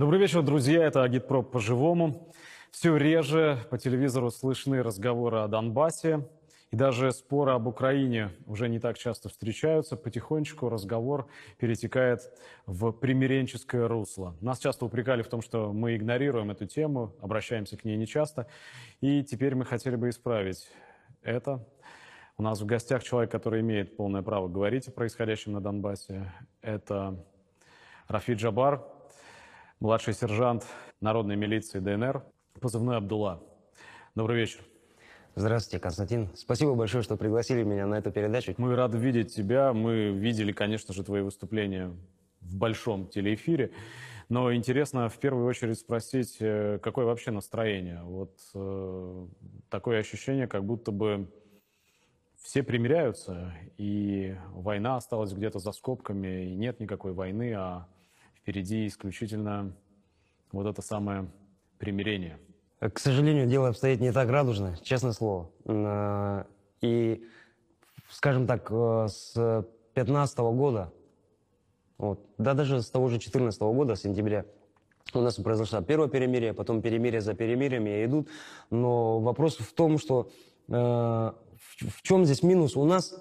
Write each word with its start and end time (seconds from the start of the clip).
Добрый 0.00 0.18
вечер, 0.18 0.40
друзья. 0.40 0.82
Это 0.82 1.02
Агитпроп 1.02 1.50
по-живому. 1.50 2.32
Все 2.70 2.96
реже 2.96 3.58
по 3.68 3.76
телевизору 3.76 4.30
слышны 4.30 4.82
разговоры 4.82 5.40
о 5.40 5.46
Донбассе. 5.46 6.26
И 6.70 6.76
даже 6.76 7.12
споры 7.12 7.52
об 7.52 7.66
Украине 7.66 8.30
уже 8.46 8.70
не 8.70 8.78
так 8.78 8.96
часто 8.96 9.28
встречаются. 9.28 9.98
Потихонечку 9.98 10.70
разговор 10.70 11.28
перетекает 11.58 12.32
в 12.64 12.92
примиренческое 12.92 13.86
русло. 13.88 14.34
Нас 14.40 14.58
часто 14.58 14.86
упрекали 14.86 15.20
в 15.20 15.28
том, 15.28 15.42
что 15.42 15.70
мы 15.70 15.96
игнорируем 15.96 16.50
эту 16.50 16.64
тему, 16.64 17.14
обращаемся 17.20 17.76
к 17.76 17.84
ней 17.84 17.98
нечасто. 17.98 18.46
И 19.02 19.22
теперь 19.22 19.54
мы 19.54 19.66
хотели 19.66 19.96
бы 19.96 20.08
исправить 20.08 20.66
это. 21.20 21.62
У 22.38 22.42
нас 22.42 22.58
в 22.58 22.64
гостях 22.64 23.02
человек, 23.02 23.30
который 23.30 23.60
имеет 23.60 23.98
полное 23.98 24.22
право 24.22 24.48
говорить 24.48 24.88
о 24.88 24.92
происходящем 24.92 25.52
на 25.52 25.60
Донбассе. 25.60 26.32
Это 26.62 27.22
Рафи 28.08 28.32
Джабар, 28.32 28.82
младший 29.80 30.12
сержант 30.12 30.66
народной 31.00 31.36
милиции 31.36 31.78
ДНР, 31.78 32.22
позывной 32.60 32.98
Абдулла. 32.98 33.42
Добрый 34.14 34.36
вечер. 34.36 34.60
Здравствуйте, 35.34 35.82
Константин. 35.82 36.28
Спасибо 36.34 36.74
большое, 36.74 37.02
что 37.02 37.16
пригласили 37.16 37.62
меня 37.62 37.86
на 37.86 37.94
эту 37.94 38.12
передачу. 38.12 38.54
Мы 38.58 38.76
рады 38.76 38.98
видеть 38.98 39.34
тебя. 39.34 39.72
Мы 39.72 40.10
видели, 40.10 40.52
конечно 40.52 40.92
же, 40.92 41.02
твои 41.02 41.22
выступления 41.22 41.96
в 42.42 42.56
большом 42.56 43.08
телеэфире. 43.08 43.72
Но 44.28 44.52
интересно 44.54 45.08
в 45.08 45.18
первую 45.18 45.46
очередь 45.46 45.78
спросить, 45.78 46.36
э, 46.40 46.78
какое 46.82 47.06
вообще 47.06 47.30
настроение? 47.30 48.02
Вот 48.02 48.38
э, 48.54 49.26
такое 49.70 50.00
ощущение, 50.00 50.46
как 50.46 50.64
будто 50.64 50.92
бы 50.92 51.32
все 52.36 52.62
примиряются, 52.62 53.54
и 53.78 54.36
война 54.52 54.96
осталась 54.96 55.32
где-то 55.32 55.58
за 55.58 55.72
скобками, 55.72 56.50
и 56.50 56.54
нет 56.54 56.80
никакой 56.80 57.12
войны, 57.12 57.54
а 57.54 57.88
впереди 58.42 58.86
исключительно 58.86 59.72
вот 60.52 60.66
это 60.66 60.82
самое 60.82 61.30
примирение. 61.78 62.38
К 62.80 62.98
сожалению, 62.98 63.46
дело 63.46 63.68
обстоит 63.68 64.00
не 64.00 64.12
так 64.12 64.30
радужно, 64.30 64.76
честное 64.82 65.12
слово. 65.12 65.50
Э, 65.66 66.44
и, 66.80 67.22
скажем 68.10 68.46
так, 68.46 68.68
э, 68.70 69.06
с 69.08 69.34
2015 69.34 70.38
года, 70.38 70.92
вот, 71.98 72.24
да 72.38 72.54
даже 72.54 72.80
с 72.80 72.90
того 72.90 73.08
же 73.08 73.16
2014 73.16 73.60
года, 73.60 73.96
сентября, 73.96 74.46
у 75.12 75.20
нас 75.20 75.34
произошло 75.36 75.82
первое 75.82 76.08
перемирие, 76.08 76.54
потом 76.54 76.80
перемирие 76.80 77.20
за 77.20 77.34
перемириями 77.34 78.04
идут. 78.04 78.28
Но 78.70 79.20
вопрос 79.20 79.56
в 79.56 79.72
том, 79.74 79.98
что 79.98 80.30
э, 80.68 80.72
в, 80.72 82.02
чем 82.02 82.24
здесь 82.24 82.42
минус? 82.42 82.76
У 82.76 82.84
нас 82.84 83.14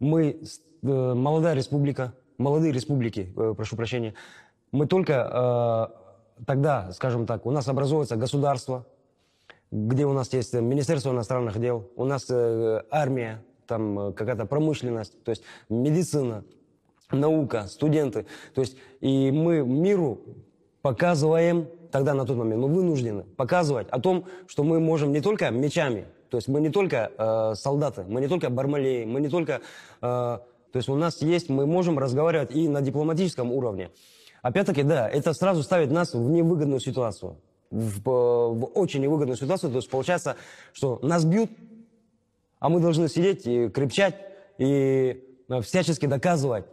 мы 0.00 0.42
молодая 0.82 1.54
республика, 1.54 2.14
молодые 2.40 2.72
республики, 2.72 3.32
э, 3.36 3.54
прошу 3.56 3.76
прощения, 3.76 4.14
мы 4.72 4.86
только 4.86 5.90
э, 6.38 6.44
тогда, 6.46 6.90
скажем 6.92 7.26
так, 7.26 7.46
у 7.46 7.50
нас 7.50 7.68
образуется 7.68 8.16
государство, 8.16 8.86
где 9.70 10.06
у 10.06 10.12
нас 10.12 10.32
есть 10.32 10.54
Министерство 10.54 11.10
иностранных 11.10 11.60
дел, 11.60 11.88
у 11.96 12.04
нас 12.04 12.26
э, 12.30 12.82
армия, 12.90 13.42
там 13.66 13.98
э, 13.98 14.12
какая-то 14.12 14.46
промышленность, 14.46 15.22
то 15.22 15.30
есть 15.30 15.42
медицина, 15.68 16.44
наука, 17.12 17.66
студенты. 17.66 18.26
То 18.54 18.62
есть 18.62 18.76
и 19.00 19.30
мы 19.30 19.60
миру 19.60 20.20
показываем, 20.82 21.68
тогда 21.92 22.14
на 22.14 22.24
тот 22.24 22.36
момент 22.36 22.62
мы 22.62 22.68
вынуждены 22.68 23.24
показывать 23.36 23.88
о 23.90 24.00
том, 24.00 24.24
что 24.46 24.64
мы 24.64 24.80
можем 24.80 25.12
не 25.12 25.20
только 25.20 25.50
мечами, 25.50 26.06
то 26.30 26.36
есть 26.36 26.48
мы 26.48 26.60
не 26.60 26.70
только 26.70 27.12
э, 27.18 27.54
солдаты, 27.54 28.04
мы 28.08 28.20
не 28.20 28.28
только 28.28 28.48
бармалеи, 28.48 29.04
мы 29.04 29.20
не 29.20 29.28
только... 29.28 29.60
Э, 30.00 30.38
то 30.72 30.76
есть 30.76 30.88
у 30.88 30.94
нас 30.94 31.20
есть, 31.22 31.48
мы 31.48 31.66
можем 31.66 31.98
разговаривать 31.98 32.54
и 32.54 32.68
на 32.68 32.80
дипломатическом 32.80 33.52
уровне. 33.52 33.90
Опять-таки, 34.42 34.82
да, 34.82 35.08
это 35.08 35.32
сразу 35.32 35.62
ставит 35.62 35.90
нас 35.90 36.14
в 36.14 36.30
невыгодную 36.30 36.80
ситуацию. 36.80 37.36
В, 37.70 38.00
в 38.02 38.64
очень 38.74 39.00
невыгодную 39.00 39.36
ситуацию. 39.36 39.70
То 39.70 39.76
есть 39.76 39.90
получается, 39.90 40.36
что 40.72 40.98
нас 41.02 41.24
бьют, 41.24 41.50
а 42.58 42.68
мы 42.68 42.80
должны 42.80 43.08
сидеть 43.08 43.46
и 43.46 43.68
крепчать 43.68 44.16
и 44.58 45.24
э, 45.48 45.60
всячески 45.60 46.06
доказывать 46.06 46.66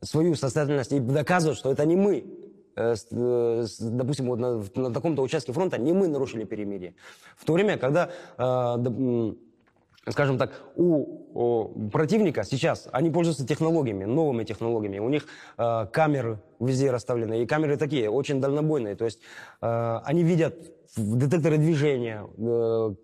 свою 0.00 0.34
состоятельность 0.34 0.92
и 0.92 1.00
доказывать, 1.00 1.58
что 1.58 1.70
это 1.70 1.84
не 1.84 1.96
мы, 1.96 2.24
э, 2.76 2.94
э, 3.10 3.66
допустим, 3.80 4.26
вот 4.26 4.38
на, 4.38 4.64
на 4.74 4.92
таком-то 4.92 5.22
участке 5.22 5.52
фронта, 5.52 5.78
не 5.78 5.92
мы 5.92 6.08
нарушили 6.08 6.44
перемирие. 6.44 6.94
В 7.36 7.44
то 7.44 7.52
время, 7.54 7.78
когда 7.78 8.10
скажем 10.10 10.38
так, 10.38 10.52
у, 10.76 11.22
у 11.34 11.88
противника 11.90 12.44
сейчас, 12.44 12.88
они 12.92 13.10
пользуются 13.10 13.46
технологиями, 13.46 14.04
новыми 14.04 14.44
технологиями. 14.44 14.98
У 14.98 15.08
них 15.08 15.26
э, 15.56 15.86
камеры 15.92 16.38
везде 16.60 16.90
расставлены, 16.90 17.42
и 17.42 17.46
камеры 17.46 17.76
такие, 17.76 18.10
очень 18.10 18.40
дальнобойные. 18.40 18.96
То 18.96 19.04
есть 19.04 19.20
э, 19.60 20.00
они 20.04 20.22
видят 20.22 20.56
детекторы 20.96 21.58
движения, 21.58 22.26
э, 22.38 22.94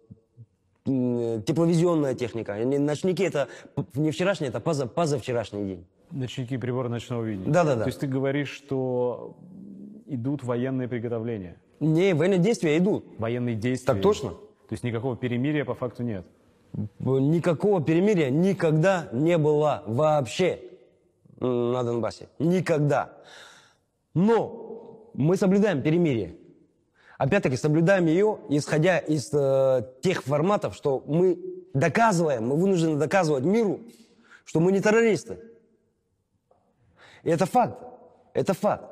тепловизионная 0.85 2.15
техника. 2.15 2.55
Ночники 2.55 3.23
это 3.23 3.49
не 3.95 4.11
вчерашний, 4.11 4.49
это 4.49 4.61
поза, 4.61 4.87
позавчерашний 4.87 5.65
день. 5.65 5.87
Ночники 6.11 6.57
приборы 6.57 6.89
ночного 6.89 7.23
видения. 7.23 7.53
Да, 7.53 7.65
да, 7.65 7.77
да. 7.77 7.83
То 7.83 7.89
есть 7.89 8.01
ты 8.01 8.07
говоришь, 8.07 8.51
что 8.51 9.37
идут 10.07 10.43
военные 10.43 10.89
приготовления? 10.89 11.57
Не, 11.79 12.15
военные 12.15 12.41
действия 12.41 12.77
идут. 12.79 13.05
Военные 13.19 13.55
действия. 13.55 13.95
Так 13.95 14.03
точно. 14.03 14.31
То 14.31 14.73
есть 14.73 14.83
никакого 14.83 15.17
перемирия 15.17 15.65
по 15.65 15.75
факту 15.75 16.03
нет? 16.03 16.27
Никакого 16.99 17.83
перемирия 17.83 18.31
никогда 18.31 19.09
не 19.13 19.39
было 19.39 19.83
вообще 19.87 20.61
на 21.41 21.83
Донбассе. 21.83 22.29
Никогда. 22.39 23.13
Но 24.15 25.11
мы 25.15 25.37
соблюдаем 25.37 25.83
перемирие. 25.83 26.37
Опять-таки 27.19 27.57
соблюдаем 27.57 28.07
ее, 28.07 28.39
исходя 28.49 28.99
из 28.99 29.31
э, 29.33 29.83
тех 30.01 30.23
форматов, 30.23 30.75
что 30.75 31.05
мы 31.07 31.39
доказываем, 31.75 32.49
мы 32.49 32.57
вынуждены 32.57 32.97
доказывать 32.97 33.45
миру, 33.45 33.81
что 34.45 34.61
мы 34.61 34.73
не 34.73 34.81
террористы. 34.81 35.39
И 37.23 37.29
это 37.29 37.45
факт. 37.45 37.79
Это 38.33 38.55
факт. 38.55 38.85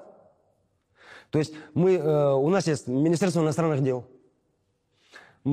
То 1.30 1.38
есть 1.38 1.54
мы, 1.74 1.94
э, 1.94 2.32
у 2.34 2.48
нас 2.48 2.66
есть 2.66 2.86
Министерство 2.86 3.40
иностранных 3.40 3.82
дел, 3.82 4.04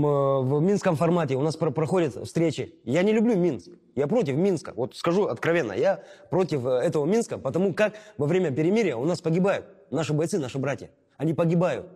в 0.01 0.61
минском 0.61 0.95
формате 0.95 1.35
у 1.35 1.41
нас 1.41 1.55
проходят 1.55 2.15
встречи. 2.25 2.75
Я 2.83 3.03
не 3.03 3.13
люблю 3.13 3.35
Минск. 3.35 3.69
Я 3.95 4.07
против 4.07 4.35
Минска. 4.35 4.73
Вот 4.75 4.95
скажу 4.95 5.25
откровенно, 5.25 5.73
я 5.73 6.03
против 6.29 6.65
э, 6.65 6.69
этого 6.79 7.05
Минска, 7.05 7.37
потому 7.37 7.73
как 7.73 7.93
во 8.17 8.25
время 8.25 8.51
перемирия 8.51 8.95
у 8.95 9.05
нас 9.05 9.21
погибают 9.21 9.65
наши 9.91 10.13
бойцы, 10.13 10.39
наши 10.39 10.57
братья. 10.57 10.89
Они 11.17 11.33
погибают. 11.33 11.87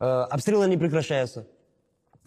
Э, 0.00 0.26
обстрелы 0.30 0.68
не 0.68 0.76
прекращаются. 0.76 1.46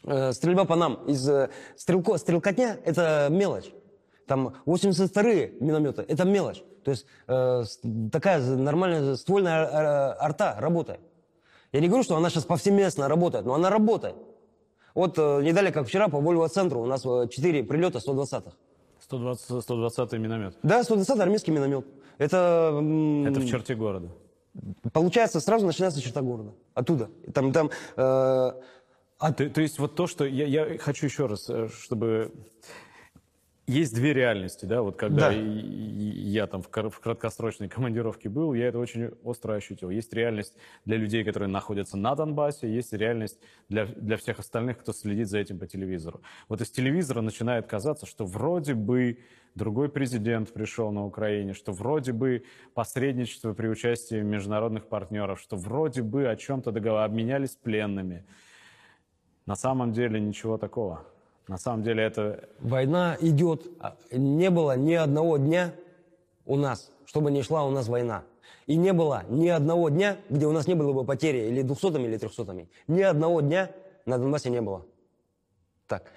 Э, 0.04 0.32
стрельба 0.32 0.66
по 0.66 0.76
нам 0.76 1.06
из 1.06 1.30
стрелко, 1.76 2.18
стрелкотня– 2.18 2.80
это 2.86 3.28
мелочь. 3.30 3.72
Там 4.26 4.56
82-е 4.66 5.54
минометы– 5.60 6.04
это 6.08 6.26
мелочь. 6.26 6.64
То 6.84 6.92
есть 6.92 7.06
такая 8.12 8.42
нормальная 8.42 9.16
ствольная 9.16 10.16
арта 10.20 10.56
работает. 10.60 11.02
Я 11.72 11.82
не 11.82 11.88
говорю, 11.88 12.04
что 12.04 12.16
она 12.16 12.30
сейчас 12.30 12.46
повсеместно 12.46 13.08
работает, 13.08 13.46
но 13.46 13.54
она 13.54 13.70
работает. 13.70 14.16
Вот 14.98 15.16
э, 15.20 15.42
не 15.44 15.54
далее, 15.54 15.72
как 15.72 15.88
вчера, 15.88 16.08
по 16.08 16.20
Вольво-центру 16.20 16.82
у 16.82 16.88
нас 16.88 17.04
4 17.04 17.60
э, 17.60 17.64
прилета 17.64 18.00
120-х. 18.00 18.54
120, 19.02 19.62
120 19.62 20.14
миномет? 20.14 20.58
Да, 20.64 20.84
120 20.84 21.20
армейский 21.20 21.52
миномет. 21.52 21.86
Это... 22.18 22.74
Это 23.28 23.40
в 23.40 23.48
черте 23.48 23.76
города? 23.76 24.10
Получается, 24.92 25.40
сразу 25.40 25.68
начинается 25.68 26.02
черта 26.02 26.24
города. 26.24 26.54
Оттуда. 26.74 27.12
Там, 27.32 27.54
там, 27.54 27.68
э, 27.68 27.72
а... 27.96 29.34
то, 29.34 29.48
то 29.48 29.62
есть 29.62 29.78
вот 29.78 29.94
то, 29.94 30.08
что... 30.08 30.26
Я, 30.26 30.48
я 30.48 30.80
хочу 30.80 31.06
еще 31.06 31.28
раз, 31.28 31.48
э, 31.48 31.68
чтобы 31.68 32.32
есть 33.68 33.94
две 33.94 34.14
реальности, 34.14 34.66
да, 34.66 34.82
вот 34.82 34.96
когда 34.96 35.30
да. 35.30 35.36
я 35.36 36.48
там 36.48 36.62
в 36.62 36.70
краткосрочной 36.70 37.68
командировке 37.70 38.30
был, 38.30 38.54
я 38.54 38.68
это 38.68 38.80
очень 38.80 39.12
остро 39.24 39.54
ощутил. 39.56 39.90
Есть 39.90 40.14
реальность 40.14 40.54
для 40.86 40.96
людей, 40.96 41.26
которые 41.26 41.50
находятся 41.50 41.98
на 41.98 42.16
Донбассе, 42.16 42.74
есть 42.74 42.94
реальность 42.94 43.40
для, 43.68 43.86
для 43.86 44.16
всех 44.16 44.40
остальных, 44.40 44.78
кто 44.78 44.94
следит 44.94 45.28
за 45.28 45.40
этим 45.40 45.60
по 45.60 45.68
телевизору. 45.68 46.22
Вот 46.48 46.62
из 46.62 46.72
телевизора 46.72 47.20
начинает 47.20 47.68
казаться, 47.68 48.06
что 48.06 48.26
вроде 48.26 48.74
бы 48.74 49.20
другой 49.54 49.90
президент 49.90 50.54
пришел 50.54 50.92
на 50.92 51.06
Украине, 51.06 51.54
что 51.54 51.74
вроде 51.74 52.14
бы 52.14 52.46
посредничество 52.74 53.54
при 53.54 53.68
участии 53.68 54.22
международных 54.22 54.88
партнеров, 54.88 55.42
что 55.42 55.58
вроде 55.58 56.04
бы 56.04 56.30
о 56.30 56.38
чем-то 56.38 56.72
договор 56.72 57.02
обменялись 57.02 57.58
пленными. 57.58 58.26
На 59.46 59.56
самом 59.56 59.92
деле 59.92 60.22
ничего 60.22 60.58
такого. 60.58 61.06
На 61.48 61.58
самом 61.58 61.84
деле 61.84 62.04
это... 62.04 62.50
Война 62.60 63.18
идет. 63.22 63.68
Не 64.12 64.50
было 64.50 64.76
ни 64.76 64.94
одного 64.94 65.38
дня 65.38 65.74
у 66.46 66.56
нас, 66.56 66.92
чтобы 67.06 67.32
не 67.32 67.42
шла 67.42 67.66
у 67.66 67.72
нас 67.72 67.88
война. 67.88 68.24
И 68.66 68.76
не 68.76 68.92
было 68.92 69.24
ни 69.30 69.48
одного 69.48 69.90
дня, 69.90 70.18
где 70.30 70.46
у 70.46 70.52
нас 70.52 70.68
не 70.68 70.76
было 70.76 70.92
бы 70.92 71.06
потери 71.06 71.48
или 71.48 71.62
двухсотыми, 71.62 72.06
или 72.06 72.18
трехсотыми. 72.18 72.70
Ни 72.88 73.02
одного 73.02 73.42
дня 73.42 73.72
на 74.06 74.18
Донбассе 74.18 74.50
не 74.50 74.62
было. 74.62 74.86
Так, 75.88 76.12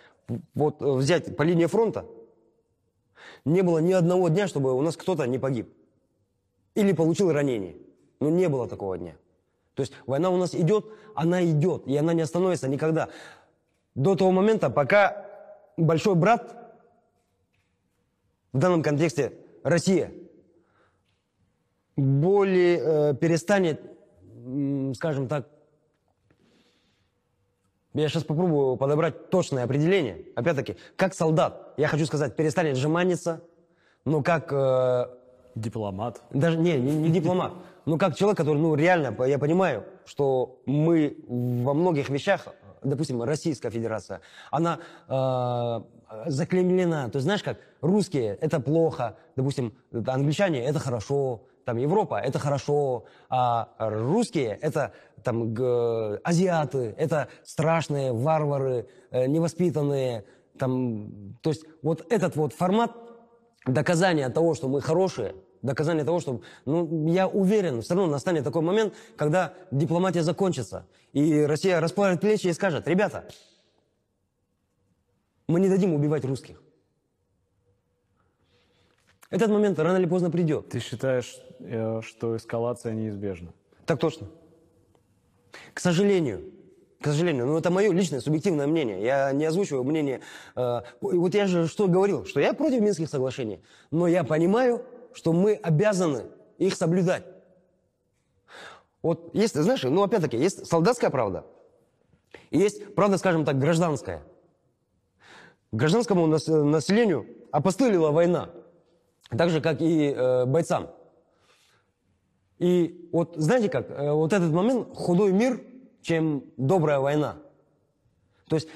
вот 0.55 0.81
взять 0.81 1.37
по 1.37 1.43
линии 1.43 1.67
фронта, 1.67 2.05
не 3.45 3.63
было 3.63 3.79
ни 3.79 3.93
одного 3.93 4.29
дня, 4.29 4.49
чтобы 4.49 4.73
у 4.73 4.81
нас 4.83 4.97
кто-то 4.97 5.27
не 5.27 5.39
погиб. 5.39 5.73
Или 6.75 6.93
получил 6.93 7.33
ранение. 7.33 7.77
Ну, 8.19 8.31
не 8.31 8.49
было 8.49 8.69
такого 8.69 8.99
дня. 8.99 9.15
То 9.75 9.83
есть 9.83 9.93
война 10.07 10.31
у 10.31 10.37
нас 10.37 10.55
идет, 10.55 10.87
она 11.15 11.45
идет, 11.45 11.87
и 11.87 11.97
она 11.97 12.13
не 12.13 12.23
остановится 12.23 12.69
никогда. 12.69 13.09
До 13.95 14.15
того 14.15 14.31
момента, 14.31 14.71
пока 14.71 15.27
большой 15.77 16.15
брат, 16.15 16.57
в 18.53 18.59
данном 18.59 18.83
контексте 18.83 19.33
Россия, 19.63 20.13
более 21.97 22.79
э, 22.79 23.15
перестанет, 23.15 23.81
скажем 24.95 25.29
так, 25.29 25.49
я 27.93 28.09
сейчас 28.09 28.25
попробую 28.25 28.77
подобрать 28.77 29.31
точное 29.31 29.65
определение. 29.65 30.25
Опять-таки, 30.37 30.77
как 30.97 31.13
солдат, 31.13 31.75
я 31.77 31.89
хочу 31.89 32.07
сказать, 32.07 32.37
перестанет 32.37 32.77
жеманиться, 32.77 33.43
но 34.05 34.23
как 34.23 34.53
э, 34.53 35.07
Дипломат. 35.57 36.23
даже 36.31 36.57
не, 36.57 36.79
не, 36.79 36.93
не 36.93 37.11
дипломат, 37.11 37.53
но 37.85 37.99
как 37.99 38.15
человек, 38.15 38.39
который, 38.39 38.59
ну, 38.59 38.77
реально, 38.77 39.17
я 39.25 39.39
понимаю, 39.39 39.85
что 40.07 40.61
мы 40.65 41.17
во 41.27 41.75
многих 41.75 42.09
вещах, 42.09 42.47
допустим, 42.83 43.23
Российская 43.23 43.71
Федерация, 43.71 44.21
она 44.51 44.79
э, 45.09 45.81
заклемлена. 46.27 47.09
То 47.09 47.17
есть, 47.17 47.25
знаешь, 47.25 47.43
как 47.43 47.59
русские– 47.81 48.37
это 48.41 48.61
плохо, 48.61 49.17
допустим, 49.37 49.75
англичане– 49.93 50.65
это 50.67 50.79
хорошо, 50.79 51.43
там 51.65 51.77
Европа– 51.77 52.21
это 52.25 52.39
хорошо, 52.39 53.05
а 53.29 53.69
русские– 53.79 54.59
это 54.63 54.93
там 55.23 55.55
г- 55.55 56.21
азиаты, 56.25 56.95
это 56.99 57.29
страшные 57.45 58.13
варвары, 58.13 58.87
э, 59.11 59.27
невоспитанные, 59.27 60.25
там, 60.59 61.37
то 61.43 61.51
есть 61.51 61.65
вот 61.83 62.05
этот 62.13 62.37
вот 62.37 62.53
формат 62.53 62.93
доказание 63.67 64.29
того, 64.29 64.55
что 64.55 64.69
мы 64.69 64.81
хорошие, 64.81 65.35
доказание 65.63 66.05
того, 66.05 66.21
что, 66.21 66.41
ну, 66.65 67.09
я 67.09 67.29
уверен, 67.29 67.83
все 67.83 67.95
равно 67.95 68.11
настанет 68.11 68.45
такой 68.45 68.63
момент, 68.63 68.95
когда 69.17 69.55
дипломатия 69.71 70.23
закончится, 70.23 70.87
и 71.13 71.43
Россия 71.43 71.81
расправит 71.81 72.21
плечи 72.21 72.47
и 72.47 72.53
скажет, 72.53 72.87
ребята, 72.89 73.29
мы 75.49 75.61
не 75.61 75.69
дадим 75.69 75.95
убивать 75.95 76.25
русских. 76.25 76.63
Этот 79.31 79.49
момент 79.51 79.79
рано 79.79 79.97
или 79.99 80.07
поздно 80.07 80.31
придет. 80.31 80.71
Ты 80.71 80.81
считаешь, 80.81 81.37
э, 81.61 82.01
что 82.03 82.37
эскалация 82.37 82.95
неизбежна? 82.95 83.53
Так 83.87 84.01
точно. 84.01 84.27
К 85.73 85.79
сожалению, 85.79 86.53
к 87.01 87.07
сожалению, 87.07 87.47
ну 87.47 87.57
это 87.57 87.71
мое 87.71 87.93
личное 87.93 88.21
субъективное 88.21 88.67
мнение. 88.67 89.03
Я 89.03 89.33
не 89.33 89.45
озвучиваю 89.45 89.85
мнение. 89.85 90.21
э, 90.57 90.81
вот 91.01 91.35
я 91.35 91.47
же 91.47 91.67
что 91.69 91.87
говорил, 91.87 92.27
что 92.27 92.41
я 92.41 92.53
против 92.53 92.81
Минских 92.81 93.09
соглашений, 93.09 93.63
но 93.91 94.07
я 94.07 94.25
понимаю, 94.25 94.85
что 95.15 95.33
мы 95.33 95.55
обязаны 95.55 96.27
их 96.59 96.75
соблюдать. 96.75 97.25
Вот 99.03 99.35
есть, 99.35 99.55
знаешь, 99.55 99.83
ну 99.83 100.03
опять-таки, 100.03 100.37
есть 100.37 100.67
солдатская 100.67 101.11
правда, 101.11 101.47
и 102.51 102.59
есть 102.59 102.95
правда, 102.95 103.17
скажем 103.19 103.45
так, 103.45 103.59
гражданская. 103.59 104.23
Гражданскому 105.73 106.27
нас- 106.27 106.47
населению 106.47 107.27
опостылила 107.51 108.11
война, 108.11 108.51
так 109.31 109.51
же, 109.51 109.61
как 109.61 109.81
и 109.81 110.13
э, 110.13 110.45
бойцам. 110.45 110.91
И 112.59 113.09
вот 113.13 113.35
знаете 113.37 113.69
как, 113.69 113.91
э, 113.91 114.13
вот 114.13 114.33
этот 114.33 114.53
момент 114.53 114.95
худой 114.95 115.33
мир, 115.33 115.63
чем 116.03 116.45
добрая 116.57 116.99
война. 116.99 117.37
То 118.49 118.57
есть 118.57 118.69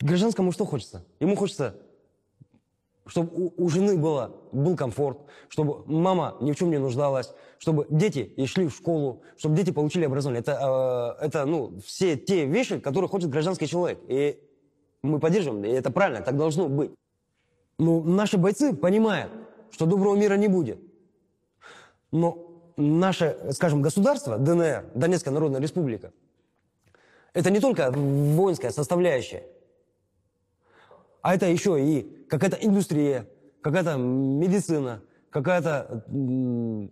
гражданскому 0.00 0.50
что 0.50 0.64
хочется? 0.64 1.04
Ему 1.20 1.36
хочется, 1.36 1.76
чтобы 3.06 3.30
у, 3.34 3.52
у 3.56 3.68
жены 3.68 3.96
было, 3.96 4.34
был 4.52 4.76
комфорт, 4.76 5.18
чтобы 5.48 5.84
мама 5.86 6.36
ни 6.40 6.52
в 6.52 6.56
чем 6.56 6.70
не 6.70 6.78
нуждалась, 6.78 7.34
чтобы 7.58 7.86
дети 7.90 8.20
и 8.36 8.46
шли 8.46 8.68
в 8.68 8.74
школу, 8.74 9.22
чтобы 9.36 9.56
дети 9.56 9.70
получили 9.70 10.04
образование. 10.04 10.40
Это, 10.40 11.16
э, 11.20 11.24
это 11.26 11.44
ну, 11.44 11.78
все 11.84 12.16
те 12.16 12.46
вещи, 12.46 12.78
которые 12.78 13.08
хочет 13.08 13.30
гражданский 13.30 13.66
человек. 13.66 13.98
И 14.08 14.40
мы 15.02 15.18
поддерживаем, 15.18 15.64
и 15.64 15.68
это 15.68 15.90
правильно, 15.90 16.22
так 16.22 16.36
должно 16.36 16.68
быть. 16.68 16.92
Но 17.78 18.02
наши 18.02 18.38
бойцы 18.38 18.72
понимают, 18.72 19.32
что 19.70 19.86
доброго 19.86 20.14
мира 20.14 20.34
не 20.34 20.48
будет. 20.48 20.78
Но 22.12 22.52
наше, 22.76 23.36
скажем, 23.52 23.82
государство, 23.82 24.38
ДНР, 24.38 24.90
Донецкая 24.94 25.34
Народная 25.34 25.60
Республика, 25.60 26.12
это 27.32 27.50
не 27.50 27.60
только 27.60 27.90
воинская 27.90 28.70
составляющая, 28.70 29.44
а 31.22 31.34
это 31.34 31.46
еще 31.46 31.80
и 31.80 32.26
какая-то 32.28 32.56
индустрия, 32.60 33.26
какая-то 33.62 33.96
медицина, 33.96 35.02
какая-то 35.30 36.04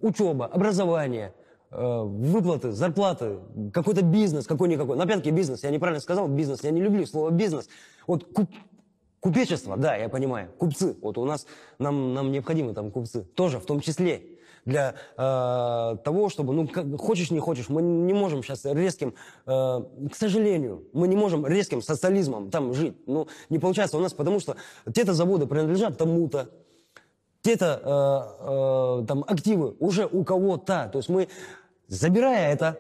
учеба, 0.01 0.47
образование, 0.47 1.35
э, 1.71 2.03
выплаты, 2.03 2.73
зарплаты, 2.73 3.39
какой-то 3.73 4.03
бизнес, 4.03 4.47
какой-никакой. 4.47 4.97
Но 4.97 5.03
опять-таки 5.03 5.31
бизнес, 5.31 5.63
я 5.65 5.71
неправильно 5.71 6.01
сказал 6.01 6.29
бизнес, 6.29 6.63
я 6.63 6.71
не 6.71 6.81
люблю 6.81 7.05
слово 7.07 7.31
бизнес. 7.31 7.69
Вот 8.07 8.25
куп- 8.33 8.55
купечество, 9.21 9.77
да, 9.77 9.97
я 9.97 10.09
понимаю, 10.09 10.49
купцы. 10.59 10.97
Вот 11.03 11.19
у 11.19 11.25
нас, 11.25 11.47
нам, 11.79 12.15
нам 12.15 12.33
необходимы 12.33 12.73
там 12.73 12.91
купцы, 12.91 13.23
тоже 13.23 13.59
в 13.59 13.67
том 13.67 13.81
числе 13.81 14.23
для 14.65 14.95
э, 15.17 15.97
того, 16.05 16.29
чтобы, 16.29 16.53
ну, 16.53 16.69
как, 16.69 16.85
хочешь, 16.99 17.31
не 17.31 17.41
хочешь, 17.41 17.69
мы 17.69 17.83
не 17.83 18.13
можем 18.13 18.43
сейчас 18.43 18.65
резким, 18.65 19.15
э, 19.47 19.51
к 20.13 20.15
сожалению, 20.15 20.85
мы 20.93 21.09
не 21.09 21.17
можем 21.17 21.47
резким 21.47 21.83
социализмом 21.83 22.51
там 22.51 22.75
жить. 22.75 22.95
Ну, 23.07 23.29
не 23.49 23.59
получается 23.59 23.97
у 23.99 24.01
нас, 24.01 24.13
потому 24.13 24.41
что 24.41 24.57
те-то 24.93 25.15
заводы 25.15 25.47
принадлежат 25.47 25.99
тому-то, 25.99 26.49
те-то 27.43 27.81
э, 28.43 29.03
э, 29.03 29.07
там 29.07 29.25
активы 29.27 29.75
уже 29.79 30.07
у 30.07 30.25
кого-то. 30.25 30.89
То 30.93 30.99
есть 30.99 31.09
мы, 31.09 31.29
забирая 31.89 32.53
это, 32.53 32.79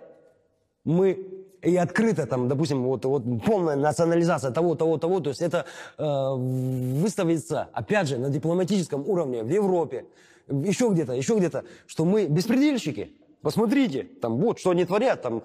мы 0.85 1.41
и 1.62 1.77
открыто 1.77 2.27
там, 2.27 2.49
допустим, 2.49 2.82
вот, 2.85 3.05
вот 3.05 3.23
полная 3.44 3.77
национализация 3.77 4.50
того, 4.50 4.75
того, 4.75 4.99
того, 4.99 5.21
то 5.21 5.31
есть 5.31 5.43
это 5.43 5.67
э, 5.99 6.05
выставится, 6.05 7.69
опять 7.73 8.09
же, 8.09 8.19
на 8.19 8.31
дипломатическом 8.31 9.09
уровне 9.09 9.43
в 9.43 9.49
Европе, 9.49 10.06
еще 10.50 10.91
где-то, 10.91 11.12
еще 11.12 11.37
где-то, 11.37 11.64
что 11.87 12.05
мы 12.05 12.26
беспредельщики. 12.26 13.12
Посмотрите, 13.43 14.05
там 14.20 14.37
вот 14.37 14.58
что 14.58 14.70
они 14.70 14.85
творят, 14.85 15.23
там 15.23 15.43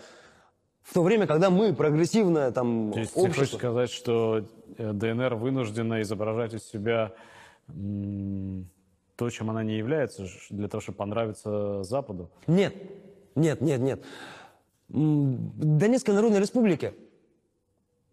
в 0.82 0.94
то 0.94 1.02
время, 1.02 1.28
когда 1.28 1.50
мы 1.50 1.74
прогрессивное 1.74 2.52
там 2.52 2.92
То 2.94 3.00
есть 3.00 3.14
ты 3.14 3.20
хочешь 3.20 3.38
общество. 3.38 3.58
сказать, 3.58 3.90
что 3.90 4.46
э, 4.78 4.92
ДНР 4.94 5.36
вынуждена 5.36 6.02
изображать 6.02 6.54
из 6.54 6.64
себя 6.64 7.14
то, 7.68 9.30
чем 9.30 9.50
она 9.50 9.64
не 9.64 9.78
является, 9.78 10.28
для 10.50 10.68
того, 10.68 10.82
чтобы 10.82 10.98
понравиться 10.98 11.84
Западу? 11.84 12.30
Нет, 12.48 12.76
нет, 13.34 13.62
нет, 13.62 13.80
нет. 13.80 14.04
Донецкая 14.88 16.16
Народная 16.16 16.40
Республика, 16.40 16.94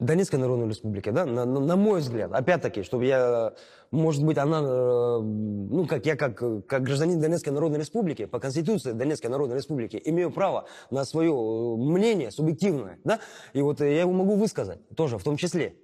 Донецкая 0.02 0.40
Народная 0.40 0.68
Республика, 0.68 1.12
да, 1.12 1.24
на, 1.24 1.44
на- 1.44 1.60
на 1.60 1.76
мой 1.76 2.00
взгляд, 2.00 2.32
опять-таки, 2.32 2.82
чтобы 2.82 3.06
я, 3.06 3.54
может 3.90 4.24
быть, 4.24 4.38
она, 4.38 4.60
э, 4.62 5.18
ну, 5.20 5.86
как 5.86 6.04
я, 6.06 6.16
как, 6.16 6.36
как 6.66 6.82
гражданин 6.82 7.20
Донецкой 7.20 7.52
Народной 7.52 7.78
Республики, 7.78 8.26
по 8.26 8.40
Конституции 8.40 8.92
Донецкой 8.92 9.30
Народной 9.30 9.56
Республики, 9.56 10.00
имею 10.04 10.30
право 10.30 10.66
на 10.90 11.04
свое 11.04 11.30
э, 11.32 11.76
мнение 11.76 12.30
субъективное, 12.30 12.98
да, 13.04 13.20
и 13.52 13.62
вот 13.62 13.80
я 13.80 14.00
его 14.00 14.12
могу 14.12 14.34
высказать 14.34 14.80
тоже, 14.96 15.18
в 15.18 15.24
том 15.24 15.36
числе. 15.36 15.74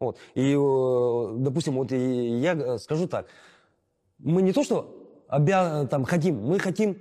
Вот. 0.00 0.16
И, 0.34 0.52
э, 0.54 1.34
допустим, 1.38 1.74
вот 1.74 1.92
я 1.92 2.54
э, 2.54 2.78
скажу 2.78 3.06
так, 3.06 3.26
мы 4.18 4.42
не 4.42 4.52
то, 4.52 4.64
что 4.64 5.22
обя... 5.28 5.86
там 5.86 6.04
хотим, 6.04 6.42
мы 6.42 6.58
хотим 6.58 6.98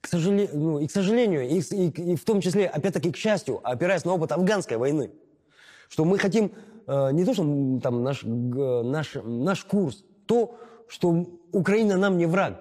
к 0.00 0.08
сожалению, 0.08 0.50
ну, 0.52 0.78
и 0.80 0.88
к 0.88 0.90
сожалению, 0.90 1.48
и, 1.48 1.60
и 1.60 2.12
и 2.12 2.16
в 2.16 2.24
том 2.24 2.40
числе, 2.40 2.66
опять-таки, 2.66 3.12
к 3.12 3.16
счастью, 3.16 3.60
опираясь 3.62 4.04
на 4.04 4.12
опыт 4.14 4.32
афганской 4.32 4.76
войны, 4.76 5.12
что 5.92 6.06
мы 6.06 6.16
хотим 6.16 6.52
э, 6.86 7.12
не 7.12 7.22
то, 7.26 7.34
что 7.34 7.42
там 7.82 8.02
наш, 8.02 8.24
г- 8.24 8.82
наш, 8.82 9.14
наш 9.22 9.62
курс, 9.64 10.04
то, 10.24 10.54
что 10.88 11.26
Украина 11.52 11.98
нам 11.98 12.16
не 12.16 12.24
враг. 12.24 12.54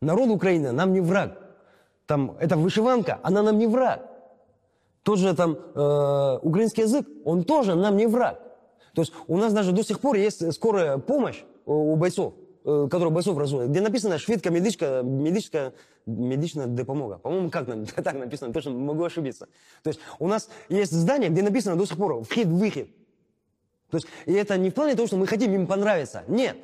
Народ 0.00 0.30
Украины 0.30 0.72
нам 0.72 0.94
не 0.94 1.02
враг. 1.02 1.38
Там, 2.06 2.38
эта 2.40 2.56
вышиванка, 2.56 3.20
она 3.22 3.42
нам 3.42 3.58
не 3.58 3.66
враг. 3.66 4.08
Тот 5.02 5.18
же 5.18 5.34
там 5.36 5.52
э, 5.52 6.38
украинский 6.42 6.84
язык, 6.84 7.06
он 7.26 7.44
тоже 7.44 7.74
нам 7.74 7.98
не 7.98 8.06
враг. 8.06 8.40
То 8.94 9.02
есть 9.02 9.12
у 9.28 9.36
нас 9.36 9.52
даже 9.52 9.72
до 9.72 9.82
сих 9.84 10.00
пор 10.00 10.16
есть 10.16 10.50
скорая 10.54 10.96
помощь 10.96 11.44
у 11.66 11.92
у 11.92 11.96
бойцов, 11.96 12.32
э, 12.64 12.88
которые 12.90 13.10
бойцов 13.12 13.38
разводят, 13.38 13.70
где 13.70 13.80
написано 13.80 14.18
швидка 14.18 14.50
медичка, 14.50 15.02
медичка, 15.02 15.72
медичная 16.06 16.66
допомога. 16.66 17.18
По-моему, 17.18 17.50
как 17.50 17.68
нам 17.68 17.86
так 18.04 18.14
написано, 18.14 18.52
точно 18.52 18.72
могу 18.72 19.04
ошибиться. 19.04 19.48
То 19.82 19.90
есть 19.90 20.00
у 20.18 20.28
нас 20.28 20.48
есть 20.68 20.92
здание, 20.92 21.30
где 21.30 21.42
написано 21.42 21.76
до 21.76 21.86
сих 21.86 21.96
пор 21.96 22.22
вход-выход. 22.22 22.88
То 23.90 23.96
есть 23.96 24.06
и 24.26 24.32
это 24.32 24.56
не 24.56 24.70
в 24.70 24.74
плане 24.74 24.94
того, 24.94 25.06
что 25.06 25.16
мы 25.16 25.26
хотим 25.26 25.52
им 25.54 25.66
понравиться. 25.66 26.24
Нет. 26.28 26.56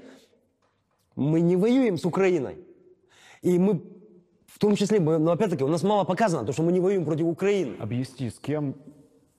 Мы 1.17 1.41
не 1.41 1.57
воюем 1.57 1.99
с 1.99 2.05
Украиной. 2.05 2.59
И 3.43 3.59
мы, 3.59 3.83
в 4.47 4.59
том 4.59 4.77
числе, 4.77 5.01
но 5.01 5.33
опять-таки, 5.33 5.65
у 5.65 5.69
нас 5.69 5.83
мало 5.83 6.05
показано, 6.05 6.47
то, 6.47 6.53
что 6.53 6.63
мы 6.63 6.73
не 6.73 6.81
воюем 6.81 7.05
против 7.05 7.27
Украины. 7.27 7.77
Объясни, 7.79 8.31
с 8.31 8.39
кем 8.39 8.77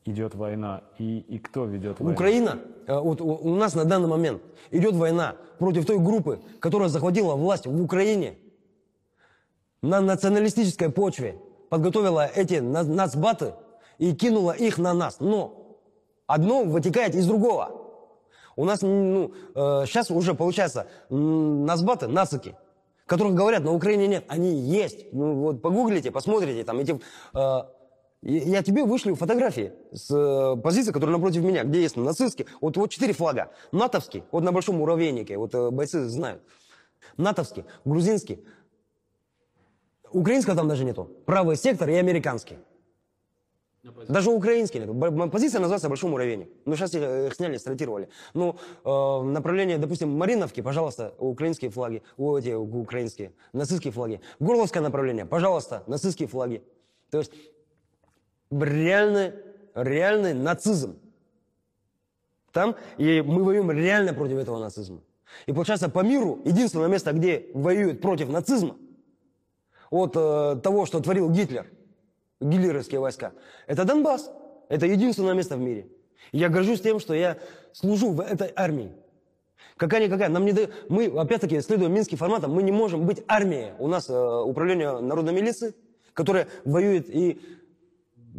идет 0.07 0.35
война 0.35 0.83
и, 0.97 1.19
и 1.19 1.37
кто 1.39 1.65
ведет 1.65 1.99
войну? 1.99 2.13
Украина, 2.13 2.59
э, 2.87 2.97
вот 2.99 3.21
у, 3.21 3.55
нас 3.55 3.75
на 3.75 3.85
данный 3.85 4.07
момент 4.07 4.41
идет 4.71 4.95
война 4.95 5.35
против 5.59 5.85
той 5.85 5.99
группы, 5.99 6.39
которая 6.59 6.89
захватила 6.89 7.35
власть 7.35 7.65
в 7.65 7.81
Украине 7.81 8.37
на 9.81 10.01
националистической 10.01 10.89
почве, 10.89 11.37
подготовила 11.69 12.25
эти 12.25 12.55
на- 12.55 12.83
нацбаты 12.83 13.53
и 13.97 14.13
кинула 14.13 14.51
их 14.51 14.77
на 14.77 14.93
нас. 14.93 15.19
Но 15.19 15.77
одно 16.25 16.63
вытекает 16.63 17.15
из 17.15 17.27
другого. 17.27 17.71
У 18.55 18.65
нас 18.65 18.81
ну, 18.81 19.33
сейчас 19.53 20.09
уже 20.09 20.33
получается 20.33 20.87
нацбаты, 21.09 22.07
нацики, 22.07 22.55
которых 23.07 23.33
говорят, 23.33 23.63
на 23.63 23.71
Украине 23.71 24.07
нет. 24.07 24.25
Они 24.27 24.53
есть. 24.53 25.13
Ну, 25.13 25.35
вот 25.35 25.61
погуглите, 25.61 26.11
посмотрите. 26.11 26.63
Там 26.63 26.79
эти, 26.79 26.99
э, 27.33 27.61
я 28.21 28.63
тебе 28.63 28.83
вышлю 28.83 29.15
фотографии 29.15 29.73
с 29.91 30.11
э, 30.11 30.59
позиции, 30.61 30.91
которая 30.91 31.15
напротив 31.15 31.43
меня, 31.43 31.63
где 31.63 31.81
есть 31.81 31.97
нацистские. 31.97 32.47
Вот, 32.61 32.75
вот 32.75 32.89
четыре 32.89 33.13
флага. 33.13 33.51
НАТОвский, 33.71 34.23
вот 34.31 34.43
на 34.43 34.51
Большом 34.51 34.77
Муравейнике, 34.77 35.37
вот 35.37 35.53
э, 35.53 35.69
бойцы 35.69 36.05
знают. 36.05 36.41
НАТОвский, 37.17 37.65
грузинский. 37.85 38.43
Украинского 40.11 40.55
там 40.55 40.67
даже 40.67 40.83
нету. 40.83 41.11
Правый 41.25 41.55
сектор 41.57 41.89
и 41.89 41.93
американский. 41.93 42.57
Даже 44.09 44.31
украинский 44.31 44.81
Позиция 45.29 45.59
называется 45.61 45.87
Большой 45.87 46.09
Муравейник. 46.09 46.49
Ну, 46.65 46.75
сейчас 46.75 46.93
их, 46.95 47.33
сняли, 47.35 47.57
стратировали. 47.57 48.09
Ну, 48.33 48.57
э, 48.83 49.21
направление, 49.23 49.77
допустим, 49.77 50.09
Мариновки, 50.17 50.61
пожалуйста, 50.61 51.13
украинские 51.19 51.69
флаги, 51.69 52.01
о, 52.17 52.37
эти 52.37 52.49
украинские, 52.49 53.31
нацистские 53.53 53.93
флаги. 53.93 54.21
Горловское 54.39 54.81
направление, 54.81 55.25
пожалуйста, 55.25 55.83
нацистские 55.87 56.27
флаги. 56.27 56.63
То 57.11 57.19
есть 57.19 57.31
реальный, 58.51 59.33
реальный 59.75 60.33
нацизм. 60.33 60.97
Там, 62.51 62.75
и 62.97 63.21
мы 63.21 63.43
воюем 63.43 63.69
реально 63.71 64.13
против 64.13 64.37
этого 64.37 64.59
нацизма. 64.59 65.01
И 65.45 65.53
получается, 65.53 65.89
по 65.89 65.99
миру 65.99 66.39
единственное 66.45 66.87
место, 66.87 67.13
где 67.13 67.47
воюют 67.53 68.01
против 68.01 68.29
нацизма, 68.29 68.75
от 69.89 70.15
э, 70.15 70.59
того, 70.61 70.85
что 70.85 70.99
творил 70.99 71.29
Гитлер, 71.29 71.67
гитлеровские 72.41 72.99
войска, 72.99 73.31
это 73.67 73.85
Донбасс. 73.85 74.31
Это 74.69 74.85
единственное 74.85 75.33
место 75.33 75.55
в 75.55 75.59
мире. 75.59 75.87
И 76.31 76.39
я 76.39 76.49
горжусь 76.49 76.81
тем, 76.81 76.99
что 76.99 77.13
я 77.13 77.37
служу 77.71 78.11
в 78.11 78.19
этой 78.19 78.51
армии. 78.55 78.91
Какая-никакая. 79.77 80.29
Нам 80.29 80.43
не 80.45 80.51
да- 80.51 80.67
Мы, 80.89 81.05
опять-таки, 81.05 81.61
следуя 81.61 81.87
минским 81.87 82.17
форматам, 82.17 82.51
мы 82.51 82.63
не 82.63 82.71
можем 82.71 83.05
быть 83.05 83.23
армией. 83.27 83.71
У 83.79 83.87
нас 83.87 84.09
э, 84.09 84.41
управление 84.41 84.99
народной 84.99 85.33
милиции, 85.33 85.73
которое 86.13 86.47
воюет 86.65 87.09
и 87.09 87.39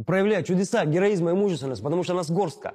проявляет 0.07 0.47
чудеса 0.47 0.85
героизма 0.85 1.31
и 1.31 1.35
мужественности, 1.35 1.83
потому 1.83 2.03
что 2.03 2.15
нас 2.15 2.31
горстка. 2.31 2.75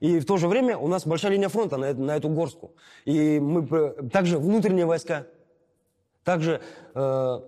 И 0.00 0.18
в 0.18 0.26
то 0.26 0.36
же 0.36 0.48
время 0.48 0.76
у 0.76 0.88
нас 0.88 1.06
большая 1.06 1.32
линия 1.32 1.48
фронта 1.48 1.76
на, 1.76 1.94
на 1.94 2.16
эту 2.16 2.28
горстку. 2.28 2.72
И 3.04 3.38
мы 3.40 3.66
также 4.10 4.38
внутренние 4.38 4.86
войска, 4.86 5.26
также, 6.24 6.60
э, 6.94 7.40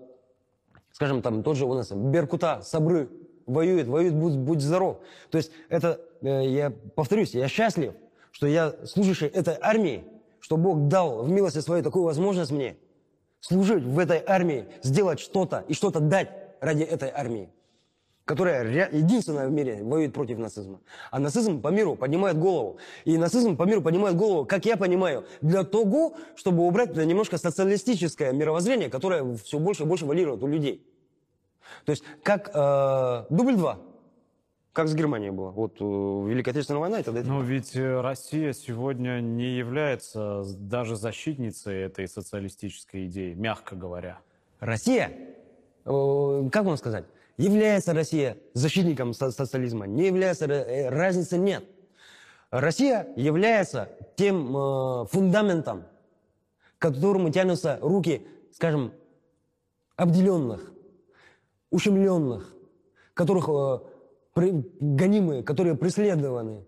скажем, 0.92 1.22
там 1.22 1.42
тот 1.42 1.56
же 1.56 1.66
у 1.66 1.74
нас 1.74 1.90
Беркута, 1.90 2.60
Сабры 2.62 3.08
воюет, 3.46 3.88
воюет, 3.88 4.14
будь, 4.14 4.36
будь 4.36 4.60
здоров. 4.60 5.00
То 5.30 5.38
есть 5.38 5.50
это, 5.68 6.00
э, 6.22 6.46
я 6.46 6.70
повторюсь, 6.70 7.34
я 7.34 7.48
счастлив, 7.48 7.94
что 8.30 8.46
я 8.46 8.74
служащий 8.84 9.26
этой 9.26 9.56
армии, 9.60 10.04
что 10.40 10.56
Бог 10.56 10.88
дал 10.88 11.22
в 11.22 11.30
милости 11.30 11.58
своей 11.58 11.82
такую 11.82 12.04
возможность 12.04 12.52
мне 12.52 12.76
служить 13.40 13.82
в 13.82 13.98
этой 13.98 14.22
армии, 14.26 14.66
сделать 14.82 15.20
что-то 15.20 15.64
и 15.68 15.74
что-то 15.74 16.00
дать 16.00 16.30
ради 16.60 16.82
этой 16.82 17.10
армии, 17.10 17.48
которая 18.26 18.90
единственная 18.90 19.48
в 19.48 19.52
мире 19.52 19.82
воюет 19.82 20.12
против 20.12 20.38
нацизма. 20.38 20.80
А 21.12 21.20
нацизм 21.20 21.62
по 21.62 21.68
миру 21.68 21.94
поднимает 21.94 22.36
голову. 22.36 22.76
И 23.04 23.16
нацизм 23.16 23.56
по 23.56 23.62
миру 23.62 23.80
поднимает 23.80 24.16
голову, 24.16 24.44
как 24.44 24.66
я 24.66 24.76
понимаю, 24.76 25.24
для 25.40 25.62
того, 25.62 26.16
чтобы 26.34 26.66
убрать 26.66 26.90
это 26.90 27.06
немножко 27.06 27.38
социалистическое 27.38 28.32
мировоззрение, 28.32 28.90
которое 28.90 29.36
все 29.36 29.60
больше 29.60 29.84
и 29.84 29.86
больше 29.86 30.06
валирует 30.06 30.42
у 30.42 30.48
людей. 30.48 30.84
То 31.84 31.90
есть 31.90 32.02
как 32.24 32.50
э, 32.52 33.26
дубль 33.30 33.54
два, 33.56 33.78
как 34.72 34.88
с 34.88 34.94
Германией 34.94 35.30
было. 35.30 35.50
Вот 35.50 35.76
э, 35.80 35.84
Великая 35.84 36.50
Отечественная 36.50 36.80
война, 36.80 36.98
и 36.98 37.04
тогда 37.04 37.20
это 37.20 37.28
Но 37.28 37.42
ведь 37.42 37.76
э, 37.76 38.00
Россия 38.00 38.52
сегодня 38.52 39.20
не 39.20 39.56
является 39.56 40.42
даже 40.58 40.96
защитницей 40.96 41.82
этой 41.82 42.08
социалистической 42.08 43.06
идеи, 43.06 43.34
мягко 43.34 43.76
говоря. 43.76 44.18
Россия, 44.58 45.12
э, 45.84 46.48
как 46.50 46.64
вам 46.64 46.76
сказать, 46.76 47.04
является 47.36 47.92
Россия 47.94 48.36
защитником 48.54 49.12
со- 49.14 49.30
социализма, 49.30 49.86
не 49.86 50.06
является, 50.06 50.46
э, 50.46 50.88
разницы 50.88 51.38
нет. 51.38 51.64
Россия 52.50 53.06
является 53.16 53.88
тем 54.16 54.56
э, 54.56 55.06
фундаментом, 55.06 55.84
к 56.78 56.82
которому 56.82 57.30
тянутся 57.30 57.78
руки, 57.82 58.26
скажем, 58.52 58.92
обделенных, 59.96 60.72
ущемленных, 61.70 62.54
которых 63.14 63.48
э, 63.48 63.78
при- 64.34 64.64
гонимые, 64.80 65.42
которые 65.42 65.74
преследованы. 65.76 66.64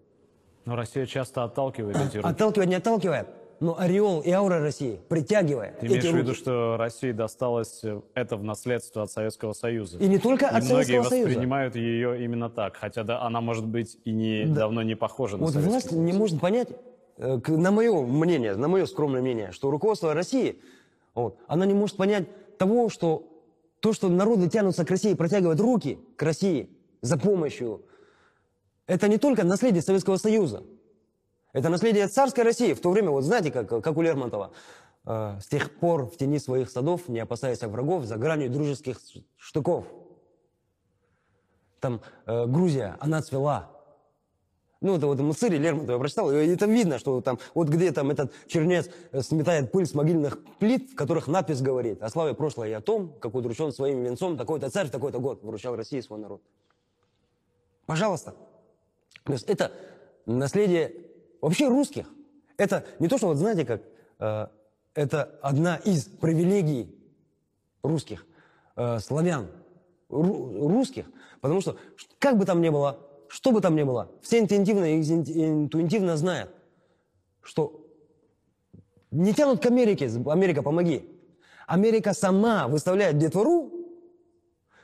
Но 0.65 0.77
Россия 0.77 1.07
часто 1.07 1.45
отталкивает 1.45 1.97
эти 1.97 2.17
руки. 2.19 2.29
Отталкивает, 2.29 2.69
не 2.69 2.75
отталкивает, 2.77 3.27
но 3.61 3.79
ореол 3.79 4.21
и 4.21 4.31
аура 4.31 4.61
России 4.61 5.01
притягивает 5.09 5.81
Ты 5.81 5.87
имеешь 5.87 6.05
в 6.05 6.17
виду, 6.17 6.29
руки. 6.31 6.41
что 6.41 6.77
России 6.77 7.13
досталось 7.13 7.81
э, 7.83 8.01
это 8.15 8.37
в 8.37 8.45
наследство 8.45 9.03
от 9.03 9.11
Советского 9.11 9.53
Союза? 9.53 9.99
И 9.99 10.07
не 10.07 10.19
только 10.19 10.47
И 10.47 10.49
от 10.49 10.65
многие 10.65 10.69
Советского 10.69 11.03
Союза. 11.05 11.29
воспринимают 11.29 11.77
ее 11.77 12.25
именно 12.25 12.51
так, 12.51 12.77
хотя 12.77 13.03
да, 13.03 13.23
она 13.23 13.41
может 13.41 13.67
быть 13.67 13.99
и 14.05 14.13
не, 14.13 14.45
давно 14.45 14.83
не 14.83 14.95
похожа 14.95 15.37
на 15.37 15.45
Вот 15.45 15.53
Советский 15.53 15.71
власть 15.71 15.91
Союз. 15.91 16.05
не 16.05 16.13
может 16.13 16.41
понять, 16.41 16.69
э, 17.17 17.39
на 17.49 17.71
мое 17.71 18.01
мнение, 18.03 18.55
на 18.55 18.69
мое 18.69 18.87
скромное 18.87 19.21
мнение, 19.21 19.51
что 19.53 19.71
руководство 19.71 20.15
России, 20.15 20.61
вот, 21.15 21.37
она 21.49 21.67
не 21.67 21.75
может 21.75 21.97
понять 21.97 22.27
того, 22.59 22.89
что 22.89 23.25
то, 23.81 23.93
что 23.93 24.09
народы 24.09 24.49
тянутся 24.49 24.85
к 24.85 24.91
России, 24.91 25.15
протягивают 25.15 25.61
руки 25.61 25.99
к 26.17 26.23
России 26.23 26.71
за 27.01 27.19
помощью, 27.19 27.83
это 28.87 29.09
не 29.09 29.19
только 29.19 29.45
наследие 29.45 29.83
Советского 29.83 30.17
Союза, 30.17 30.63
это 31.53 31.69
наследие 31.69 32.09
царской 32.09 32.45
России. 32.45 32.75
В 32.75 32.81
то 32.81 32.91
время, 32.91 33.11
вот 33.11 33.25
знаете, 33.25 33.51
как, 33.51 33.69
как 33.69 33.97
у 33.97 34.03
Лермонтова, 34.03 34.53
э, 35.07 35.39
с 35.41 35.47
тех 35.47 35.75
пор 35.79 36.07
в 36.07 36.17
тени 36.17 36.39
своих 36.39 36.71
садов, 36.71 37.09
не 37.09 37.21
опасаясь 37.21 37.63
врагов, 37.63 38.05
за 38.05 38.17
гранью 38.17 38.51
дружеских 38.51 39.01
штыков. 39.37 39.87
Там 41.81 42.01
э, 42.27 42.47
Грузия, 42.47 42.97
она 43.01 43.23
цвела, 43.23 43.71
ну, 44.81 44.97
это 44.97 45.09
вот 45.09 45.19
Муцирий 45.19 45.59
Лермонтов 45.59 45.91
я 45.91 45.99
прочитал, 45.99 46.31
и 46.31 46.47
это 46.47 46.67
видно, 46.67 47.01
что 47.01 47.21
там, 47.21 47.41
вот 47.53 47.69
где 47.69 47.91
там 47.91 48.11
этот 48.11 48.33
чернец 48.47 48.89
э, 49.11 49.23
сметает 49.23 49.73
пыль 49.73 49.87
с 49.87 49.95
могильных 49.95 50.39
плит, 50.61 50.93
в 50.93 50.95
которых 50.95 51.27
надпись 51.27 51.61
говорит 51.61 52.01
о 52.01 52.09
славе 52.09 52.33
прошлое 52.33 52.69
и 52.69 52.73
о 52.73 52.81
том, 52.81 53.13
как 53.19 53.35
удручен 53.35 53.73
своим 53.73 54.05
венцом 54.05 54.37
такой-то 54.37 54.71
царь 54.71 54.87
в 54.87 54.91
такой-то 54.91 55.19
год 55.19 55.43
вручал 55.43 55.75
России 55.75 56.01
свой 56.01 56.21
народ. 56.21 56.43
Пожалуйста. 57.87 58.37
То 59.25 59.33
есть 59.33 59.47
это 59.47 59.73
наследие 60.27 61.08
вообще 61.41 61.69
русских. 61.69 62.07
Это 62.57 62.85
не 62.99 63.09
то, 63.09 63.19
что 63.19 63.29
вот 63.29 63.37
знаете 63.37 63.65
как, 63.65 63.83
э, 64.19 64.47
это 64.95 65.39
одна 65.43 65.77
из 65.77 66.05
привилегий 66.05 66.95
русских, 67.83 68.27
э, 68.77 68.99
славян, 68.99 69.49
ру- 70.09 70.69
русских, 70.69 71.07
потому 71.41 71.61
что 71.61 71.77
как 72.19 72.37
бы 72.37 72.45
там 72.45 72.61
ни 72.61 72.69
было, 72.69 72.99
что 73.29 73.53
бы 73.53 73.61
там 73.61 73.77
ни 73.77 73.83
было, 73.83 74.11
все 74.23 74.41
интуитивно, 74.41 74.97
интуитивно 74.97 76.17
знают, 76.17 76.51
что 77.43 77.87
не 79.11 79.33
тянут 79.33 79.63
к 79.63 79.67
Америке, 79.67 80.11
Америка, 80.27 80.63
помоги. 80.63 81.09
Америка 81.67 82.15
сама 82.15 82.67
выставляет 82.67 83.19
детвору, 83.19 83.71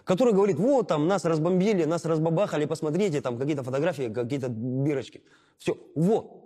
которая 0.04 0.34
говорит, 0.34 0.58
вот 0.58 0.88
там 0.88 1.08
нас 1.08 1.24
разбомбили, 1.24 1.84
нас 1.84 2.04
разбабахали, 2.04 2.66
посмотрите, 2.66 3.20
там 3.20 3.38
какие-то 3.38 3.62
фотографии, 3.62 4.12
какие-то 4.12 4.48
бирочки. 4.48 5.22
Все, 5.58 5.78
вот. 5.94 6.43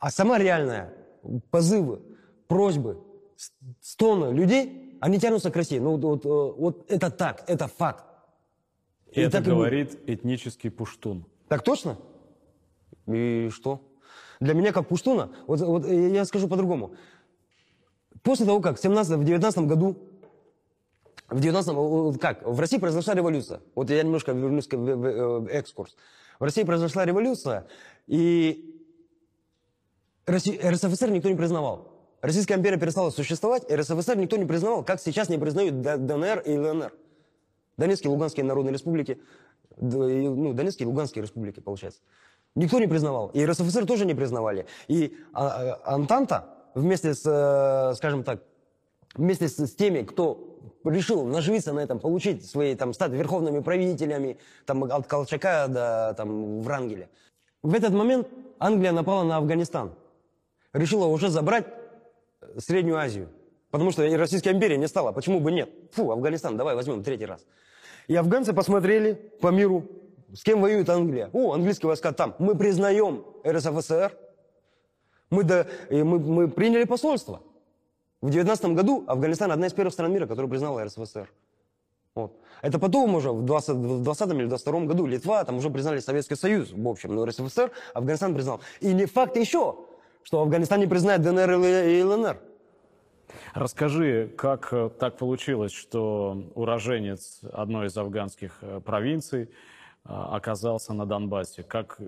А 0.00 0.10
сама 0.10 0.38
реальная 0.38 0.92
позывы, 1.50 2.00
просьбы, 2.48 2.98
стоны 3.80 4.32
людей, 4.34 4.96
они 5.00 5.18
тянутся 5.18 5.50
к 5.50 5.56
России. 5.56 5.78
Ну 5.78 5.96
вот, 5.96 6.24
вот, 6.24 6.56
вот 6.58 6.90
это 6.90 7.10
так, 7.10 7.44
это 7.46 7.68
факт. 7.68 8.04
И 9.12 9.20
это 9.20 9.38
так 9.38 9.46
и 9.46 9.50
говорит 9.50 9.98
этнический 10.06 10.70
пуштун. 10.70 11.26
Так 11.48 11.62
точно? 11.62 11.98
И 13.06 13.50
что? 13.52 13.80
Для 14.40 14.54
меня 14.54 14.72
как 14.72 14.88
пуштуна, 14.88 15.30
вот, 15.46 15.60
вот 15.60 15.86
я 15.86 16.24
скажу 16.24 16.48
по-другому. 16.48 16.94
После 18.22 18.46
того, 18.46 18.60
как 18.60 18.78
в 18.78 18.80
17 18.82 19.18
в 19.18 19.24
19 19.24 19.60
году, 19.66 19.96
в 21.28 21.40
19 21.40 21.72
вот 21.74 22.18
как, 22.20 22.46
в 22.46 22.58
России 22.58 22.78
произошла 22.78 23.14
революция. 23.14 23.60
Вот 23.74 23.90
я 23.90 24.02
немножко 24.02 24.32
вернусь 24.32 24.66
в- 24.68 25.46
э, 25.46 25.46
экскурс. 25.52 25.94
В 26.38 26.44
России 26.44 26.62
произошла 26.64 27.04
революция, 27.04 27.66
и 28.06 28.79
РСФСР 30.28 31.10
никто 31.10 31.28
не 31.28 31.36
признавал. 31.36 31.88
Российская 32.20 32.54
империя 32.54 32.76
перестала 32.76 33.10
существовать, 33.10 33.70
РСФСР 33.70 34.16
никто 34.16 34.36
не 34.36 34.44
признавал, 34.44 34.84
как 34.84 35.00
сейчас 35.00 35.28
не 35.28 35.38
признают 35.38 35.80
ДНР 35.80 36.40
и 36.40 36.58
ЛНР. 36.58 36.92
Донецкие 37.76 38.10
и 38.10 38.12
Луганские 38.12 38.44
народные 38.44 38.74
республики, 38.74 39.18
ну, 39.78 40.52
Донецкие 40.52 40.84
и 40.84 40.88
Луганские 40.88 41.22
республики, 41.22 41.60
получается. 41.60 42.00
Никто 42.54 42.78
не 42.78 42.86
признавал. 42.86 43.28
И 43.28 43.44
РСФСР 43.44 43.86
тоже 43.86 44.04
не 44.04 44.14
признавали. 44.14 44.66
И 44.88 45.16
а, 45.32 45.78
а, 45.84 45.94
Антанта 45.94 46.44
вместе 46.74 47.14
с, 47.14 47.22
э, 47.24 47.94
скажем 47.96 48.24
так, 48.24 48.42
вместе 49.14 49.48
с, 49.48 49.58
с 49.58 49.74
теми, 49.74 50.02
кто 50.02 50.58
решил 50.84 51.24
наживиться 51.24 51.72
на 51.72 51.80
этом, 51.80 51.98
получить 52.00 52.48
свои, 52.48 52.74
там, 52.74 52.92
стать 52.92 53.12
верховными 53.12 53.60
правителями, 53.60 54.38
там, 54.66 54.84
от 54.84 55.06
Колчака 55.06 55.68
до, 55.68 56.14
там, 56.16 56.60
Врангеля. 56.60 57.08
В 57.62 57.74
этот 57.74 57.92
момент 57.92 58.28
Англия 58.58 58.92
напала 58.92 59.24
на 59.24 59.36
Афганистан. 59.36 59.92
Решила 60.72 61.06
уже 61.06 61.28
забрать 61.28 61.66
э, 62.40 62.58
Среднюю 62.58 62.98
Азию. 62.98 63.28
Потому 63.70 63.90
что 63.92 64.02
Российская 64.16 64.50
империя 64.50 64.76
не 64.76 64.88
стала. 64.88 65.12
Почему 65.12 65.40
бы 65.40 65.52
нет? 65.52 65.70
Фу, 65.92 66.10
Афганистан, 66.10 66.56
давай 66.56 66.74
возьмем 66.74 67.02
третий 67.02 67.26
раз. 67.26 67.44
И 68.08 68.16
афганцы 68.16 68.52
посмотрели 68.52 69.14
по 69.40 69.48
миру, 69.48 69.84
с 70.34 70.42
кем 70.42 70.60
воюет 70.60 70.88
Англия. 70.88 71.30
О, 71.32 71.52
английские 71.52 71.88
войска 71.88 72.12
там. 72.12 72.34
Мы 72.38 72.56
признаем 72.56 73.24
РСФСР. 73.46 74.12
Мы, 75.30 75.44
до, 75.44 75.68
мы, 75.90 76.18
мы 76.18 76.48
приняли 76.48 76.84
посольство. 76.84 77.40
В 78.20 78.30
19 78.30 78.64
году 78.72 79.04
Афганистан 79.06 79.52
одна 79.52 79.68
из 79.68 79.72
первых 79.72 79.94
стран 79.94 80.12
мира, 80.12 80.26
которая 80.26 80.50
признала 80.50 80.84
РСФСР. 80.84 81.30
Вот. 82.16 82.36
Это 82.60 82.78
потом 82.78 83.14
уже 83.14 83.30
в 83.30 83.44
20, 83.44 83.76
в 83.76 84.02
20 84.02 84.30
или 84.32 84.46
22 84.46 84.80
году 84.80 85.06
Литва, 85.06 85.44
там 85.44 85.56
уже 85.56 85.70
признали 85.70 86.00
Советский 86.00 86.34
Союз, 86.34 86.72
в 86.72 86.88
общем, 86.88 87.14
но 87.14 87.24
РСФСР 87.24 87.70
Афганистан 87.94 88.34
признал. 88.34 88.60
И 88.80 88.92
не 88.92 89.06
факт 89.06 89.36
еще, 89.36 89.76
что 90.22 90.40
Афганистан 90.42 90.80
не 90.80 90.86
признает 90.86 91.22
ДНР 91.22 91.50
и 91.52 92.02
ЛНР. 92.02 92.38
Расскажи, 93.54 94.32
как 94.36 94.72
э, 94.72 94.90
так 94.98 95.16
получилось, 95.16 95.72
что 95.72 96.50
уроженец 96.54 97.40
одной 97.52 97.86
из 97.86 97.96
афганских 97.96 98.58
э, 98.60 98.80
провинций 98.84 99.42
э, 99.42 99.48
оказался 100.04 100.92
на 100.94 101.06
Донбассе? 101.06 101.62
Как, 101.62 102.00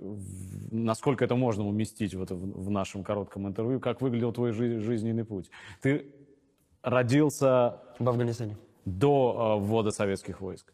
насколько 0.70 1.24
это 1.24 1.36
можно 1.36 1.66
уместить 1.66 2.14
вот 2.14 2.30
в, 2.30 2.70
нашем 2.70 3.04
коротком 3.04 3.46
интервью? 3.46 3.78
Как 3.80 4.00
выглядел 4.00 4.32
твой 4.32 4.52
жи- 4.52 4.80
жизненный 4.80 5.24
путь? 5.24 5.50
Ты 5.80 6.12
родился 6.82 7.78
В 8.00 8.08
Афганистане. 8.08 8.56
до 8.84 9.58
ввода 9.60 9.90
советских 9.92 10.40
войск. 10.40 10.72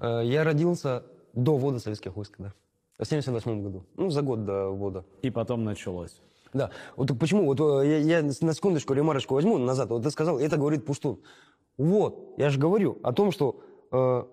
Я 0.00 0.44
родился 0.44 1.02
до 1.32 1.56
ввода 1.56 1.80
советских 1.80 2.14
войск, 2.16 2.34
да. 2.38 2.54
В 3.00 3.06
78 3.06 3.62
году. 3.62 3.84
Ну, 3.96 4.10
за 4.10 4.20
год 4.20 4.44
до 4.44 4.68
ввода. 4.68 5.04
И 5.22 5.30
потом 5.30 5.64
началось. 5.64 6.20
Да. 6.52 6.70
Вот 6.96 7.08
так 7.08 7.18
почему? 7.18 7.46
Вот 7.46 7.58
э, 7.60 7.88
я, 7.88 8.18
я 8.18 8.22
на 8.22 8.52
секундочку 8.52 8.92
ремарочку 8.92 9.34
возьму 9.34 9.56
назад. 9.56 9.88
Вот 9.88 10.02
ты 10.02 10.10
сказал, 10.10 10.38
это 10.38 10.58
говорит 10.58 10.84
Пуштун. 10.84 11.18
Вот, 11.78 12.34
я 12.36 12.50
же 12.50 12.58
говорю 12.58 12.98
о 13.02 13.12
том, 13.12 13.32
что 13.32 13.62
э, 13.90 14.24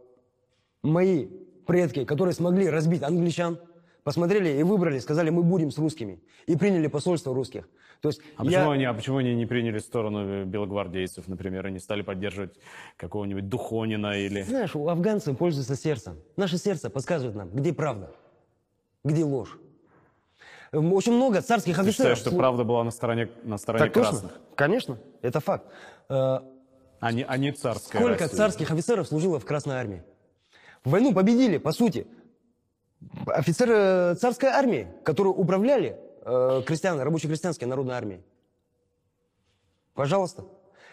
мои 0.83 1.27
предки, 1.65 2.03
которые 2.03 2.33
смогли 2.33 2.69
разбить 2.69 3.03
англичан, 3.03 3.57
посмотрели 4.03 4.49
и 4.59 4.63
выбрали, 4.63 4.99
сказали, 4.99 5.29
мы 5.29 5.43
будем 5.43 5.71
с 5.71 5.77
русскими. 5.77 6.19
И 6.45 6.57
приняли 6.57 6.87
посольство 6.87 7.33
русских. 7.33 7.69
То 8.01 8.09
есть 8.09 8.19
А 8.35 8.43
я- 8.43 8.59
почему, 8.59 8.71
они, 8.71 8.83
а 8.83 8.93
почему 8.93 9.17
они 9.17 9.33
не 9.33 9.45
приняли 9.45 9.79
сторону 9.79 10.43
белогвардейцев, 10.45 11.27
например, 11.29 11.67
и 11.67 11.71
не 11.71 11.79
стали 11.79 12.01
поддерживать 12.01 12.59
какого-нибудь 12.97 13.47
Духонина 13.47 14.19
или... 14.19 14.41
Знаешь, 14.41 14.75
у 14.75 14.89
афганцев 14.89 15.37
пользуются 15.37 15.77
сердцем. 15.77 16.17
Наше 16.35 16.57
сердце 16.57 16.89
подсказывает 16.89 17.35
нам, 17.35 17.49
где 17.49 17.71
правда, 17.71 18.11
где 19.07 19.23
ложь. 19.23 19.57
Очень 20.73 21.13
много 21.13 21.41
царских 21.41 21.75
Ты 21.75 21.81
офицеров... 21.81 21.95
считаешь, 21.95 22.17
что 22.17 22.31
правда 22.31 22.63
была 22.65 22.83
на 22.83 22.91
стороне, 22.91 23.29
на 23.43 23.57
стороне 23.57 23.85
Так 23.85 23.93
точно? 23.93 24.11
красных, 24.11 24.39
Конечно, 24.55 24.97
это 25.21 25.39
факт. 25.39 25.65
Э, 26.09 26.39
а 26.99 27.11
не, 27.13 27.23
а 27.23 27.37
не 27.37 27.51
царская 27.53 28.01
Сколько 28.01 28.23
Россия? 28.25 28.37
царских 28.37 28.69
офицеров 28.71 29.07
служило 29.07 29.39
в 29.39 29.45
Красной 29.45 29.75
армии? 29.75 30.03
В 30.83 30.91
войну 30.91 31.13
победили, 31.13 31.57
по 31.57 31.71
сути, 31.71 32.05
офицеры 33.27 34.15
царской 34.15 34.49
армии, 34.49 34.87
которые 35.03 35.33
управляли 35.33 35.97
э, 36.23 36.61
крестьян, 36.65 36.99
рабоче-крестьянской 36.99 37.67
народной 37.67 37.95
армией. 37.95 38.21
Пожалуйста. 39.93 40.43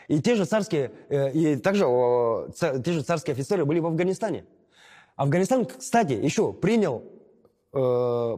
И 0.08 0.20
те 0.20 0.34
же 0.36 0.44
царские, 0.44 0.92
э, 1.08 1.32
и 1.32 1.56
также 1.56 1.86
о, 1.86 2.48
ца- 2.54 2.78
те 2.78 2.92
же 2.92 3.02
царские 3.02 3.32
офицеры 3.32 3.64
были 3.64 3.80
в 3.80 3.86
Афганистане. 3.86 4.44
Афганистан, 5.16 5.64
кстати, 5.66 6.12
еще 6.12 6.52
принял 6.52 7.02
э, 7.74 8.36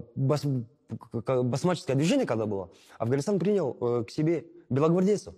басмаческое 1.43 1.97
движение, 1.97 2.27
когда 2.27 2.47
было, 2.47 2.71
Афганистан 2.99 3.39
принял 3.39 3.77
э, 3.81 4.05
к 4.05 4.11
себе 4.11 4.47
белогвардейцев. 4.71 5.35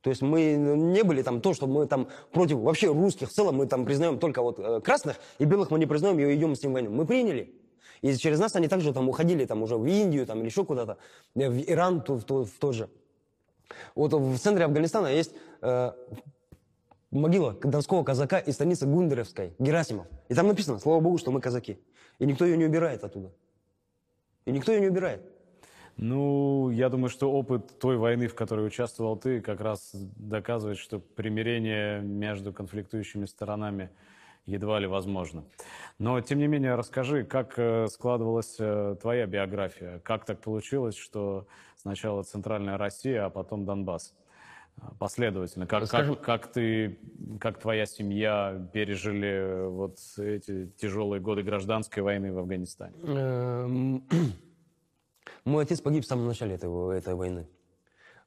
То 0.00 0.10
есть 0.10 0.22
мы 0.22 0.54
не 0.54 1.02
были 1.02 1.22
там 1.22 1.40
то, 1.40 1.54
что 1.54 1.66
мы 1.66 1.86
там 1.86 2.08
против 2.32 2.58
вообще 2.58 2.92
русских 2.92 3.28
в 3.28 3.32
целом, 3.32 3.56
мы 3.56 3.66
там 3.66 3.84
признаем 3.84 4.18
только 4.18 4.42
вот 4.42 4.58
э, 4.58 4.80
красных, 4.80 5.16
и 5.38 5.44
белых 5.44 5.70
мы 5.70 5.78
не 5.78 5.86
признаем, 5.86 6.18
и 6.18 6.34
идем 6.34 6.54
с 6.54 6.62
ним 6.62 6.72
в 6.72 6.74
войну. 6.74 6.90
Мы 6.90 7.04
приняли. 7.04 7.54
И 8.00 8.14
через 8.16 8.38
нас 8.38 8.54
они 8.54 8.68
также 8.68 8.92
там 8.92 9.08
уходили 9.08 9.44
там 9.44 9.62
уже 9.62 9.76
в 9.76 9.84
Индию 9.86 10.24
там, 10.24 10.38
или 10.40 10.46
еще 10.46 10.64
куда-то, 10.64 10.98
э, 11.34 11.48
в 11.48 11.70
Иран 11.70 12.00
то- 12.00 12.14
в, 12.14 12.44
в 12.44 12.58
тот 12.58 12.74
же. 12.74 12.88
Вот 13.94 14.12
в 14.12 14.38
центре 14.38 14.64
Афганистана 14.64 15.08
есть 15.08 15.34
э, 15.62 15.92
могила 17.10 17.52
донского 17.52 18.04
казака 18.04 18.38
из 18.38 18.54
станицы 18.54 18.86
Гундеревской, 18.86 19.54
Герасимов. 19.58 20.06
И 20.28 20.34
там 20.34 20.46
написано, 20.46 20.78
слава 20.78 21.00
богу, 21.00 21.18
что 21.18 21.30
мы 21.30 21.40
казаки. 21.40 21.78
И 22.18 22.26
никто 22.26 22.44
ее 22.44 22.56
не 22.56 22.64
убирает 22.64 23.04
оттуда. 23.04 23.32
И 24.44 24.52
никто 24.52 24.72
ее 24.72 24.80
не 24.80 24.88
убирает. 24.88 25.22
Ну, 25.96 26.70
я 26.70 26.88
думаю, 26.90 27.10
что 27.10 27.30
опыт 27.32 27.78
той 27.80 27.96
войны, 27.96 28.28
в 28.28 28.34
которой 28.34 28.66
участвовал 28.66 29.16
ты, 29.16 29.40
как 29.40 29.60
раз 29.60 29.90
доказывает, 29.92 30.78
что 30.78 31.00
примирение 31.00 32.00
между 32.00 32.52
конфликтующими 32.52 33.26
сторонами 33.26 33.90
едва 34.46 34.78
ли 34.78 34.86
возможно. 34.86 35.44
Но, 35.98 36.20
тем 36.20 36.38
не 36.38 36.46
менее, 36.46 36.76
расскажи, 36.76 37.24
как 37.24 37.58
э, 37.58 37.88
складывалась 37.88 38.56
э, 38.60 38.96
твоя 39.00 39.26
биография? 39.26 39.98
Как 39.98 40.24
так 40.24 40.40
получилось, 40.40 40.96
что 40.96 41.46
сначала 41.76 42.22
Центральная 42.22 42.78
Россия, 42.78 43.24
а 43.24 43.30
потом 43.30 43.64
Донбасс? 43.64 44.14
Э, 44.80 44.86
Последовательно. 44.98 45.66
Как, 45.66 45.80
Расскажем. 45.80 46.16
как, 46.16 46.24
как 46.24 46.52
ты, 46.52 46.98
как 47.40 47.58
твоя 47.60 47.86
семья 47.86 48.68
пережили 48.72 49.28
э, 49.28 49.68
вот 49.68 49.98
эти 50.18 50.66
тяжелые 50.76 51.20
годы 51.20 51.42
гражданской 51.42 52.02
войны 52.02 52.32
в 52.32 52.38
Афганистане? 52.38 52.94
Эм, 53.04 54.06
Мой 55.44 55.64
отец 55.64 55.80
погиб 55.80 56.04
в 56.04 56.06
самом 56.06 56.26
начале 56.26 56.54
этой, 56.54 56.68
во- 56.68 56.92
этой 56.92 57.14
войны. 57.14 57.48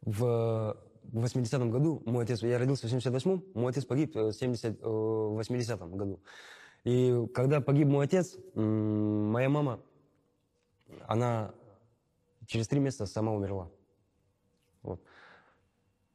В 0.02 0.76
80-м 1.14 1.70
году 1.72 2.02
мой 2.06 2.24
отец, 2.24 2.42
я 2.42 2.58
родился 2.58 2.88
в 2.88 2.92
78-м, 2.92 3.44
мой 3.54 3.72
отец 3.72 3.86
погиб 3.86 4.16
в 4.16 4.32
70, 4.32 4.80
э, 4.82 4.86
в 4.86 5.40
80-м 5.40 5.98
году. 5.98 6.20
И 6.84 7.28
когда 7.34 7.62
погиб 7.62 7.88
мой 7.88 8.06
отец, 8.06 8.38
моя 8.56 9.50
мама, 9.50 9.80
она 11.08 11.54
через 12.48 12.68
три 12.68 12.80
месяца 12.80 13.06
сама 13.06 13.32
умерла. 13.34 13.70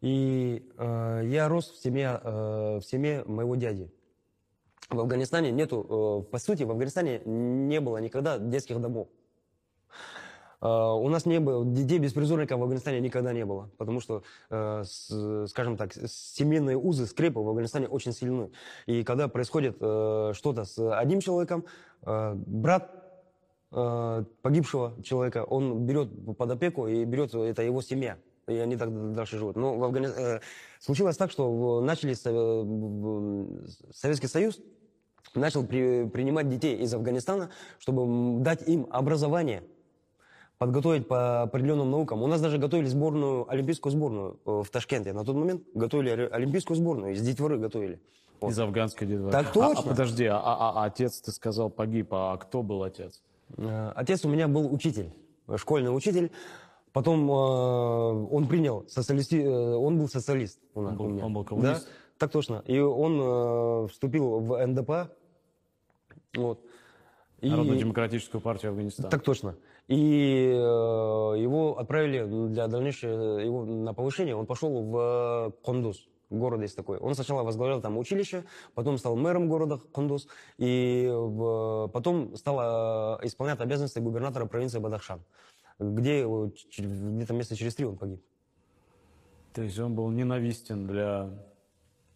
И 0.03 0.69
э, 0.77 1.23
я 1.25 1.49
рос 1.49 1.71
в 1.71 1.83
семье, 1.83 2.21
э, 2.23 2.79
в 2.79 2.83
семье 2.83 3.25
моего 3.27 3.57
дяди. 3.57 3.91
В 4.91 5.01
Афганистане 5.01 5.51
нету, 5.51 6.25
э, 6.29 6.31
по 6.31 6.39
сути, 6.39 6.65
в 6.65 6.71
Афганистане 6.71 7.21
не 7.25 7.81
было 7.81 7.99
никогда 7.99 8.39
детских 8.39 8.81
домов. 8.81 9.09
Э, 10.61 10.69
У 10.69 11.09
нас 11.09 11.27
не 11.27 11.41
было, 11.41 11.65
детей 11.65 11.99
беспризорников 11.99 12.61
в 12.61 12.63
Афганистане 12.63 13.01
никогда 13.01 13.33
не 13.33 13.45
было, 13.45 13.71
потому 13.79 14.01
что, 14.01 14.23
э, 14.51 14.83
с- 14.85 15.47
скажем 15.49 15.77
так, 15.77 15.95
семейные 15.95 16.77
узы, 16.77 17.07
скрепы 17.07 17.41
в 17.41 17.49
Афганистане 17.49 17.89
очень 17.89 18.13
сильны. 18.13 18.51
И 18.87 19.03
когда 19.03 19.29
происходит 19.29 19.77
э, 19.81 20.33
что-то 20.35 20.65
с 20.65 20.79
одним 20.99 21.21
человеком, 21.21 21.65
э, 22.03 22.35
брат 22.35 23.03
э, 23.73 24.25
погибшего 24.43 25.03
человека, 25.03 25.45
он 25.45 25.87
берет 25.87 26.09
под 26.37 26.51
опеку 26.51 26.87
и 26.87 27.05
берет, 27.05 27.35
это 27.35 27.63
его 27.63 27.83
семья. 27.83 28.17
И 28.49 28.57
они 28.59 28.77
так 28.77 29.13
дальше 29.13 29.39
живут. 29.39 29.57
Но 29.57 29.77
в 29.77 29.83
Афгани- 29.83 30.13
э, 30.17 30.41
случилось 30.79 31.17
так, 31.17 31.31
что 31.33 31.81
начали 31.81 32.15
Советский 33.93 34.29
Союз 34.29 34.61
начал 35.35 35.67
при- 35.67 36.09
принимать 36.09 36.49
детей 36.49 36.77
из 36.77 36.95
Афганистана, 36.95 37.51
чтобы 37.79 38.41
дать 38.43 38.67
им 38.69 38.87
образование, 38.91 39.65
подготовить 40.59 41.09
по 41.09 41.43
определенным 41.43 41.91
наукам. 41.91 42.23
У 42.23 42.27
нас 42.29 42.41
даже 42.41 42.59
готовили 42.59 42.87
сборную, 42.87 43.51
олимпийскую 43.51 43.93
сборную 43.93 44.39
э, 44.47 44.63
в 44.65 44.71
Ташкенте. 44.71 45.13
На 45.13 45.25
тот 45.25 45.35
момент 45.37 45.63
готовили 45.75 46.11
оли- 46.11 46.29
олимпийскую 46.31 46.77
сборную, 46.77 47.15
из 47.15 47.23
детворы 47.23 47.59
готовили. 47.59 48.01
Вот. 48.41 48.53
Из 48.53 48.59
афганской 48.61 49.07
детворы. 49.09 49.33
Так 49.33 49.47
А- 49.47 49.51
А, 49.51 49.53
точно. 49.75 49.91
подожди, 49.91 50.25
а, 50.27 50.37
а- 50.39 50.73
а 50.83 50.85
отец, 50.85 51.21
ты 51.21 51.33
сказал, 51.33 51.69
погиб, 51.69 52.09
а 52.13 52.37
кто 52.37 52.63
был 52.63 52.83
отец? 52.85 53.23
Э, 53.57 53.93
Отец 53.97 54.25
у 54.25 54.29
меня 54.29 54.47
был 54.49 54.73
учитель, 54.73 55.11
школьный 55.57 55.95
учитель. 55.95 56.31
Потом 56.97 57.31
э, 57.31 57.35
он 58.37 58.47
принял 58.49 58.89
социалисти, 58.89 59.37
э, 59.37 59.75
он 59.77 59.99
был 59.99 60.09
социалист 60.09 60.59
у 60.75 60.81
нас. 60.81 60.93
Он 60.93 60.97
был- 60.99 61.05
у 61.05 61.09
меня. 61.11 61.27
он 61.27 61.33
был 61.35 61.45
коммунист? 61.45 61.85
Да, 61.85 61.91
так 62.17 62.31
точно. 62.33 62.63
И 62.65 62.79
он 62.81 63.21
э, 63.21 63.89
вступил 63.89 64.41
в 64.41 64.67
НДП. 64.67 64.91
Вот. 66.37 66.59
И- 67.43 67.51
Народно-демократическую 67.51 68.41
партию 68.41 68.71
Афганистана. 68.71 69.11
Так 69.11 69.23
точно. 69.23 69.57
И 69.89 70.49
э, 70.55 70.57
его 70.57 71.77
отправили 71.79 72.25
для 72.49 72.67
дальнейшего 72.67 73.41
его 73.41 73.67
на 73.67 73.93
повышение. 73.93 74.35
Он 74.35 74.47
пошел 74.47 74.71
в 74.83 75.53
Кондус. 75.63 76.09
Город 76.31 76.63
есть 76.63 76.77
такой. 76.77 76.97
Он 76.99 77.15
сначала 77.15 77.43
возглавлял 77.43 77.83
там 77.83 77.99
училище, 77.99 78.45
потом 78.75 78.97
стал 78.97 79.17
мэром 79.17 79.49
города 79.49 79.79
Кондус, 79.93 80.29
и 80.57 81.09
в- 81.13 81.89
потом 81.93 82.35
стал 82.37 83.19
э, 83.21 83.27
исполнять 83.27 83.61
обязанности 83.61 83.99
губернатора 84.01 84.47
провинции 84.47 84.79
Бадахшан, 84.81 85.21
где 85.79 86.21
его 86.21 86.53
где-то 86.79 87.35
месяца 87.35 87.57
через 87.57 87.75
три 87.75 87.87
он 87.87 87.97
погиб. 87.97 88.23
То 89.53 89.63
есть 89.63 89.79
он 89.79 89.95
был 89.95 90.11
ненавистен 90.11 90.87
для 90.87 91.31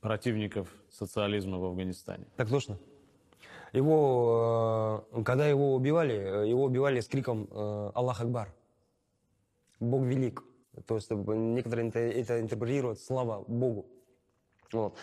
противников 0.00 0.68
социализма 0.90 1.58
в 1.58 1.64
Афганистане. 1.64 2.26
Так 2.36 2.48
точно. 2.48 2.78
Его, 3.72 5.06
э, 5.12 5.22
когда 5.22 5.46
его 5.46 5.74
убивали, 5.74 6.14
э, 6.14 6.48
его 6.48 6.64
убивали 6.64 7.00
с 7.00 7.06
криком 7.06 7.48
э, 7.50 7.90
«Аллах 7.94 8.20
Акбар». 8.20 8.52
Бог 9.78 10.02
велик. 10.02 10.42
То 10.86 10.96
есть 10.96 11.10
некоторые 11.10 11.88
это, 11.88 11.98
это 11.98 12.40
интерпретируют 12.40 12.98
«Слава 12.98 13.44
Богу». 13.46 13.86
Вот. 14.72 14.96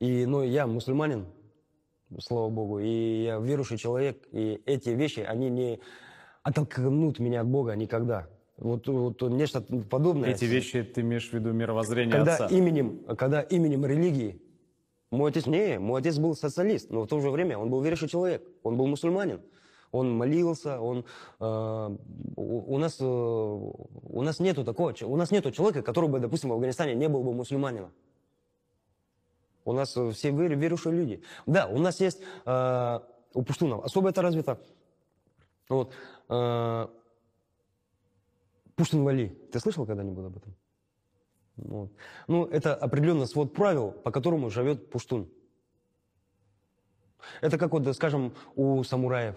И, 0.00 0.26
ну, 0.26 0.42
я 0.42 0.66
мусульманин, 0.66 1.26
слава 2.18 2.48
Богу, 2.48 2.78
и 2.78 3.24
я 3.24 3.38
верующий 3.38 3.78
человек, 3.78 4.26
и 4.32 4.62
эти 4.64 4.90
вещи, 4.90 5.20
они 5.20 5.50
не 5.50 5.80
оттолкнут 6.42 7.18
меня 7.18 7.42
от 7.42 7.46
Бога 7.46 7.74
никогда. 7.74 8.28
Вот, 8.56 8.88
вот 8.88 9.22
нечто 9.22 9.60
подобное. 9.60 10.30
Эти 10.30 10.44
вещи 10.44 10.82
ты 10.82 11.02
имеешь 11.02 11.30
в 11.30 11.32
виду 11.32 11.52
мировоззрение 11.52 12.12
когда 12.12 12.34
отца? 12.34 12.46
именем, 12.48 13.04
когда 13.16 13.40
именем 13.40 13.86
религии 13.86 14.40
мой 15.10 15.30
отец, 15.30 15.46
не, 15.46 15.78
мой 15.78 16.00
отец 16.00 16.18
был 16.18 16.34
социалист, 16.34 16.90
но 16.90 17.04
в 17.04 17.06
то 17.06 17.20
же 17.20 17.30
время 17.30 17.56
он 17.56 17.70
был 17.70 17.80
верующий 17.80 18.08
человек, 18.08 18.42
он 18.62 18.76
был 18.76 18.86
мусульманин. 18.86 19.40
Он 19.90 20.14
молился, 20.14 20.78
он, 20.78 21.06
э, 21.40 21.96
у, 22.36 22.74
у, 22.74 22.78
нас, 22.78 22.98
э, 23.00 23.04
у 23.04 24.22
нас 24.22 24.38
нету 24.38 24.62
такого, 24.62 24.94
у 25.02 25.16
нас 25.16 25.30
нету 25.30 25.50
человека, 25.50 25.80
который 25.80 26.10
бы, 26.10 26.20
допустим, 26.20 26.50
в 26.50 26.52
Афганистане 26.52 26.94
не 26.94 27.08
был 27.08 27.22
бы 27.22 27.32
мусульманином. 27.32 27.90
У 29.64 29.72
нас 29.72 29.90
все 29.92 30.30
вер- 30.30 30.56
верующие 30.56 30.92
люди. 30.92 31.22
Да, 31.46 31.66
у 31.68 31.78
нас 31.78 32.00
есть, 32.00 32.20
э, 32.44 33.00
у 33.32 33.42
пуштунов 33.42 33.82
особо 33.82 34.10
это 34.10 34.20
развито. 34.20 34.60
Вот, 35.68 35.92
э, 36.28 36.88
Пуштун-Вали, 38.76 39.28
ты 39.52 39.60
слышал 39.60 39.86
когда-нибудь 39.86 40.24
об 40.24 40.36
этом? 40.36 40.54
Вот. 41.56 41.92
Ну, 42.28 42.46
это 42.46 42.74
определенно 42.74 43.26
свод 43.26 43.52
правил, 43.52 43.90
по 43.90 44.10
которому 44.10 44.50
живет 44.50 44.90
пуштун. 44.90 45.28
Это 47.40 47.58
как 47.58 47.72
вот, 47.72 47.92
скажем, 47.96 48.34
у 48.54 48.82
самураев 48.84 49.36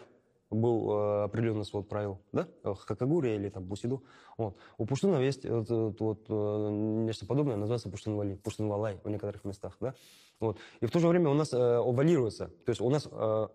был 0.51 0.91
э, 0.91 1.23
определенный 1.23 1.65
свод 1.65 1.89
правил, 1.89 2.19
да? 2.31 2.47
Хакагури 2.63 3.29
или 3.29 3.49
там 3.49 3.63
Бусиду. 3.63 4.03
Вот. 4.37 4.57
У 4.77 4.85
пуштунов 4.85 5.21
есть 5.21 5.45
вот, 5.45 5.69
вот, 5.69 5.99
вот, 5.99 6.25
э, 6.29 6.69
нечто 6.69 7.25
подобное, 7.25 7.55
называется 7.55 7.89
пуштун-вали, 7.89 8.35
пуштун-валай 8.35 8.99
в 9.03 9.09
некоторых 9.09 9.43
местах, 9.45 9.77
да? 9.79 9.95
Вот. 10.39 10.57
И 10.81 10.85
в 10.85 10.91
то 10.91 10.99
же 10.99 11.07
время 11.07 11.29
у 11.29 11.33
нас 11.33 11.53
э, 11.53 11.57
овалируется. 11.57 12.47
То 12.65 12.69
есть 12.69 12.81
у 12.81 12.89
нас 12.89 13.07
э, 13.09 13.47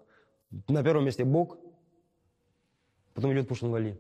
на 0.69 0.83
первом 0.83 1.05
месте 1.05 1.25
Бог, 1.25 1.59
потом 3.17 3.33
идет 3.33 3.49
пуштун-вали. 3.49 3.99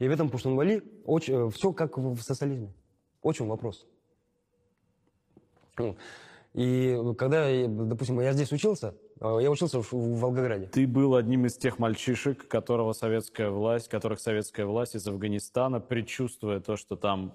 И 0.00 0.08
в 0.08 0.10
этом 0.10 0.30
пуштун-вали 0.30 0.82
очень, 1.04 1.50
все 1.50 1.72
как 1.72 1.98
в 1.98 2.20
социализме. 2.20 2.72
Очень 3.22 3.46
вопрос. 3.46 3.86
Вот. 5.76 5.96
И 6.54 6.98
когда, 7.16 7.46
допустим, 7.66 8.20
я 8.20 8.32
здесь 8.32 8.52
учился, 8.52 8.94
э, 9.20 9.38
я 9.40 9.50
учился 9.50 9.80
в, 9.80 9.92
Волгограде. 9.92 10.66
Ты 10.66 10.86
был 10.86 11.14
одним 11.14 11.46
из 11.46 11.56
тех 11.56 11.78
мальчишек, 11.78 12.46
которого 12.46 12.92
советская 12.92 13.50
власть, 13.50 13.88
которых 13.88 14.20
советская 14.20 14.66
власть 14.66 14.94
из 14.94 15.06
Афганистана, 15.06 15.80
предчувствуя 15.80 16.60
то, 16.60 16.76
что 16.76 16.96
там 16.96 17.32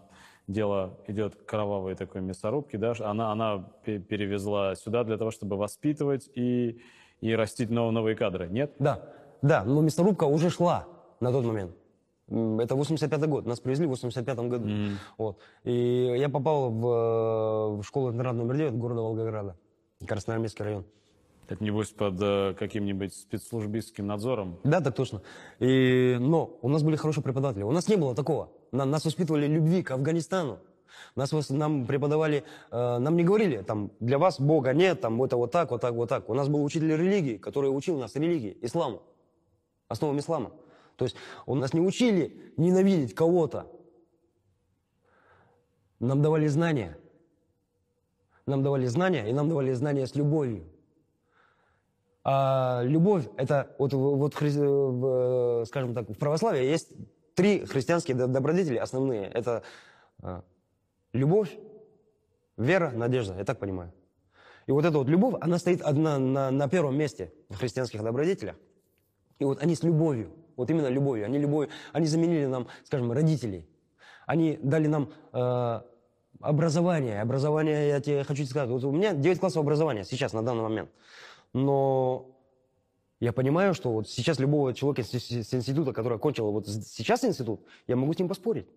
дело 0.48 1.00
идет 1.08 1.36
к 1.36 1.46
кровавой 1.46 1.96
такой 1.96 2.22
мясорубки, 2.22 2.78
да, 2.78 2.94
она, 3.00 3.32
она 3.32 3.72
пе- 3.84 4.00
перевезла 4.00 4.76
сюда 4.76 5.04
для 5.04 5.18
того, 5.18 5.32
чтобы 5.32 5.58
воспитывать 5.58 6.30
и, 6.36 6.80
и 7.20 7.34
растить 7.36 7.70
нов- 7.70 7.92
новые 7.92 8.16
кадры, 8.16 8.48
нет? 8.48 8.74
Да, 8.78 9.14
да, 9.42 9.64
но 9.64 9.82
мясорубка 9.82 10.26
уже 10.26 10.50
шла 10.50 10.86
на 11.20 11.32
тот 11.32 11.46
момент. 11.46 11.72
Это 12.28 12.76
85-й 12.76 13.28
год, 13.28 13.46
нас 13.46 13.60
привезли 13.60 13.88
в 13.88 13.94
85-м 13.94 14.50
году. 14.50 14.70
Вот. 15.18 15.38
И 15.64 16.16
я 16.18 16.28
попал 16.28 16.70
в, 16.70 16.86
э, 16.86 17.82
в 17.82 17.84
школу-интернат 17.84 18.36
номер 18.36 18.58
9 18.58 18.74
города 18.74 19.02
Волгограда, 19.02 19.56
Красноармейский 20.06 20.66
район. 20.66 20.86
Это, 21.48 21.64
небось, 21.64 21.92
под 21.92 22.16
э, 22.22 22.54
каким-нибудь 22.60 23.14
спецслужбистским 23.14 24.06
надзором. 24.06 24.60
Да, 24.66 24.82
так 24.82 24.94
точно. 24.96 25.22
И, 25.60 26.18
но 26.20 26.58
у 26.62 26.68
нас 26.68 26.84
были 26.84 26.98
хорошие 26.98 27.24
преподаватели. 27.24 27.64
У 27.64 27.72
нас 27.72 27.88
не 27.88 27.96
было 27.96 28.14
такого. 28.14 28.50
На- 28.74 28.84
нас 28.84 29.06
воспитывали 29.06 29.48
любви 29.48 29.82
к 29.82 29.92
Афганистану. 29.92 30.60
Нас, 31.16 31.32
нам 31.50 31.86
преподавали, 31.86 32.44
э, 32.72 32.98
нам 32.98 33.16
не 33.16 33.24
говорили, 33.24 33.62
там, 33.62 33.92
для 34.02 34.18
вас 34.18 34.42
Бога 34.42 34.74
нет, 34.74 35.00
там, 35.00 35.22
это 35.24 35.38
вот 35.38 35.52
так, 35.52 35.72
вот 35.72 35.80
так, 35.80 35.94
вот 35.94 36.10
так. 36.10 36.30
У 36.30 36.34
нас 36.34 36.50
был 36.50 36.64
учитель 36.64 36.94
религии, 36.96 37.38
который 37.38 37.68
учил 37.68 37.98
нас 37.98 38.16
религии, 38.16 38.58
исламу, 38.62 39.02
основам 39.88 40.20
ислама. 40.20 40.52
То 40.96 41.06
есть 41.06 41.16
у 41.46 41.56
нас 41.56 41.74
не 41.74 41.82
учили 41.82 42.54
ненавидеть 42.58 43.14
кого-то. 43.14 43.72
Нам 46.00 46.22
давали 46.22 46.48
знания. 46.48 46.98
Нам 48.46 48.64
давали 48.64 48.86
знания, 48.86 49.30
и 49.30 49.34
нам 49.34 49.50
давали 49.50 49.74
знания 49.74 50.08
с 50.08 50.16
любовью. 50.16 50.66
А 52.24 52.82
любовь 52.84 53.28
это 53.38 53.76
вот, 53.78 53.94
вот 53.94 54.34
хри- 54.36 54.50
в, 54.50 55.62
э, 55.62 55.66
скажем 55.66 55.94
так, 55.94 56.10
в 56.10 56.18
православии 56.18 56.64
есть 56.64 56.92
три 57.36 57.66
христианские 57.66 58.18
до- 58.18 58.28
добродетели 58.28 58.78
основные. 58.78 59.28
Это 59.28 59.64
а, 60.22 60.44
любовь, 61.14 61.58
вера, 62.58 62.92
надежда. 62.92 63.36
Я 63.38 63.46
так 63.46 63.60
понимаю. 63.60 63.94
И 64.66 64.72
вот 64.72 64.84
эта 64.84 64.98
вот 64.98 65.08
любовь, 65.08 65.36
она 65.40 65.58
стоит 65.58 65.82
одна 65.82 66.20
на, 66.20 66.52
на 66.52 66.68
первом 66.68 66.98
месте 66.98 67.34
в 67.50 67.56
христианских 67.56 68.04
добродетелях. 68.04 68.56
И 69.40 69.46
вот 69.46 69.62
они 69.62 69.76
с 69.76 69.84
любовью, 69.84 70.32
вот 70.56 70.70
именно 70.70 70.88
любовью, 70.88 71.26
они 71.26 71.38
любовью, 71.38 71.70
они 71.94 72.08
заменили 72.08 72.46
нам, 72.46 72.68
скажем, 72.84 73.12
родителей. 73.12 73.68
Они 74.26 74.60
дали 74.62 74.88
нам 74.88 75.10
э, 75.32 75.82
образование. 76.42 77.22
Образование, 77.22 77.90
я 77.90 78.00
тебе 78.02 78.24
хочу 78.24 78.46
сказать, 78.46 78.70
вот 78.70 78.84
у 78.84 78.92
меня 78.92 79.14
9 79.14 79.40
классов 79.40 79.62
образования 79.62 80.04
сейчас, 80.04 80.34
на 80.34 80.44
данный 80.44 80.64
момент. 80.64 80.90
Но 81.54 82.38
я 83.20 83.34
понимаю, 83.34 83.74
что 83.74 83.92
вот 83.92 84.10
сейчас 84.10 84.40
любого 84.40 84.74
человека 84.74 85.04
с, 85.04 85.14
института, 85.54 85.94
который 85.94 86.18
окончил 86.18 86.52
вот 86.52 86.68
сейчас 86.68 87.24
институт, 87.24 87.62
я 87.88 87.96
могу 87.96 88.14
с 88.14 88.20
ним 88.20 88.28
поспорить. 88.28 88.68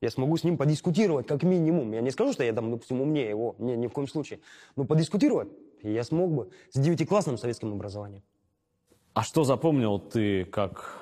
Я 0.00 0.10
смогу 0.10 0.38
с 0.38 0.44
ним 0.44 0.56
подискутировать, 0.56 1.26
как 1.26 1.42
минимум. 1.42 1.92
Я 1.92 2.00
не 2.00 2.10
скажу, 2.10 2.32
что 2.32 2.42
я 2.42 2.54
там, 2.54 2.70
допустим, 2.70 3.02
умнее 3.02 3.28
его, 3.28 3.54
не, 3.58 3.76
ни 3.76 3.86
в 3.86 3.92
коем 3.92 4.08
случае. 4.08 4.40
Но 4.74 4.84
подискутировать 4.84 5.48
я 5.82 6.04
смог 6.04 6.30
бы 6.32 6.50
с 6.70 6.78
девятиклассным 6.78 7.36
советским 7.36 7.72
образованием. 7.72 8.22
А 9.20 9.22
что 9.22 9.44
запомнил 9.44 9.98
ты 9.98 10.46
как 10.46 10.98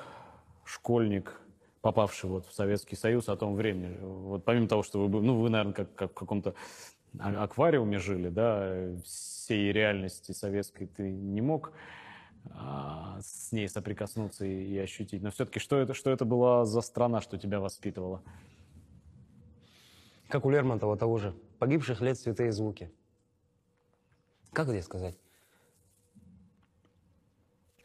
школьник, 0.65 1.41
попавший 1.83 2.29
вот 2.29 2.47
в 2.47 2.53
Советский 2.53 2.97
Союз 2.97 3.29
о 3.29 3.37
том 3.37 3.55
времени? 3.55 3.97
Вот 4.01 4.45
помимо 4.45 4.67
того, 4.67 4.83
что 4.83 5.07
вы, 5.07 5.23
ну, 5.23 5.41
вы, 5.41 5.51
наверное, 5.51 5.73
как, 5.73 5.95
как 5.95 6.11
в 6.11 6.15
каком-то 6.15 6.55
а- 7.17 7.45
аквариуме 7.45 8.01
жили, 8.01 8.29
да, 8.29 8.91
всей 9.05 9.71
реальности 9.71 10.33
советской 10.33 10.89
ты 10.89 11.13
не 11.13 11.41
мог 11.41 11.71
а, 12.51 13.21
с 13.23 13.53
ней 13.53 13.69
соприкоснуться 13.69 14.45
и, 14.45 14.65
и 14.65 14.77
ощутить. 14.79 15.23
Но 15.23 15.31
все-таки 15.31 15.61
что 15.61 15.77
это, 15.77 15.95
что 15.95 16.11
это 16.11 16.25
была 16.25 16.65
за 16.65 16.81
страна, 16.81 17.21
что 17.21 17.39
тебя 17.39 17.61
воспитывала? 17.61 18.21
Как 20.27 20.45
у 20.45 20.51
Лермонтова 20.51 20.97
того 20.97 21.19
же. 21.19 21.37
Погибших 21.61 22.01
лет 22.01 22.19
святые 22.19 22.51
звуки. 22.51 22.91
Как 24.53 24.69
это 24.69 24.83
сказать? 24.83 25.17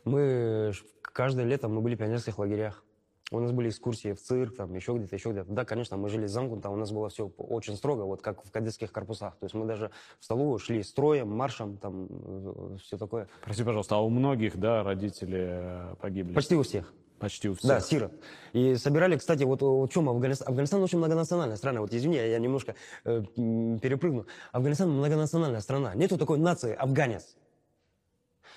Мы 0.05 0.73
каждое 1.01 1.45
лето 1.45 1.67
мы 1.67 1.81
были 1.81 1.95
в 1.95 1.99
пионерских 1.99 2.39
лагерях. 2.39 2.83
У 3.31 3.39
нас 3.39 3.51
были 3.51 3.69
экскурсии 3.69 4.13
в 4.13 4.21
цирк, 4.21 4.55
там, 4.55 4.73
еще 4.75 4.93
где-то, 4.93 5.15
еще 5.15 5.31
где-то. 5.31 5.51
Да, 5.51 5.65
конечно, 5.65 5.97
мы 5.97 6.09
жили 6.09 6.27
замкнуто, 6.27 6.69
у 6.69 6.75
нас 6.75 6.91
было 6.91 7.09
все 7.09 7.31
очень 7.37 7.75
строго, 7.75 8.03
вот 8.03 8.21
как 8.21 8.45
в 8.45 8.51
кадетских 8.51 8.91
корпусах. 8.91 9.37
То 9.37 9.45
есть 9.45 9.55
мы 9.55 9.65
даже 9.65 9.89
в 10.19 10.25
столовую 10.25 10.59
шли 10.59 10.83
строем, 10.83 11.29
маршем, 11.29 11.77
там, 11.77 12.77
все 12.77 12.97
такое. 12.97 13.27
Прости, 13.43 13.63
пожалуйста, 13.63 13.95
а 13.95 13.99
у 13.99 14.09
многих, 14.09 14.57
да, 14.57 14.83
родители 14.83 15.39
э, 15.39 15.95
погибли? 15.99 16.33
Почти 16.33 16.55
у 16.55 16.61
всех. 16.61 16.93
Почти 17.17 17.49
у 17.49 17.55
всех. 17.55 17.67
Да, 17.67 17.79
сирот. 17.79 18.11
И 18.51 18.75
собирали, 18.75 19.17
кстати, 19.17 19.43
вот 19.43 19.61
в 19.61 19.87
чем 19.87 20.09
Афганистан? 20.09 20.49
Афганистан 20.49 20.83
очень 20.83 20.97
многонациональная 20.99 21.55
страна. 21.55 21.81
Вот 21.81 21.93
извини, 21.93 22.17
я 22.17 22.37
немножко 22.37 22.75
э, 23.05 23.23
перепрыгну. 23.35 24.27
Афганистан 24.51 24.91
многонациональная 24.91 25.61
страна. 25.61 25.95
Нету 25.95 26.17
такой 26.17 26.37
нации 26.37 26.75
афганец. 26.75 27.35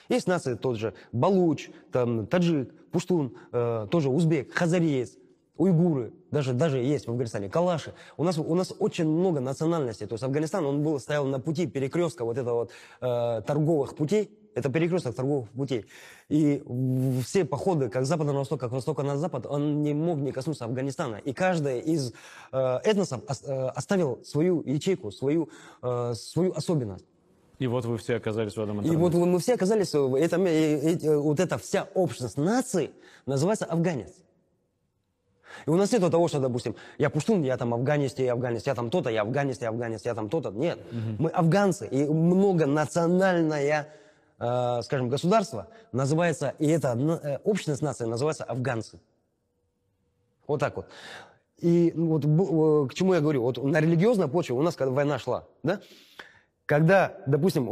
Есть 0.08 0.26
нации 0.26 0.54
тот 0.54 0.76
же 0.76 0.94
балуч, 1.12 1.70
там, 1.92 2.26
таджик, 2.26 2.72
пуштун, 2.90 3.36
э, 3.52 3.86
тоже 3.90 4.08
узбек, 4.08 4.52
хазареец, 4.52 5.16
уйгуры, 5.56 6.12
даже, 6.30 6.52
даже 6.52 6.78
есть 6.78 7.06
в 7.06 7.10
Афганистане, 7.10 7.48
калаши. 7.48 7.94
У 8.16 8.24
нас, 8.24 8.38
у 8.38 8.54
нас 8.54 8.74
очень 8.78 9.06
много 9.06 9.40
национальностей. 9.40 10.06
То 10.06 10.14
есть 10.14 10.24
Афганистан, 10.24 10.64
он 10.66 10.82
был, 10.82 11.00
стоял 11.00 11.24
на 11.26 11.40
пути 11.40 11.66
перекрестка 11.66 12.24
вот 12.24 12.38
этого 12.38 12.54
вот 12.54 12.70
э, 13.00 13.42
торговых 13.46 13.96
путей. 13.96 14.30
Это 14.54 14.70
перекресток 14.70 15.14
торговых 15.14 15.50
путей. 15.50 15.84
И 16.30 16.62
все 17.22 17.44
походы, 17.44 17.90
как 17.90 18.06
с 18.06 18.08
запада 18.08 18.32
на 18.32 18.38
восток, 18.38 18.58
как 18.58 18.72
востока 18.72 19.02
на 19.02 19.18
запад, 19.18 19.44
он 19.46 19.82
не 19.82 19.92
мог 19.92 20.18
не 20.18 20.32
коснуться 20.32 20.64
Афганистана. 20.64 21.16
И 21.16 21.34
каждый 21.34 21.80
из 21.80 22.12
э, 22.52 22.78
этносов 22.84 23.20
ос- 23.28 23.42
э, 23.46 23.68
оставил 23.68 24.24
свою 24.24 24.62
ячейку, 24.62 25.10
свою, 25.10 25.50
э, 25.82 26.14
свою 26.14 26.52
особенность. 26.52 27.04
И 27.58 27.66
вот 27.66 27.84
вы 27.84 27.96
все 27.96 28.16
оказались 28.16 28.54
в 28.54 28.60
этом 28.60 28.80
И 28.80 28.88
интернете. 28.88 29.18
вот 29.18 29.26
мы 29.26 29.38
все 29.38 29.54
оказались, 29.54 29.92
в 29.94 30.14
этом, 30.14 30.46
э, 30.46 30.50
э, 30.50 30.98
э, 31.02 31.16
вот 31.16 31.40
эта 31.40 31.56
вся 31.58 31.88
общность 31.94 32.36
нации 32.36 32.90
называется 33.24 33.64
афганец. 33.64 34.12
И 35.64 35.70
у 35.70 35.76
нас 35.76 35.90
нет 35.90 36.02
того, 36.10 36.28
что, 36.28 36.38
допустим, 36.38 36.76
я 36.98 37.08
пуштун, 37.08 37.42
я 37.42 37.56
там 37.56 37.72
афганец, 37.72 38.14
я 38.18 38.32
афганец, 38.32 38.66
я 38.66 38.74
там 38.74 38.90
то-то, 38.90 39.08
я 39.08 39.22
афганец, 39.22 39.58
я 39.60 39.70
афганец, 39.70 40.04
я 40.04 40.14
там 40.14 40.28
то-то. 40.28 40.50
Нет, 40.50 40.78
мы 41.18 41.30
афганцы, 41.30 41.86
и 41.86 42.04
многонациональное, 42.04 43.88
э, 44.38 44.82
скажем, 44.82 45.08
государство 45.08 45.68
называется, 45.92 46.54
и 46.58 46.68
это 46.68 46.88
э, 47.22 47.38
общность 47.44 47.80
нации 47.80 48.04
называется 48.04 48.44
афганцы. 48.44 49.00
Вот 50.46 50.60
так 50.60 50.76
вот. 50.76 50.86
И 51.58 51.92
ну, 51.94 52.18
вот 52.18 52.24
э, 52.24 52.88
к 52.90 52.94
чему 52.94 53.14
я 53.14 53.20
говорю? 53.20 53.42
Вот 53.42 53.56
на 53.62 53.80
религиозной 53.80 54.28
почве 54.28 54.54
у 54.54 54.62
нас, 54.62 54.76
когда 54.76 54.92
война 54.92 55.18
шла, 55.18 55.46
да, 55.62 55.80
когда, 56.66 57.16
допустим, 57.26 57.66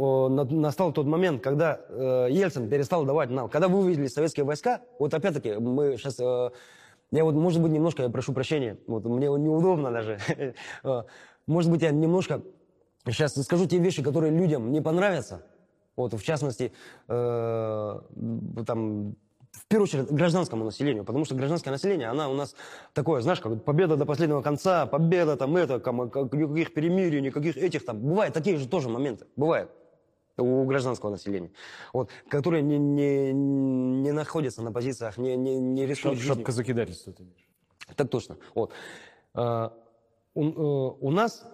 настал 0.61 0.93
тот 0.93 1.05
момент, 1.05 1.43
когда 1.43 1.81
э, 1.89 2.27
Ельцин 2.31 2.69
перестал 2.69 3.03
давать 3.03 3.29
нам, 3.29 3.49
когда 3.49 3.67
вывезли 3.67 4.07
советские 4.07 4.45
войска, 4.45 4.81
вот 4.99 5.13
опять-таки 5.13 5.55
мы 5.55 5.97
сейчас, 5.97 6.17
я 6.19 7.23
вот, 7.23 7.35
может 7.35 7.61
быть, 7.61 7.73
немножко, 7.73 8.03
я 8.03 8.09
прошу 8.09 8.31
прощения, 8.33 8.77
вот 8.87 9.03
мне 9.05 9.27
неудобно 9.27 9.91
даже, 9.91 10.19
Э, 10.83 11.03
может 11.45 11.69
быть, 11.69 11.81
я 11.81 11.91
немножко 11.91 12.41
сейчас 13.05 13.35
скажу 13.35 13.67
те 13.67 13.77
вещи, 13.79 14.01
которые 14.01 14.31
людям 14.31 14.71
не 14.71 14.81
понравятся, 14.81 15.43
вот, 15.95 16.13
в 16.13 16.23
частности, 16.23 16.71
э, 17.07 17.99
там, 18.65 19.15
в 19.55 19.67
первую 19.67 19.85
очередь, 19.85 20.11
гражданскому 20.11 20.65
населению, 20.65 21.03
потому 21.05 21.25
что 21.25 21.35
гражданское 21.35 21.71
население, 21.71 22.07
она 22.09 22.29
у 22.29 22.33
нас 22.33 22.55
такое, 22.93 23.21
знаешь, 23.21 23.39
как 23.39 23.63
победа 23.63 23.95
до 23.95 24.05
последнего 24.05 24.41
конца, 24.41 24.85
победа 24.85 25.37
там 25.37 25.55
это, 25.55 25.79
ком- 25.79 26.09
как- 26.09 26.33
никаких 26.33 26.73
перемирий, 26.73 27.21
никаких 27.21 27.57
этих 27.57 27.85
там. 27.85 27.99
Бывают 27.99 28.33
такие 28.33 28.57
же 28.57 28.67
тоже 28.67 28.89
моменты, 28.89 29.25
бывает 29.35 29.69
у 30.37 30.65
гражданского 30.65 31.11
населения, 31.11 31.51
вот, 31.93 32.09
которые 32.27 32.61
не, 32.61 32.77
не, 32.77 33.31
не 33.31 34.11
находятся 34.11 34.61
на 34.61 34.71
позициях, 34.71 35.17
не, 35.17 35.35
не, 35.37 35.55
не 35.57 35.85
рисуют 35.85 36.19
жизнью. 36.19 36.35
Шапка 36.35 36.51
закидательства 36.51 37.13
ты 37.13 37.23
имеешь. 37.23 37.47
Так 37.95 38.09
точно. 38.09 38.37
Вот. 38.53 38.71
А, 39.33 39.71
У, 40.33 40.43
э, 40.43 40.97
у 40.99 41.11
нас 41.11 41.47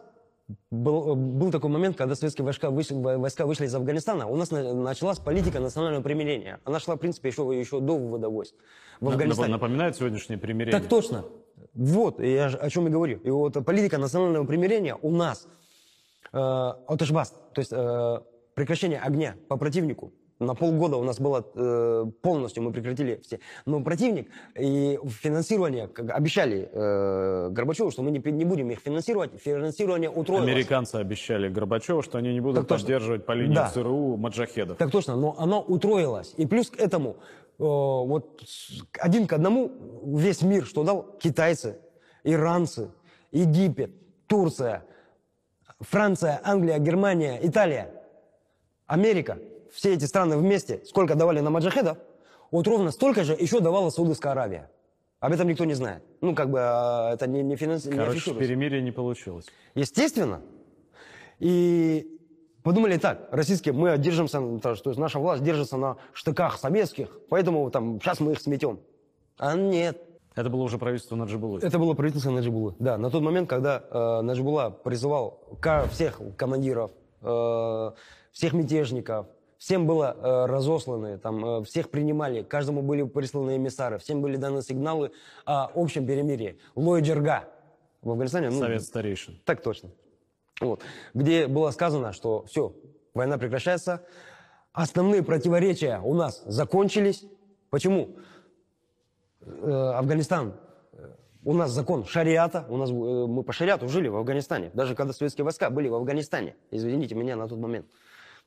был, 0.72 1.16
был 1.16 1.52
такой 1.52 1.70
момент, 1.70 1.98
когда 1.98 2.16
советские 2.16 2.46
войска 2.46 2.70
вышли, 2.70 2.96
войска 2.96 3.46
вышли 3.46 3.66
из 3.66 3.76
Афганистана, 3.76 4.28
у 4.28 4.36
нас 4.36 4.52
на- 4.52 4.74
началась 4.74 5.20
политика 5.20 5.60
национального 5.60 6.04
примирения. 6.04 6.60
Она 6.64 6.80
шла, 6.80 6.96
в 6.96 7.00
принципе, 7.00 7.30
еще, 7.30 7.42
еще 7.58 7.80
до 7.80 7.98
вывода 7.98 8.30
войск 8.30 8.56
в 9.00 9.08
Афганистане. 9.10 9.50
Напоминает 9.52 9.96
сегодняшнее 9.96 10.38
примирение? 10.38 10.80
Так 10.80 10.90
точно. 10.90 11.26
Вот, 11.74 12.20
я 12.20 12.48
о 12.48 12.70
чем 12.70 12.88
и 12.88 12.90
говорю. 12.90 13.20
И 13.20 13.30
вот 13.30 13.54
политика 13.66 13.98
национального 13.98 14.46
примирения 14.46 14.96
у 15.02 15.12
нас, 15.12 15.48
э, 16.34 16.38
отышбаст, 16.38 17.36
то 17.54 17.60
есть 17.62 17.72
э, 17.74 18.20
прекращение 18.56 19.00
огня 19.00 19.36
по 19.48 19.58
противнику, 19.58 20.12
на 20.42 20.56
полгода 20.56 20.98
у 20.98 21.04
нас 21.04 21.20
было 21.20 21.46
э, 21.56 22.06
полностью, 22.22 22.64
мы 22.64 22.72
прекратили 22.74 23.20
все. 23.24 23.40
Но 23.66 23.82
противник 23.84 24.28
и 24.56 25.00
финансирование, 25.08 25.88
как 25.88 26.10
обещали 26.10 26.68
э, 26.72 27.50
Горбачеву, 27.52 27.92
что 27.92 28.02
мы 28.02 28.12
не, 28.12 28.20
не 28.32 28.44
будем 28.46 28.70
их 28.72 28.80
финансировать, 28.80 29.32
финансирование 29.40 30.10
утроилось. 30.10 30.50
Американцы 30.50 30.96
обещали 30.96 31.48
Горбачеву, 31.48 32.02
что 32.02 32.18
они 32.18 32.34
не 32.34 32.42
будут 32.42 32.62
Так 32.62 32.68
точно. 32.68 32.86
поддерживать 32.86 33.26
по 33.26 33.34
линии 33.34 33.54
Да. 33.56 33.70
ЦРУ 33.70 34.18
маджахедов. 34.18 34.78
Так 34.78 34.92
точно, 34.92 35.16
но 35.16 35.36
оно 35.38 35.62
утроилось. 35.62 36.34
И 36.38 36.48
плюс 36.48 36.72
к 36.72 36.78
этому, 36.80 37.18
э, 37.60 37.64
вот 37.64 38.42
один 39.00 39.28
к 39.28 39.34
одному 39.34 39.72
весь 40.18 40.42
мир 40.42 40.66
что 40.66 40.84
дал? 40.84 41.04
Китайцы, 41.20 41.78
иранцы, 42.24 42.90
Египет, 43.32 43.92
Турция, 44.26 44.84
Франция, 45.80 46.42
Англия, 46.44 46.80
Германия, 46.80 47.40
Италия, 47.44 47.92
Америка. 48.88 49.38
Все 49.74 49.94
эти 49.94 50.06
страны 50.06 50.38
вместе 50.38 50.82
сколько 50.86 51.16
давали 51.16 51.40
на 51.40 51.50
маджахедов, 51.50 51.98
вот 52.52 52.68
ровно 52.68 52.92
столько 52.92 53.24
же 53.24 53.34
еще 53.34 53.60
давала 53.60 53.90
Саудовская 53.90 54.34
Аравия. 54.34 54.70
Об 55.20 55.32
этом 55.34 55.48
никто 55.48 55.66
не 55.66 55.76
знает. 55.76 56.04
Ну, 56.20 56.34
как 56.36 56.50
бы 56.50 56.60
а, 56.60 57.14
это 57.14 57.28
не, 57.28 57.44
не, 57.44 57.56
финанс... 57.56 57.86
не 57.86 57.92
Короче, 57.92 58.12
афишируется. 58.12 58.48
перемирие 58.48 58.82
не 58.82 58.92
получилось. 58.92 59.46
Естественно. 59.76 60.42
И 61.40 62.20
подумали 62.64 62.98
так, 62.98 63.28
российские, 63.32 63.74
мы 63.74 63.98
держимся, 63.98 64.40
то 64.60 64.72
есть 64.72 64.98
наша 64.98 65.20
власть 65.20 65.44
держится 65.44 65.78
на 65.78 65.98
штыках 66.14 66.58
советских, 66.58 67.20
поэтому 67.30 67.70
там 67.70 68.02
сейчас 68.02 68.20
мы 68.20 68.34
их 68.34 68.42
сметем. 68.42 68.80
А 69.38 69.56
нет. 69.56 70.02
Это 70.36 70.50
было 70.50 70.64
уже 70.64 70.78
правительство 70.78 71.16
Наджибулы. 71.16 71.60
Это 71.62 71.78
было 71.78 71.94
правительство 71.94 72.32
Наджибулы. 72.32 72.76
Да, 72.80 72.98
на 72.98 73.10
тот 73.10 73.22
момент, 73.22 73.50
когда 73.50 73.84
э, 73.90 74.22
Наджибула 74.22 74.70
призывал 74.70 75.40
всех 75.92 76.20
командиров, 76.38 76.92
э, 77.22 77.92
всех 78.32 78.54
мятежников, 78.54 79.28
всем 79.62 79.86
было 79.86 80.18
э, 80.18 80.46
разосланы, 80.48 81.20
там, 81.20 81.46
э, 81.46 81.64
всех 81.64 81.92
принимали, 81.92 82.42
каждому 82.42 82.82
были 82.82 83.04
присланы 83.04 83.58
эмиссары, 83.58 84.00
всем 84.00 84.20
были 84.20 84.36
даны 84.36 84.64
сигналы 84.64 85.12
о 85.46 85.70
общем 85.76 86.08
перемирии. 86.08 86.58
Лой 86.74 87.02
Джерга 87.02 87.48
в 88.02 88.10
Афганистане. 88.10 88.50
ну, 88.50 88.60
Совет 88.60 88.82
старейшин. 88.82 89.40
так 89.46 89.62
точно. 89.62 89.92
Вот. 90.62 90.82
Где 91.14 91.46
было 91.46 91.70
сказано, 91.70 92.12
что 92.12 92.44
все, 92.46 92.76
война 93.14 93.38
прекращается, 93.38 94.04
основные 94.74 95.22
противоречия 95.22 96.02
у 96.04 96.16
нас 96.16 96.42
закончились. 96.48 97.24
Почему? 97.70 98.16
Э, 99.42 99.94
Афганистан, 99.96 100.56
э, 100.94 101.08
у 101.44 101.54
нас 101.54 101.70
закон 101.70 102.06
шариата, 102.06 102.66
у 102.68 102.78
нас, 102.78 102.90
э, 102.90 102.94
мы 102.94 103.44
по 103.44 103.54
шариату 103.54 103.88
жили 103.90 104.08
в 104.08 104.16
Афганистане, 104.16 104.72
даже 104.74 104.96
когда 104.96 105.14
советские 105.14 105.46
войска 105.46 105.70
были 105.70 105.88
в 105.88 105.94
Афганистане, 105.94 106.56
извините 106.72 107.14
меня 107.14 107.36
на 107.36 107.48
тот 107.48 107.60
момент. 107.60 107.86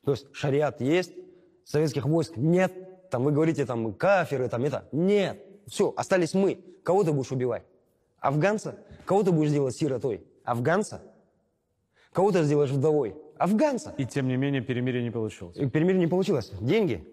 То 0.05 0.11
есть 0.11 0.27
шариат 0.33 0.81
есть, 0.81 1.11
советских 1.63 2.05
войск 2.05 2.37
нет, 2.37 3.09
там 3.09 3.23
вы 3.23 3.31
говорите, 3.31 3.65
там 3.65 3.93
каферы, 3.93 4.47
там 4.47 4.63
это, 4.63 4.87
нет, 4.91 5.43
все, 5.67 5.93
остались 5.97 6.33
мы. 6.33 6.59
Кого 6.83 7.03
ты 7.03 7.11
будешь 7.11 7.31
убивать? 7.31 7.63
Афганца? 8.19 8.77
Кого 9.05 9.23
ты 9.23 9.31
будешь 9.31 9.51
делать 9.51 9.75
сиротой? 9.75 10.23
Афганца? 10.43 11.01
Кого 12.13 12.31
ты 12.31 12.43
сделаешь 12.43 12.69
вдовой? 12.69 13.15
Афганца. 13.37 13.93
И 13.97 14.05
тем 14.05 14.27
не 14.27 14.37
менее 14.37 14.61
перемирие 14.61 15.03
не 15.03 15.11
получилось. 15.11 15.57
И 15.57 15.65
перемирие 15.65 15.99
не 15.99 16.07
получилось. 16.07 16.51
Деньги. 16.61 17.05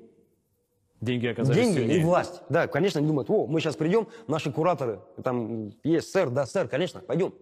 Деньги 1.00 1.26
оказались 1.26 1.61
Деньги 1.61 1.78
сильнее. 1.78 1.98
и 1.98 2.05
власть. 2.05 2.42
Да, 2.48 2.68
конечно, 2.68 2.98
они 2.98 3.09
думают, 3.09 3.28
о, 3.28 3.46
мы 3.46 3.59
сейчас 3.61 3.74
придем, 3.74 4.07
наши 4.28 4.52
кураторы, 4.52 5.00
там 5.24 5.72
есть 5.83 6.11
сэр, 6.12 6.31
да, 6.31 6.46
сэр, 6.46 6.68
конечно, 6.68 7.00
пойдем. 7.00 7.35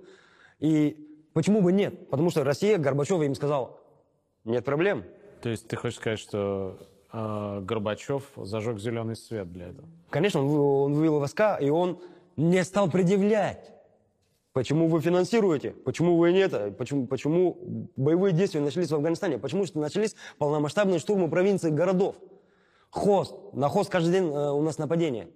И 0.60 1.28
почему 1.34 1.60
бы 1.60 1.70
нет? 1.70 2.08
Потому 2.08 2.30
что 2.30 2.42
Россия, 2.42 2.78
Горбачев 2.78 3.20
им 3.20 3.34
сказал, 3.34 3.78
нет 4.44 4.64
проблем. 4.64 5.04
То 5.42 5.48
есть 5.48 5.68
ты 5.68 5.76
хочешь 5.76 5.98
сказать, 5.98 6.18
что 6.18 6.78
э, 7.12 7.60
Горбачев 7.62 8.24
зажег 8.36 8.78
зеленый 8.78 9.16
свет 9.16 9.50
для 9.52 9.68
этого? 9.68 9.88
Конечно, 10.10 10.40
он, 10.40 10.92
он 10.92 10.94
вывел 10.94 11.18
войска, 11.18 11.56
и 11.56 11.70
он 11.70 12.00
не 12.36 12.62
стал 12.64 12.90
предъявлять. 12.90 13.72
Почему 14.52 14.88
вы 14.88 15.00
финансируете? 15.00 15.70
Почему 15.70 16.16
вы 16.16 16.36
это? 16.36 16.72
Почему, 16.72 17.06
почему 17.06 17.88
боевые 17.96 18.32
действия 18.32 18.60
начались 18.60 18.90
в 18.90 18.94
Афганистане? 18.94 19.38
Почему 19.38 19.64
что 19.64 19.78
начались 19.78 20.16
полномасштабные 20.38 20.98
штурмы 20.98 21.30
провинций 21.30 21.70
городов? 21.70 22.16
Хост. 22.90 23.34
На 23.52 23.68
Хост 23.68 23.90
каждый 23.90 24.12
день 24.12 24.24
э, 24.24 24.50
у 24.50 24.60
нас 24.62 24.78
нападение. 24.78 25.30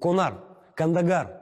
Конар, 0.00 0.42
Кандагар. 0.74 1.40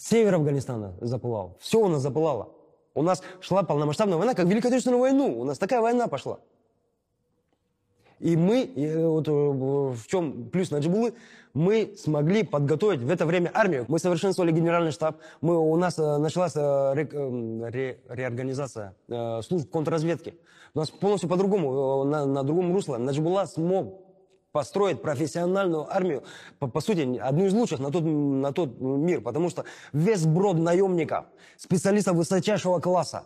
Север 0.00 0.34
Афганистана 0.34 0.96
запылал. 1.00 1.58
Все 1.60 1.80
у 1.80 1.88
нас 1.88 2.02
запылало. 2.02 2.54
У 2.94 3.02
нас 3.02 3.22
шла 3.40 3.62
полномасштабная 3.62 4.18
война, 4.18 4.34
как 4.34 4.46
Великую 4.46 4.68
Отечественную 4.68 5.00
войну. 5.00 5.40
У 5.40 5.44
нас 5.44 5.58
такая 5.58 5.80
война 5.80 6.06
пошла. 6.08 6.38
И 8.18 8.36
мы, 8.36 8.62
и, 8.62 8.84
э, 8.86 9.06
вот 9.06 9.26
э, 9.26 9.32
в 9.32 10.06
чем 10.06 10.48
плюс 10.50 10.70
Наджибулы, 10.70 11.14
мы 11.54 11.94
смогли 11.98 12.44
подготовить 12.44 13.00
в 13.00 13.10
это 13.10 13.26
время 13.26 13.50
армию. 13.52 13.84
Мы 13.88 13.98
совершенствовали 13.98 14.52
генеральный 14.52 14.92
штаб. 14.92 15.16
Мы, 15.40 15.58
у 15.58 15.76
нас 15.76 15.98
э, 15.98 16.18
началась 16.18 16.54
ре- 16.54 17.08
ре- 17.68 17.98
реорганизация 18.08 18.94
служб 19.42 19.68
контрразведки. 19.70 20.38
У 20.74 20.78
нас 20.78 20.90
полностью 20.90 21.28
по-другому, 21.28 22.04
на, 22.04 22.24
на 22.24 22.42
другом 22.44 22.72
русле. 22.72 22.96
Наджибула 22.98 23.46
смог 23.46 24.00
построить 24.52 25.02
профессиональную 25.02 25.92
армию, 25.92 26.22
по, 26.58 26.68
по 26.68 26.80
сути, 26.80 27.18
одну 27.18 27.46
из 27.46 27.52
лучших 27.52 27.80
на 27.80 27.90
тот, 27.90 28.04
на 28.04 28.52
тот 28.52 28.80
мир, 28.80 29.20
потому 29.20 29.48
что 29.48 29.64
весь 29.92 30.24
брод 30.24 30.58
наемников, 30.58 31.24
специалистов 31.56 32.16
высочайшего 32.16 32.78
класса. 32.78 33.24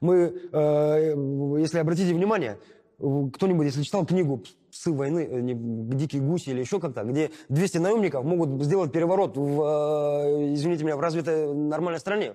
Мы, 0.00 0.34
э, 0.52 1.56
если 1.58 1.78
обратите 1.78 2.12
внимание, 2.12 2.58
кто-нибудь, 2.98 3.66
если 3.66 3.82
читал 3.82 4.04
книгу 4.04 4.42
«Псы 4.70 4.92
войны», 4.92 5.28
э, 5.30 5.40
«Дикие 5.42 6.22
гуси» 6.22 6.50
или 6.50 6.60
еще 6.60 6.80
как-то, 6.80 7.04
где 7.04 7.30
200 7.48 7.78
наемников 7.78 8.24
могут 8.24 8.62
сделать 8.64 8.92
переворот 8.92 9.36
в, 9.36 9.62
э, 9.62 10.54
извините 10.54 10.84
меня, 10.84 10.96
в 10.96 11.00
развитой 11.00 11.54
нормальной 11.54 12.00
стране, 12.00 12.34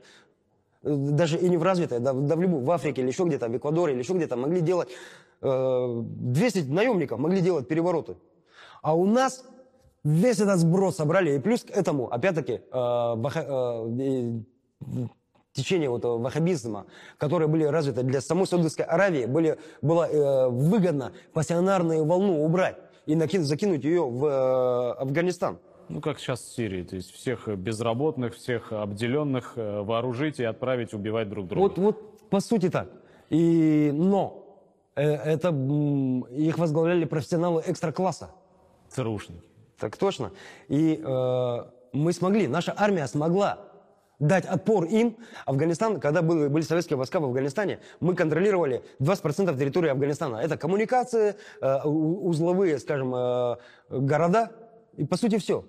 Э, 0.84 0.96
даже 0.96 1.38
и 1.38 1.50
не 1.50 1.58
в 1.58 1.64
развитой, 1.64 2.00
да, 2.00 2.14
да 2.14 2.36
в 2.36 2.42
любую, 2.42 2.64
в 2.64 2.72
Африке 2.72 3.02
или 3.02 3.10
еще 3.10 3.24
где-то, 3.24 3.50
в 3.50 3.58
Эквадоре 3.58 3.94
или 3.94 4.00
еще 4.00 4.14
где-то, 4.14 4.38
могли 4.38 4.62
делать, 4.62 4.90
200 5.42 6.60
наемников 6.70 7.20
могли 7.20 7.42
делать 7.42 7.68
перевороты. 7.68 8.18
А 8.82 8.96
у 8.96 9.06
нас 9.06 9.44
весь 10.04 10.40
этот 10.40 10.60
сброд 10.60 10.96
собрали, 10.96 11.36
и 11.36 11.40
плюс 11.40 11.64
к 11.64 11.72
этому, 11.72 12.08
опять-таки, 12.08 12.54
э, 12.54 12.60
э, 12.72 13.90
и 14.02 14.44
течение 15.54 15.90
вот 15.90 16.06
ваххабизма, 16.06 16.86
которые 17.18 17.48
были 17.48 17.66
развиты 17.66 18.04
для 18.04 18.22
самой 18.22 18.48
Саудовской 18.48 18.86
Аравии, 18.86 19.26
были, 19.26 19.58
было 19.82 20.08
э, 20.10 20.50
выгодно 20.50 21.12
пассионарную 21.34 22.06
волну 22.06 22.44
убрать 22.46 22.78
и 23.06 23.16
накинуть, 23.16 23.48
закинуть 23.48 23.84
ее 23.84 24.06
в 24.06 24.26
э, 24.26 24.92
Афганистан. 25.02 25.60
Ну, 25.90 26.02
как 26.02 26.20
сейчас 26.20 26.42
в 26.42 26.56
Сирии, 26.56 26.84
то 26.84 26.96
есть 26.96 27.12
всех 27.12 27.48
безработных, 27.48 28.36
всех 28.36 28.72
обделенных 28.72 29.54
вооружить 29.56 30.40
и 30.40 30.44
отправить 30.44 30.94
убивать 30.94 31.30
друг 31.30 31.48
друга. 31.48 31.62
Вот, 31.62 31.78
вот 31.80 32.30
по 32.30 32.40
сути 32.42 32.70
так. 32.70 32.90
И, 33.32 33.90
но 33.92 34.39
это 35.02 35.50
м, 35.50 36.22
их 36.24 36.58
возглавляли 36.58 37.06
профессионалы 37.06 37.64
экстра-класса. 37.66 38.30
ЦРУшники. 38.90 39.42
Так 39.80 39.96
точно. 39.98 40.32
И 40.68 41.02
э, 41.04 41.58
мы 41.94 42.12
смогли, 42.14 42.48
наша 42.48 42.74
армия 42.78 43.08
смогла 43.08 43.60
дать 44.20 44.46
отпор 44.46 44.84
им. 44.86 45.16
Афганистан, 45.46 46.00
когда 46.00 46.22
были, 46.22 46.48
были 46.48 46.64
советские 46.64 46.98
войска 46.98 47.20
в 47.20 47.26
Афганистане, 47.26 47.80
мы 48.02 48.16
контролировали 48.16 48.84
20% 49.00 49.58
территории 49.58 49.90
Афганистана. 49.90 50.38
Это 50.38 50.58
коммуникации, 50.58 51.36
э, 51.62 51.82
узловые, 51.86 52.80
скажем, 52.80 53.16
э, 53.16 53.56
города 53.90 54.52
и 54.98 55.06
по 55.06 55.16
сути 55.16 55.38
все. 55.38 55.64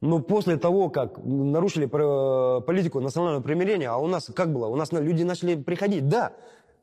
Но 0.00 0.18
после 0.20 0.56
того, 0.56 0.90
как 0.90 1.18
нарушили 1.24 1.86
политику 1.86 3.00
национального 3.00 3.42
примирения, 3.42 3.88
а 3.88 3.96
у 3.98 4.06
нас 4.08 4.30
как 4.34 4.52
было? 4.52 4.66
У 4.66 4.76
нас 4.76 4.92
на- 4.92 4.98
люди 4.98 5.22
начали 5.22 5.54
приходить, 5.54 6.08
да, 6.08 6.32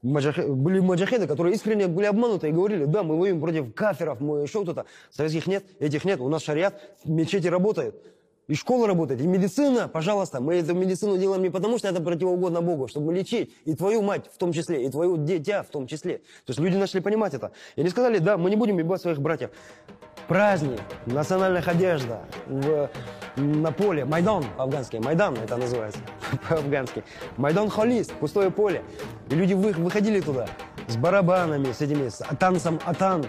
были 0.04 0.80
маджахеды, 0.82 1.28
которые 1.28 1.56
искренне 1.56 1.88
были 1.88 2.06
обмануты 2.06 2.50
и 2.50 2.52
говорили, 2.52 2.86
да, 2.86 3.04
мы 3.04 3.18
воюем 3.18 3.40
против 3.40 3.74
каферов, 3.74 4.20
мы 4.20 4.42
еще 4.42 4.64
кто-то. 4.64 4.86
Советских 5.10 5.48
нет, 5.48 5.64
этих 5.80 6.04
нет, 6.06 6.20
у 6.20 6.30
нас 6.30 6.44
шариат, 6.44 6.80
мечети 7.06 7.48
работают. 7.48 7.96
И 8.50 8.56
школа 8.56 8.88
работает, 8.88 9.22
и 9.22 9.26
медицина, 9.26 9.88
пожалуйста, 9.88 10.42
мы 10.42 10.56
эту 10.56 10.76
медицину 10.76 11.18
делаем 11.18 11.42
не 11.42 11.50
потому, 11.50 11.78
что 11.78 11.88
это 11.88 12.02
противоугодно 12.02 12.62
Богу, 12.62 12.90
чтобы 12.90 13.14
лечить 13.14 13.56
и 13.64 13.74
твою 13.74 14.02
мать 14.02 14.30
в 14.34 14.38
том 14.38 14.52
числе, 14.52 14.86
и 14.86 14.90
твою 14.90 15.16
дитя 15.16 15.64
в 15.64 15.68
том 15.68 15.88
числе. 15.88 16.18
То 16.18 16.50
есть 16.50 16.60
люди 16.60 16.76
начали 16.76 17.00
понимать 17.00 17.34
это. 17.34 17.54
И 17.78 17.82
они 17.82 17.90
сказали, 17.90 18.18
да, 18.18 18.38
мы 18.38 18.50
не 18.50 18.58
будем 18.58 18.76
убивать 18.76 19.02
своих 19.02 19.22
братьев. 19.22 19.52
Праздник, 20.28 20.80
национальная 21.06 21.62
одежда 21.62 22.22
в, 22.48 22.90
на 23.36 23.72
поле, 23.72 24.06
Майдан 24.06 24.46
афганский, 24.58 25.00
Майдан 25.00 25.36
это 25.36 25.58
называется 25.58 26.00
по-афгански. 26.50 27.04
Майдан 27.38 27.70
Холист, 27.70 28.14
пустое 28.14 28.50
поле. 28.50 28.84
И 29.30 29.36
люди 29.36 29.54
вы- 29.54 29.74
выходили 29.74 30.22
туда 30.22 30.48
с 30.88 30.96
барабанами, 30.96 31.72
с 31.72 31.82
этими, 31.82 32.08
с 32.08 32.24
танцем 32.40 32.80
Атан. 32.86 33.26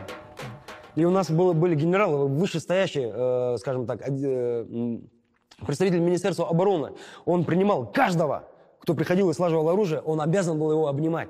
И 0.94 1.04
у 1.04 1.10
нас 1.10 1.30
было, 1.30 1.52
были 1.52 1.74
генералы, 1.74 2.28
вышестоящие, 2.28 3.10
э, 3.12 3.56
скажем 3.58 3.86
так, 3.86 4.00
э, 4.08 4.64
представитель 5.66 5.98
Министерства 6.00 6.48
обороны. 6.48 6.92
Он 7.24 7.44
принимал 7.44 7.86
каждого, 7.86 8.44
кто 8.80 8.94
приходил 8.94 9.30
и 9.30 9.34
слаживал 9.34 9.68
оружие, 9.68 10.00
он 10.00 10.20
обязан 10.20 10.58
был 10.58 10.70
его 10.70 10.86
обнимать. 10.86 11.28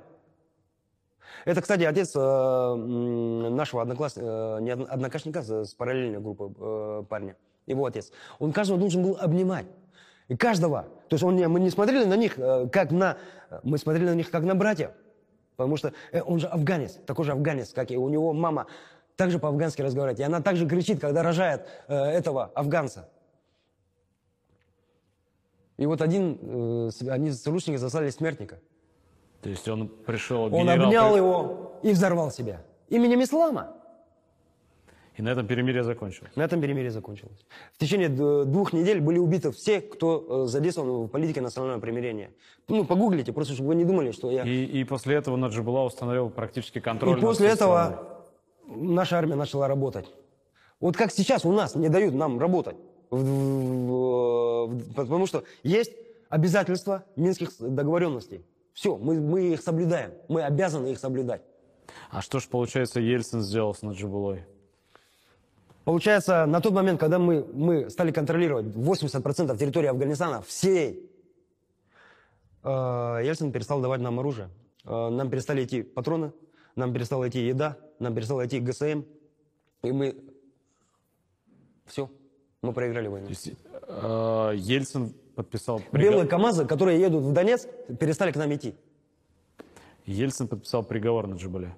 Это, 1.45 1.61
кстати, 1.61 1.83
отец 1.83 2.13
э, 2.15 2.75
нашего 2.75 3.83
одноклассника, 3.83 4.59
не 4.61 4.71
одно- 4.71 4.87
однокашника 4.89 5.43
с, 5.43 5.75
параллельной 5.75 6.21
группы 6.21 6.53
э, 6.59 7.05
парня, 7.09 7.37
его 7.67 7.85
отец. 7.85 8.13
Он 8.39 8.53
каждого 8.53 8.81
должен 8.81 9.03
был 9.03 9.17
обнимать. 9.21 9.67
И 10.29 10.37
каждого. 10.37 10.83
То 11.09 11.15
есть 11.17 11.23
он 11.23 11.37
не, 11.37 11.47
мы 11.49 11.61
не 11.61 11.69
смотрели 11.69 12.05
на 12.05 12.17
них 12.17 12.39
э, 12.39 12.69
как 12.69 12.91
на... 12.91 13.19
Мы 13.63 13.77
смотрели 13.77 14.09
на 14.09 14.15
них 14.15 14.31
как 14.31 14.43
на 14.43 14.55
братьев. 14.55 14.91
Потому 15.57 15.77
что 15.77 15.93
э, 16.13 16.23
он 16.23 16.39
же 16.41 16.47
афганец, 16.47 16.99
такой 17.07 17.27
же 17.27 17.33
афганец, 17.33 17.73
как 17.73 17.91
и 17.91 17.97
у 17.97 18.09
него 18.09 18.33
мама 18.33 18.67
также 19.17 19.39
по-афгански 19.39 19.83
разговаривает. 19.83 20.21
И 20.21 20.23
она 20.23 20.41
также 20.41 20.67
кричит, 20.67 21.01
когда 21.01 21.23
рожает 21.23 21.67
э, 21.89 21.95
этого 21.95 22.47
афганца. 22.55 23.09
И 25.77 25.85
вот 25.85 26.01
один, 26.01 26.39
э, 26.41 26.91
они 27.09 27.33
ЦРУшники 27.33 27.77
застали 27.77 28.09
смертника. 28.09 28.61
То 29.45 29.51
есть 29.51 29.69
он 29.69 29.89
пришел, 29.89 30.45
Он 30.45 30.53
генерал, 30.53 30.87
обнял 30.87 31.17
его 31.17 31.73
и 31.83 31.93
взорвал 31.93 32.31
себя. 32.31 32.63
Именем 32.89 33.23
ислама. 33.23 33.75
и 35.19 35.23
на 35.23 35.29
этом 35.29 35.47
перемирие 35.47 35.85
закончилось. 35.85 36.33
На 36.35 36.45
этом 36.45 36.63
перемирие 36.63 36.91
закончилось. 36.91 37.45
В 37.75 37.79
течение 37.79 38.09
двух 38.09 38.73
недель 38.73 39.01
были 39.01 39.19
убиты 39.19 39.51
все, 39.51 39.83
кто 39.83 40.45
э, 40.45 40.49
задействован 40.49 41.05
в 41.05 41.09
политике 41.09 41.43
национального 41.43 41.81
примирения. 41.81 42.31
Ну, 42.69 42.87
погуглите, 42.87 43.33
просто 43.33 43.53
чтобы 43.53 43.69
вы 43.69 43.75
не 43.75 43.85
думали, 43.85 44.13
что 44.13 44.31
я... 44.31 44.45
И, 44.45 44.65
и 44.65 44.85
после 44.85 45.17
этого 45.17 45.37
Наджибула 45.37 45.85
установил 45.85 46.31
практически 46.31 46.81
контроль 46.81 47.19
И 47.19 47.21
после 47.21 47.49
всей 47.49 47.57
страной. 47.57 47.85
этого 47.85 48.25
наша 48.67 49.19
армия 49.19 49.37
начала 49.37 49.69
работать. 49.69 50.07
Вот 50.81 50.97
как 50.97 51.13
сейчас 51.13 51.45
у 51.45 51.53
нас 51.53 51.75
не 51.75 51.91
дают 51.91 52.15
нам 52.15 52.41
работать. 52.41 52.77
Потому 53.11 55.27
что 55.27 55.45
есть 55.63 55.93
обязательства 56.31 57.05
минских 57.15 57.51
договоренностей. 57.61 58.43
Все, 58.75 58.97
мы, 58.97 59.21
мы 59.21 59.53
их 59.53 59.63
соблюдаем. 59.63 60.13
Мы 60.29 60.43
обязаны 60.43 60.89
их 60.89 60.99
соблюдать. 60.99 61.43
А 62.11 62.21
что 62.21 62.41
ж, 62.41 62.49
получается, 62.49 63.01
Ельцин 63.01 63.41
сделал 63.41 63.73
с 63.73 63.83
Наджибулой? 63.83 64.45
Получается, 65.85 66.45
на 66.47 66.61
тот 66.61 66.73
момент, 66.73 66.99
когда 66.99 67.19
мы, 67.19 67.45
мы 67.45 67.89
стали 67.89 68.11
контролировать 68.11 68.67
80% 68.67 69.57
территории 69.57 69.87
Афганистана, 69.87 70.43
всей, 70.43 71.09
э, 72.65 72.69
Ельцин 72.69 73.53
перестал 73.53 73.81
давать 73.81 74.01
нам 74.01 74.19
оружие. 74.19 74.51
Э, 74.85 75.09
нам 75.09 75.31
перестали 75.31 75.65
идти 75.65 75.83
патроны, 75.83 76.33
нам 76.75 76.93
перестала 76.93 77.29
идти 77.29 77.47
еда, 77.47 77.79
нам 78.01 78.15
перестала 78.15 78.45
идти 78.45 78.59
ГСМ. 78.59 79.05
И 79.83 79.93
мы... 79.93 80.17
Все, 81.87 82.11
мы 82.63 82.73
проиграли 82.73 83.07
войну. 83.07 83.27
То 83.27 83.33
есть 83.33 83.51
э, 83.87 84.53
Ельцин 84.57 85.15
подписал 85.35 85.79
Белые 85.93 86.11
приговор. 86.11 86.27
КАМАЗы, 86.27 86.67
которые 86.67 87.01
едут 87.01 87.25
в 87.25 87.33
Донецк, 87.33 87.69
перестали 87.99 88.33
к 88.33 88.37
нам 88.37 88.53
идти. 88.55 88.75
Ельцин 90.07 90.49
подписал 90.49 90.83
приговор 90.83 91.27
Наджибуле. 91.27 91.75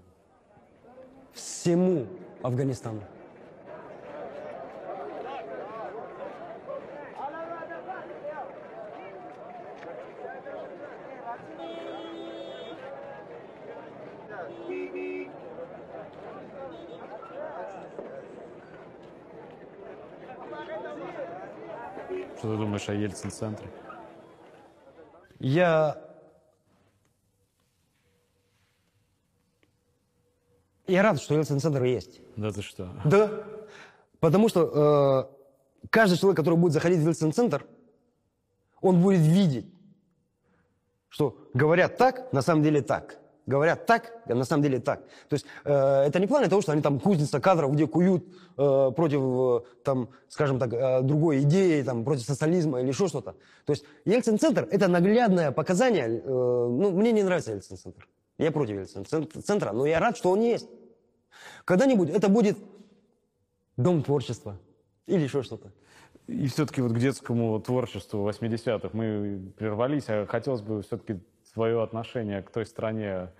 Всему 1.33 2.07
Афганистану. 2.43 3.03
О 22.89 22.93
Ельцин-центре? 22.93 23.71
Я... 25.39 26.03
Я 30.87 31.03
рад, 31.03 31.21
что 31.21 31.35
Ельцин-центр 31.35 31.83
есть. 31.85 32.21
Да 32.37 32.53
ты 32.53 32.63
что? 32.63 32.89
Да. 33.05 33.45
Потому 34.21 34.49
что 34.49 35.31
э, 35.83 35.89
каждый 35.91 36.19
человек, 36.19 36.37
который 36.37 36.59
будет 36.59 36.73
заходить 36.73 37.01
в 37.01 37.07
Ельцин-центр, 37.07 37.67
он 38.81 39.03
будет 39.03 39.21
видеть, 39.21 39.67
что 41.09 41.49
говорят 41.55 41.97
так, 41.97 42.33
на 42.33 42.43
самом 42.43 42.63
деле 42.63 42.83
так. 42.83 43.19
Говорят 43.47 43.87
так, 43.87 44.13
а 44.27 44.35
на 44.35 44.45
самом 44.45 44.65
деле 44.65 44.81
так. 44.81 45.03
То 45.29 45.35
есть 45.35 45.47
э, 45.65 45.73
это 45.73 46.19
не 46.19 46.27
в 46.27 46.29
плане 46.29 46.49
того, 46.49 46.63
что 46.63 46.73
они 46.73 46.83
там 46.83 46.99
кузница 46.99 47.41
кадров, 47.41 47.73
где 47.73 47.87
куют 47.87 48.25
э, 48.59 48.91
против, 48.97 49.21
э, 49.23 49.83
там, 49.85 50.09
скажем 50.29 50.59
так, 50.59 50.73
э, 50.73 51.03
другой 51.03 51.43
идеи, 51.43 51.83
там, 51.83 52.05
против 52.05 52.25
социализма 52.25 52.81
или 52.81 52.89
еще 52.89 53.07
что-то. 53.07 53.37
То 53.65 53.73
есть 53.73 53.85
Ельцин-центр– 54.05 54.67
это 54.71 54.89
наглядное 54.89 55.53
показание. 55.53 56.09
э, 56.09 56.29
ну, 56.29 56.91
мне 56.91 57.13
не 57.13 57.23
нравится 57.23 57.53
Ельцин-центр. 57.53 58.09
Я 58.37 58.51
против 58.51 58.77
Ельцин-центра, 58.79 59.73
но 59.73 59.87
я 59.87 60.01
рад, 60.01 60.17
что 60.17 60.33
он 60.33 60.41
есть. 60.41 60.69
Когда-нибудь 61.65 62.11
это 62.11 62.29
будет 62.29 62.59
дом 63.77 64.03
творчества 64.03 64.59
или 65.07 65.23
еще 65.23 65.43
что-то. 65.43 65.71
И 66.27 66.49
все-таки 66.49 66.81
вот 66.81 66.93
к 66.93 66.99
детскому 66.99 67.61
творчеству 67.61 68.29
80-х 68.29 68.91
мы 68.93 69.53
прервались, 69.57 70.07
а 70.09 70.27
хотелось 70.27 70.63
бы 70.63 70.83
все-таки 70.83 71.21
свое 71.57 71.83
отношение 71.83 72.43
к 72.43 72.51
той 72.51 72.67
стране, 72.67 73.31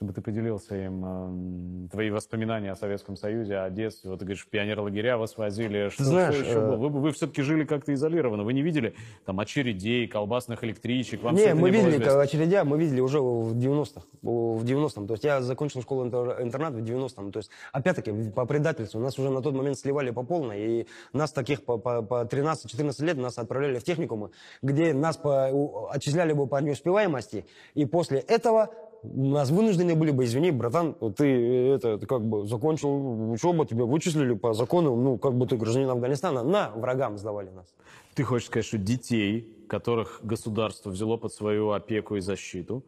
чтобы 0.00 0.14
ты 0.14 0.22
поделился 0.22 0.74
им, 0.76 1.04
эм, 1.04 1.88
твои 1.90 2.08
воспоминания 2.08 2.72
о 2.72 2.74
Советском 2.74 3.16
Союзе, 3.16 3.58
о 3.58 3.68
детстве. 3.68 4.08
Вот 4.08 4.20
ты 4.20 4.24
говоришь, 4.24 4.46
в 4.46 4.48
пионерлагеря 4.48 5.18
вас 5.18 5.36
возили. 5.36 5.90
Что, 5.90 6.04
знаешь, 6.04 6.36
что 6.36 6.44
еще 6.44 6.58
э, 6.58 6.66
было? 6.68 6.88
Вы, 6.88 7.00
вы 7.00 7.12
все-таки 7.12 7.42
жили 7.42 7.64
как-то 7.64 7.92
изолированно. 7.92 8.42
Вы 8.42 8.54
не 8.54 8.62
видели 8.62 8.94
там 9.26 9.40
очередей, 9.40 10.08
колбасных 10.08 10.64
электричек? 10.64 11.22
Вам 11.22 11.34
не, 11.34 11.52
мы 11.52 11.68
не 11.68 11.76
было 11.76 11.88
видели 11.88 12.02
известно? 12.02 12.22
очередя, 12.22 12.64
мы 12.64 12.78
видели 12.78 13.00
уже 13.00 13.20
в 13.20 13.54
90-х. 13.54 14.06
В 14.22 14.64
90-м. 14.64 15.06
То 15.06 15.12
есть 15.12 15.24
я 15.24 15.42
закончил 15.42 15.82
школу 15.82 16.06
интер- 16.06 16.42
интернат 16.42 16.72
в 16.72 16.78
90-м. 16.78 17.30
То 17.30 17.40
есть, 17.40 17.50
опять-таки, 17.70 18.30
по 18.30 18.46
предательству. 18.46 19.00
Нас 19.00 19.18
уже 19.18 19.28
на 19.28 19.42
тот 19.42 19.54
момент 19.54 19.76
сливали 19.78 20.12
по 20.12 20.22
полной. 20.22 20.60
И 20.60 20.86
нас 21.12 21.30
таких 21.30 21.62
по, 21.62 21.76
по, 21.76 22.00
по 22.00 22.22
13-14 22.22 23.04
лет 23.04 23.18
нас 23.18 23.36
отправляли 23.36 23.78
в 23.78 23.84
техникумы, 23.84 24.30
где 24.62 24.94
нас 24.94 25.18
по, 25.18 25.90
отчисляли 25.90 26.32
бы 26.32 26.46
по 26.46 26.56
неуспеваемости. 26.56 27.44
И 27.74 27.84
после 27.84 28.20
этого 28.20 28.70
нас 29.02 29.50
вынуждены 29.50 29.94
были 29.94 30.10
бы, 30.10 30.24
извини, 30.24 30.50
братан, 30.50 30.94
ты 31.16 31.24
э, 31.24 31.74
это 31.74 31.98
как 32.06 32.22
бы 32.22 32.46
закончил 32.46 33.32
учебу, 33.32 33.64
тебя 33.64 33.84
вычислили 33.84 34.34
по 34.34 34.52
закону, 34.52 34.94
ну, 34.96 35.18
как 35.18 35.34
бы 35.34 35.46
ты 35.46 35.56
гражданин 35.56 35.88
Афганистана, 35.90 36.42
на, 36.42 36.70
врагам 36.70 37.16
сдавали 37.18 37.50
нас. 37.50 37.74
Ты 38.14 38.24
хочешь 38.24 38.48
сказать, 38.48 38.66
что 38.66 38.78
детей, 38.78 39.48
которых 39.68 40.20
государство 40.22 40.90
взяло 40.90 41.16
под 41.16 41.32
свою 41.32 41.70
опеку 41.70 42.16
и 42.16 42.20
защиту, 42.20 42.84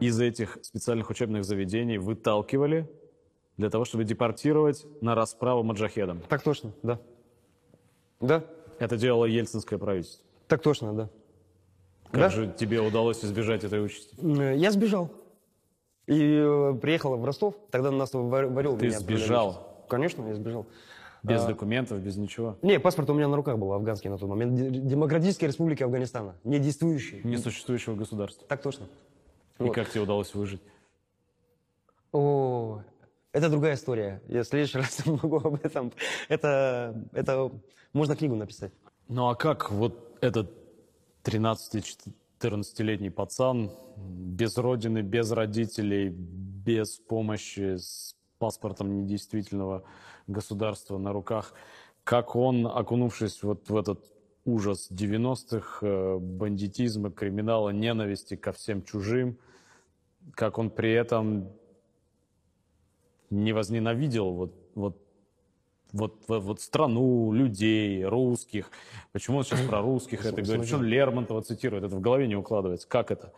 из 0.00 0.20
этих 0.20 0.58
специальных 0.62 1.10
учебных 1.10 1.44
заведений 1.44 1.98
выталкивали 1.98 2.88
для 3.56 3.70
того, 3.70 3.84
чтобы 3.84 4.04
депортировать 4.04 4.86
на 5.00 5.14
расправу 5.14 5.62
маджахедам? 5.62 6.20
Так 6.28 6.42
точно, 6.42 6.72
да. 6.82 7.00
Да, 8.20 8.44
Это 8.78 8.96
делало 8.96 9.24
ельцинское 9.24 9.78
правительство. 9.78 10.24
так 10.46 10.62
точно, 10.62 10.92
да. 10.92 11.10
Как 12.10 12.20
Да? 12.20 12.28
же 12.30 12.52
тебе 12.58 12.80
удалось 12.80 13.24
избежать 13.24 13.64
этой 13.64 13.84
участи? 13.84 14.14
Я 14.56 14.70
сбежал. 14.72 15.10
И 16.06 16.18
э, 16.42 16.74
приехал 16.80 17.16
в 17.16 17.24
Ростов, 17.24 17.54
тогда 17.70 17.90
нас 17.90 18.12
вар- 18.14 18.46
варил. 18.46 18.78
Ты 18.78 18.86
меня 18.86 18.98
сбежал? 18.98 19.84
Конечно, 19.88 20.26
я 20.26 20.34
сбежал. 20.34 20.66
Без 21.22 21.42
А, 21.44 21.48
документов, 21.48 21.98
без 22.00 22.16
ничего? 22.16 22.56
Не, 22.62 22.78
паспорт 22.80 23.10
у 23.10 23.14
меня 23.14 23.28
на 23.28 23.36
руках 23.36 23.58
был 23.58 23.72
афганский 23.72 24.08
на 24.08 24.16
тот 24.16 24.28
момент. 24.28 24.54
Д- 24.54 24.70
Демократической 24.70 25.46
Республики 25.46 25.82
Афганистана. 25.82 26.36
Не 26.44 26.58
действующий. 26.58 27.20
Несуществующего 27.24 27.94
государства. 27.94 28.46
Так 28.48 28.62
точно. 28.62 28.86
И 29.58 29.64
Вот. 29.64 29.74
как 29.74 29.90
тебе 29.90 30.02
удалось 30.02 30.32
выжить? 30.34 30.62
О, 32.12 32.80
это 33.32 33.50
другая 33.50 33.74
история. 33.74 34.22
Я 34.28 34.42
в 34.44 34.46
следующий 34.46 34.78
раз 34.78 35.04
могу 35.04 35.36
об 35.36 35.62
этом. 35.64 35.92
Это, 36.28 36.94
это 37.12 37.50
можно 37.92 38.16
книгу 38.16 38.34
написать. 38.36 38.72
Ну 39.08 39.28
а 39.28 39.34
как 39.34 39.70
вот 39.70 40.16
этот 40.20 40.50
13-14-летний 41.28 43.10
пацан 43.10 43.70
без 43.96 44.56
родины, 44.56 45.02
без 45.02 45.30
родителей, 45.30 46.08
без 46.08 46.96
помощи, 46.96 47.76
с 47.76 48.16
паспортом 48.38 49.02
недействительного 49.02 49.84
государства 50.26 50.96
на 50.96 51.12
руках, 51.12 51.52
как 52.02 52.34
он, 52.34 52.66
окунувшись 52.66 53.42
вот 53.42 53.68
в 53.68 53.76
этот 53.76 54.10
ужас 54.46 54.90
90-х, 54.90 55.86
э, 55.86 56.18
бандитизма, 56.18 57.10
криминала, 57.10 57.70
ненависти 57.70 58.34
ко 58.34 58.52
всем 58.52 58.82
чужим, 58.82 59.38
как 60.32 60.56
он 60.56 60.70
при 60.70 60.92
этом 60.92 61.52
не 63.28 63.52
возненавидел 63.52 64.32
вот, 64.32 64.54
вот 64.74 65.07
вот, 65.92 66.24
вот, 66.28 66.60
страну, 66.60 67.32
людей, 67.32 68.04
русских. 68.04 68.70
Почему 69.12 69.38
он 69.38 69.44
сейчас 69.44 69.60
про 69.62 69.80
русских 69.80 70.24
это 70.24 70.42
говорит? 70.42 70.62
Почему 70.62 70.80
он 70.80 70.86
Лермонтова 70.86 71.42
цитирует? 71.42 71.84
Это 71.84 71.96
в 71.96 72.00
голове 72.00 72.26
не 72.26 72.36
укладывается. 72.36 72.88
Как 72.88 73.10
это? 73.10 73.32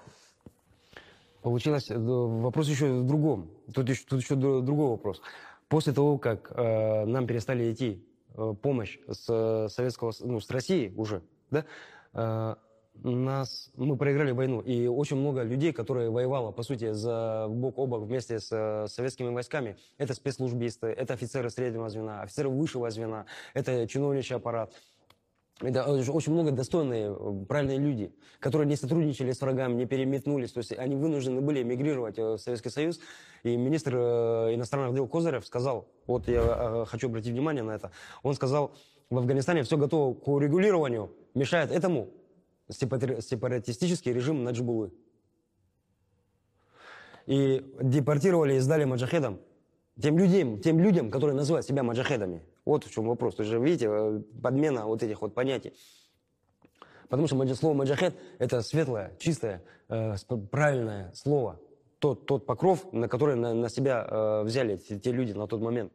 Получилось, 1.43 1.91
э, 1.91 1.97
вопрос 1.97 2.69
еще 2.69 3.01
в 3.01 3.07
другом. 3.07 3.51
Тут 3.73 3.89
еще, 3.89 4.05
тут 4.07 4.21
еще 4.21 4.35
дру- 4.35 4.61
другой 4.61 4.91
вопрос. 4.91 5.23
После 5.69 5.93
того, 5.93 6.19
как 6.19 6.53
э, 6.55 7.05
нам 7.07 7.27
перестали 7.27 7.73
идти 7.73 8.05
э, 8.35 8.55
помощь 8.61 8.99
с 9.09 9.27
э, 9.29 9.69
Советского, 9.69 10.13
ну, 10.21 10.41
с 10.41 10.51
России 10.51 10.93
уже, 10.97 11.23
да, 11.51 11.65
э, 12.13 12.55
нас, 13.03 13.71
мы 13.77 13.97
проиграли 13.97 14.33
войну, 14.33 14.61
и 14.61 14.87
очень 14.87 15.17
много 15.17 15.43
людей, 15.43 15.73
которые 15.73 16.11
воевало, 16.11 16.53
по 16.53 16.63
сути, 16.63 16.93
за 16.93 17.47
бок 17.49 17.79
о 17.79 17.87
бок 17.87 18.03
вместе 18.03 18.41
с 18.41 18.49
э, 18.51 18.89
советскими 18.89 19.29
войсками, 19.29 19.77
это 19.99 20.15
спецслужбисты, 20.15 20.89
это 20.89 21.15
офицеры 21.15 21.51
среднего 21.51 21.89
звена, 21.89 22.23
офицеры 22.23 22.49
высшего 22.49 22.91
звена, 22.91 23.27
это 23.55 23.87
чиновничий 23.87 24.37
аппарат, 24.37 24.73
это 25.61 25.85
очень 25.91 26.33
много 26.33 26.51
достойные, 26.51 27.15
э, 27.15 27.45
правильные 27.47 27.79
люди, 27.79 28.15
которые 28.39 28.69
не 28.69 28.77
сотрудничали 28.77 29.33
с 29.33 29.41
врагами, 29.41 29.75
не 29.75 29.87
переметнулись. 29.87 30.53
То 30.53 30.59
есть 30.59 30.73
они 30.73 30.97
вынуждены 30.97 31.41
были 31.41 31.63
эмигрировать 31.63 32.19
э, 32.19 32.35
в 32.35 32.39
Советский 32.39 32.71
Союз. 32.71 33.01
И 33.45 33.57
министр 33.57 33.97
иностранных 34.55 34.95
дел 34.95 35.07
Козырев 35.07 35.47
сказал, 35.47 35.89
вот 36.07 36.29
я 36.29 36.85
хочу 36.87 37.09
обратить 37.09 37.33
внимание 37.33 37.63
на 37.63 37.71
это, 37.71 37.91
он 38.23 38.35
сказал, 38.35 38.73
в 39.09 39.17
Афганистане 39.17 39.63
все 39.63 39.77
готово 39.77 40.15
к 40.15 40.29
урегулированию, 40.29 41.11
мешает 41.35 41.71
этому 41.73 42.11
сепаратистический 42.71 44.13
режим 44.13 44.45
Наджибулы. 44.45 44.93
И 47.27 47.65
депортировали 47.83 48.55
и 48.55 48.59
сдали 48.59 48.85
маджахедам, 48.85 49.39
тем 50.01 50.19
людям, 50.19 50.61
тем 50.61 50.81
людям, 50.81 51.11
которые 51.11 51.37
называют 51.37 51.67
себя 51.67 51.83
маджахедами. 51.83 52.43
Вот 52.65 52.85
в 52.85 52.91
чем 52.91 53.07
вопрос. 53.07 53.37
То 53.37 53.43
есть, 53.43 53.55
видите, 53.55 53.87
э, 53.89 54.23
подмена 54.43 54.87
вот 54.87 55.03
этих 55.03 55.21
вот 55.23 55.35
понятий. 55.35 55.73
Потому 57.09 57.27
что 57.27 57.55
слово 57.55 57.75
маджахед– 57.75 58.15
это 58.39 58.63
светлое, 58.63 59.13
чистое, 59.19 59.63
э, 59.89 60.15
правильное 60.51 61.13
слово. 61.15 61.61
Тот, 61.99 62.27
тот 62.27 62.47
покров, 62.47 62.93
на 62.93 63.09
который 63.09 63.37
на, 63.37 63.53
на 63.53 63.69
себя 63.69 64.07
э, 64.09 64.43
взяли 64.45 64.77
те, 64.77 64.99
те 64.99 65.13
люди 65.13 65.33
на 65.33 65.47
тот 65.47 65.61
момент. 65.61 65.93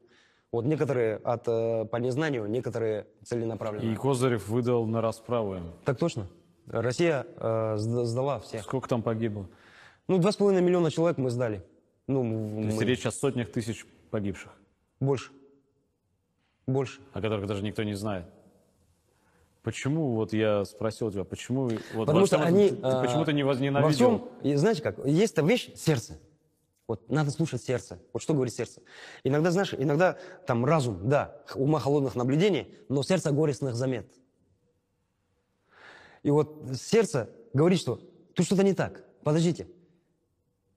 Вот 0.51 0.65
некоторые 0.65 1.17
от, 1.17 1.43
по 1.43 1.97
незнанию, 1.97 2.45
некоторые 2.45 3.07
целенаправленно. 3.23 3.91
И 3.91 3.95
Козырев 3.95 4.47
выдал 4.47 4.85
на 4.85 5.01
расправу 5.01 5.55
им. 5.55 5.73
Так 5.83 5.97
точно. 5.97 6.27
Россия 6.67 7.25
э, 7.37 7.75
сда- 7.77 8.05
сдала 8.05 8.39
всех. 8.39 8.63
Сколько 8.63 8.87
там 8.89 9.03
погибло? 9.03 9.47
Ну, 10.07 10.17
два 10.17 10.31
с 10.31 10.35
половиной 10.35 10.61
миллиона 10.61 10.91
человек 10.91 11.17
мы 11.17 11.29
сдали. 11.29 11.63
Ну, 12.07 12.21
То 12.61 12.65
есть 12.67 12.77
мы- 12.77 12.85
речь 12.85 13.05
о 13.05 13.11
сотнях 13.11 13.51
тысяч 13.51 13.85
погибших, 14.11 14.51
больше. 14.99 15.31
Больше. 16.67 16.99
о 17.13 17.21
которых 17.21 17.45
даже 17.47 17.63
никто 17.63 17.83
не 17.83 17.93
знает. 17.93 18.25
Почему, 19.61 20.13
вот 20.13 20.31
я 20.33 20.63
спросил 20.65 21.11
тебя, 21.11 21.23
почему... 21.23 21.63
Вот 21.93 22.05
Потому 22.05 22.19
во 22.21 22.27
что 22.27 22.37
всем 22.37 22.47
они... 22.47 22.69
ты- 22.69 22.75
э, 22.75 23.01
почему-то 23.01 23.33
не 23.33 23.43
Во 23.43 23.49
возненавидел? 23.49 23.91
всем, 23.91 24.29
и 24.43 24.55
знаете 24.55 24.81
как, 24.83 25.03
есть 25.05 25.33
та 25.35 25.41
вещь, 25.41 25.71
сердце. 25.75 26.19
Вот 26.87 27.09
надо 27.09 27.31
слушать 27.31 27.63
сердце. 27.63 27.99
Вот 28.13 28.21
что 28.21 28.35
говорит 28.35 28.53
сердце. 28.53 28.81
Иногда, 29.23 29.49
знаешь, 29.49 29.73
иногда 29.75 30.17
там 30.45 30.65
разум, 30.65 31.09
да, 31.09 31.35
ума 31.55 31.79
холодных 31.79 32.15
наблюдений, 32.15 32.67
но 32.89 33.01
сердце 33.01 33.31
горестных 33.31 33.73
замет. 33.75 34.07
И 36.25 36.31
вот 36.31 36.65
сердце 36.73 37.29
говорит, 37.53 37.79
что 37.79 37.99
тут 38.33 38.45
что-то 38.47 38.63
не 38.63 38.73
так. 38.73 39.03
Подождите. 39.23 39.67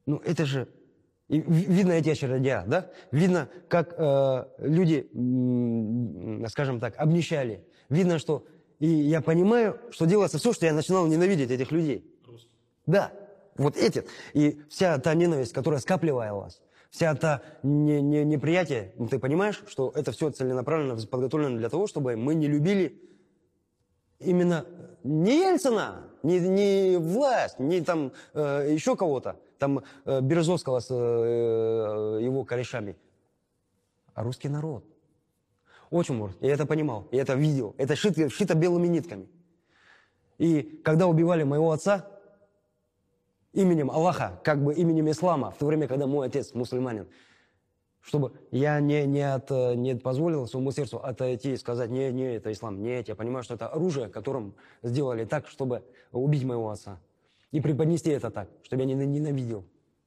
Ну 0.04 0.20
это 0.22 0.44
же... 0.44 0.68
и 1.28 1.40
ви- 1.40 1.64
видно 1.64 1.92
эти 1.92 2.10
очередя, 2.10 2.64
да? 2.66 2.90
Видно, 3.12 3.48
как 3.68 3.94
э, 3.96 4.44
люди, 4.58 5.08
скажем 6.48 6.80
так, 6.80 6.94
обнищали. 6.98 7.64
Видно, 7.88 8.18
что... 8.18 8.44
И 8.78 8.88
я 8.88 9.22
понимаю, 9.22 9.80
что 9.90 10.04
делается 10.04 10.36
все, 10.36 10.52
что 10.52 10.66
я 10.66 10.74
начинал 10.74 11.06
ненавидеть 11.06 11.50
этих 11.50 11.72
людей. 11.72 12.04
Да, 12.84 13.10
вот 13.56 13.78
эти. 13.78 14.04
И 14.34 14.60
вся 14.68 14.98
та 14.98 15.14
ненависть, 15.14 15.54
которая 15.54 15.80
скапливалась, 15.80 16.60
вся 16.90 17.14
та 17.14 17.40
не, 17.62 18.02
не- 18.02 18.24
неприятие, 18.24 18.92
ну, 18.98 19.08
ты 19.08 19.18
понимаешь, 19.18 19.62
что 19.66 19.92
это 19.94 20.12
все 20.12 20.30
целенаправленно 20.30 20.98
подготовлено 21.06 21.56
для 21.56 21.70
того, 21.70 21.86
чтобы 21.86 22.16
мы 22.16 22.34
не 22.34 22.48
любили 22.48 23.00
именно 24.18 24.66
не 25.02 25.40
Ельцина, 25.40 26.08
не, 26.22 26.40
не 26.40 26.96
власть, 26.96 27.58
не 27.58 27.80
там 27.80 28.12
э, 28.34 28.68
еще 28.72 28.96
кого-то, 28.96 29.36
там 29.58 29.82
э, 30.04 30.20
Березовского 30.20 30.80
с 30.80 30.88
э, 30.90 32.18
его 32.22 32.44
корешами, 32.44 32.96
а 34.14 34.22
русский 34.22 34.48
народ. 34.48 34.84
Очень 35.90 36.16
может. 36.16 36.36
Я 36.42 36.52
это 36.52 36.66
понимал, 36.66 37.08
я 37.12 37.22
это 37.22 37.34
видел. 37.34 37.74
Это 37.78 37.96
шито, 37.96 38.28
шито 38.28 38.54
белыми 38.54 38.88
нитками. 38.88 39.28
И 40.36 40.62
когда 40.84 41.06
убивали 41.06 41.44
моего 41.44 41.72
отца 41.72 42.06
именем 43.52 43.90
Аллаха, 43.90 44.40
как 44.44 44.62
бы 44.62 44.74
именем 44.74 45.10
ислама, 45.10 45.50
в 45.50 45.56
то 45.56 45.66
время, 45.66 45.88
когда 45.88 46.06
мой 46.06 46.26
отец 46.26 46.52
мусульманин, 46.52 47.08
чтобы 48.00 48.32
я 48.50 48.80
не, 48.80 49.06
не, 49.06 49.22
от, 49.34 49.50
не 49.50 49.96
позволил 49.96 50.46
своему 50.46 50.70
сердцу 50.72 50.98
отойти 50.98 51.52
и 51.52 51.56
сказать, 51.56 51.90
не, 51.90 52.10
не, 52.12 52.36
это 52.36 52.50
ислам, 52.52 52.82
нет, 52.82 53.08
я 53.08 53.14
понимаю, 53.14 53.42
что 53.42 53.54
это 53.54 53.68
оружие, 53.68 54.08
которым 54.08 54.54
сделали 54.82 55.24
так, 55.24 55.48
чтобы 55.48 55.82
убить 56.12 56.44
моего 56.44 56.70
отца. 56.70 57.00
И 57.52 57.60
преподнести 57.60 58.10
это 58.10 58.30
так, 58.30 58.48
чтобы 58.62 58.82
я 58.82 58.86
не 58.86 58.94
ненавидел. 58.94 59.64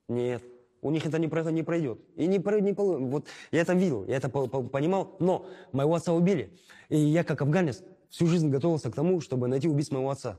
Нет, 0.07 0.43
у 0.81 0.91
них 0.91 1.05
это 1.05 1.19
не, 1.19 1.27
про- 1.27 1.49
не 1.51 1.63
пройдет. 1.63 1.99
И 2.15 2.27
не, 2.27 2.37
не 2.37 2.73
вот 2.73 3.25
я 3.51 3.61
это 3.61 3.73
видел, 3.73 4.05
я 4.05 4.17
это 4.17 4.29
по- 4.29 4.47
по- 4.47 4.63
понимал, 4.63 5.15
но 5.19 5.45
моего 5.71 5.95
отца 5.95 6.13
убили. 6.13 6.51
И 6.89 6.97
я, 6.97 7.23
как 7.23 7.41
афганец, 7.41 7.83
всю 8.09 8.27
жизнь 8.27 8.49
готовился 8.49 8.91
к 8.91 8.95
тому, 8.95 9.21
чтобы 9.21 9.47
найти 9.47 9.67
убийц 9.67 9.91
моего 9.91 10.09
отца. 10.09 10.37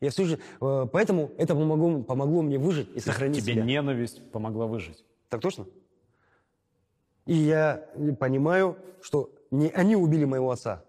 Я 0.00 0.10
всю 0.10 0.24
жизнь, 0.24 0.40
э, 0.60 0.86
поэтому 0.90 1.30
это 1.36 1.54
помогло, 1.54 2.02
помогло 2.02 2.40
мне 2.42 2.58
выжить 2.58 2.88
и 2.94 3.00
сохранить 3.00 3.42
Тебе 3.44 3.54
себя. 3.54 3.64
ненависть 3.64 4.22
помогла 4.32 4.66
выжить. 4.66 5.04
Так 5.28 5.40
точно? 5.42 5.66
И 7.26 7.34
я 7.34 7.84
понимаю, 8.18 8.76
что 9.00 9.30
не 9.50 9.68
они 9.68 9.96
убили 9.96 10.24
моего 10.24 10.50
отца. 10.50 10.84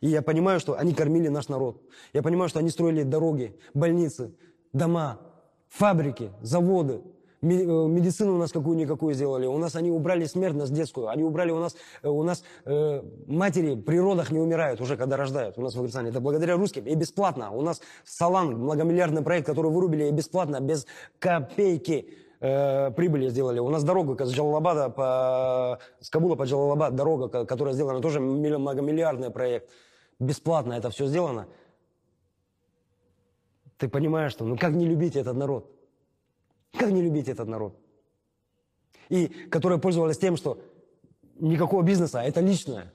И 0.00 0.08
я 0.08 0.22
понимаю, 0.22 0.60
что 0.60 0.76
они 0.78 0.92
кормили 0.92 1.28
наш 1.28 1.48
народ. 1.48 1.80
Я 2.12 2.22
понимаю, 2.22 2.48
что 2.48 2.58
они 2.58 2.70
строили 2.70 3.02
дороги, 3.02 3.56
больницы, 3.74 4.34
дома, 4.72 5.20
фабрики, 5.68 6.30
заводы. 6.42 7.00
Э, 7.42 7.46
Медицину 7.46 8.34
у 8.34 8.38
нас 8.38 8.52
какую-никакую 8.52 9.14
сделали. 9.14 9.46
У 9.46 9.58
нас 9.58 9.76
они 9.76 9.90
убрали 9.90 10.24
смертность 10.24 10.72
детскую. 10.72 11.08
Они 11.08 11.22
убрали 11.22 11.50
у 11.50 11.58
нас... 11.58 11.76
э, 12.02 12.08
У 12.08 12.22
нас 12.22 12.42
э, 12.64 13.02
матери 13.26 13.76
при 13.76 13.98
родах 13.98 14.30
не 14.30 14.38
умирают 14.38 14.80
уже, 14.80 14.96
когда 14.96 15.16
рождают. 15.16 15.58
У 15.58 15.62
нас 15.62 15.74
в 15.74 15.76
Афганистане. 15.76 16.10
Это 16.10 16.20
благодаря 16.20 16.56
русским. 16.56 16.84
И 16.86 16.94
бесплатно. 16.94 17.50
У 17.50 17.62
нас 17.62 17.80
Салан, 18.04 18.58
многомиллиардный 18.58 19.22
проект, 19.22 19.46
который 19.46 19.70
вырубили 19.70 20.08
и 20.08 20.10
бесплатно, 20.10 20.60
без 20.60 20.86
копейки 21.18 22.08
э, 22.44 22.90
прибыли 22.90 23.28
сделали. 23.28 23.58
У 23.58 23.70
нас 23.70 23.84
дорога 23.84 24.24
с 24.24 24.32
Джалалабада 24.32 24.90
по... 24.90 25.78
С 26.00 26.10
Кабула 26.10 26.36
по 26.36 26.44
Джалалабад 26.44 26.94
дорога, 26.94 27.28
ко- 27.28 27.46
которая 27.46 27.74
сделана, 27.74 28.00
тоже 28.00 28.20
милли- 28.20 28.58
многомиллиардный 28.58 29.30
проект. 29.30 29.70
Бесплатно 30.18 30.74
это 30.74 30.90
все 30.90 31.06
сделано. 31.06 31.46
Ты 33.78 33.88
понимаешь, 33.88 34.32
что 34.32 34.44
ну 34.44 34.56
как 34.56 34.72
не 34.72 34.86
любить 34.86 35.16
этот 35.16 35.36
народ? 35.36 35.70
Как 36.78 36.90
не 36.90 37.02
любить 37.02 37.28
этот 37.28 37.48
народ? 37.48 37.76
И 39.08 39.26
которые 39.50 39.78
пользовались 39.78 40.18
тем, 40.18 40.36
что 40.36 40.58
никакого 41.40 41.82
бизнеса, 41.82 42.20
это 42.20 42.40
личное. 42.40 42.92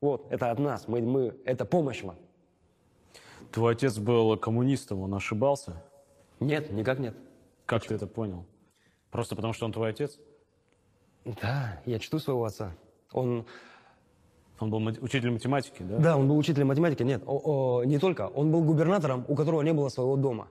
Вот, 0.00 0.26
это 0.30 0.50
от 0.50 0.58
нас, 0.60 0.86
мы, 0.86 1.00
мы, 1.00 1.34
это 1.44 1.64
помощь 1.64 2.04
вам. 2.04 2.16
Твой 3.50 3.72
отец 3.72 3.98
был 3.98 4.36
коммунистом, 4.36 5.00
он 5.00 5.14
ошибался? 5.14 5.82
Нет, 6.40 6.70
никак 6.70 7.00
нет. 7.00 7.16
Как 7.68 7.84
ты 7.84 7.94
это 7.94 8.06
понял? 8.06 8.46
Просто 9.10 9.36
потому, 9.36 9.52
что 9.52 9.66
он 9.66 9.72
твой 9.72 9.90
отец? 9.90 10.18
Да, 11.42 11.82
я 11.84 11.98
чту 11.98 12.18
своего 12.18 12.44
отца. 12.44 12.74
Он, 13.12 13.44
Он 14.58 14.70
был 14.70 14.80
мат- 14.80 14.98
учителем 15.02 15.34
математики, 15.34 15.82
да? 15.82 15.98
да, 15.98 16.16
он 16.16 16.26
был 16.28 16.38
учителем 16.38 16.68
математики. 16.68 17.02
Нет, 17.02 17.22
о- 17.26 17.40
о, 17.80 17.84
не 17.84 17.98
только. 17.98 18.26
Он 18.28 18.50
был 18.50 18.64
губернатором, 18.64 19.24
у 19.28 19.34
которого 19.36 19.60
не 19.60 19.74
было 19.74 19.90
своего 19.90 20.16
дома. 20.16 20.48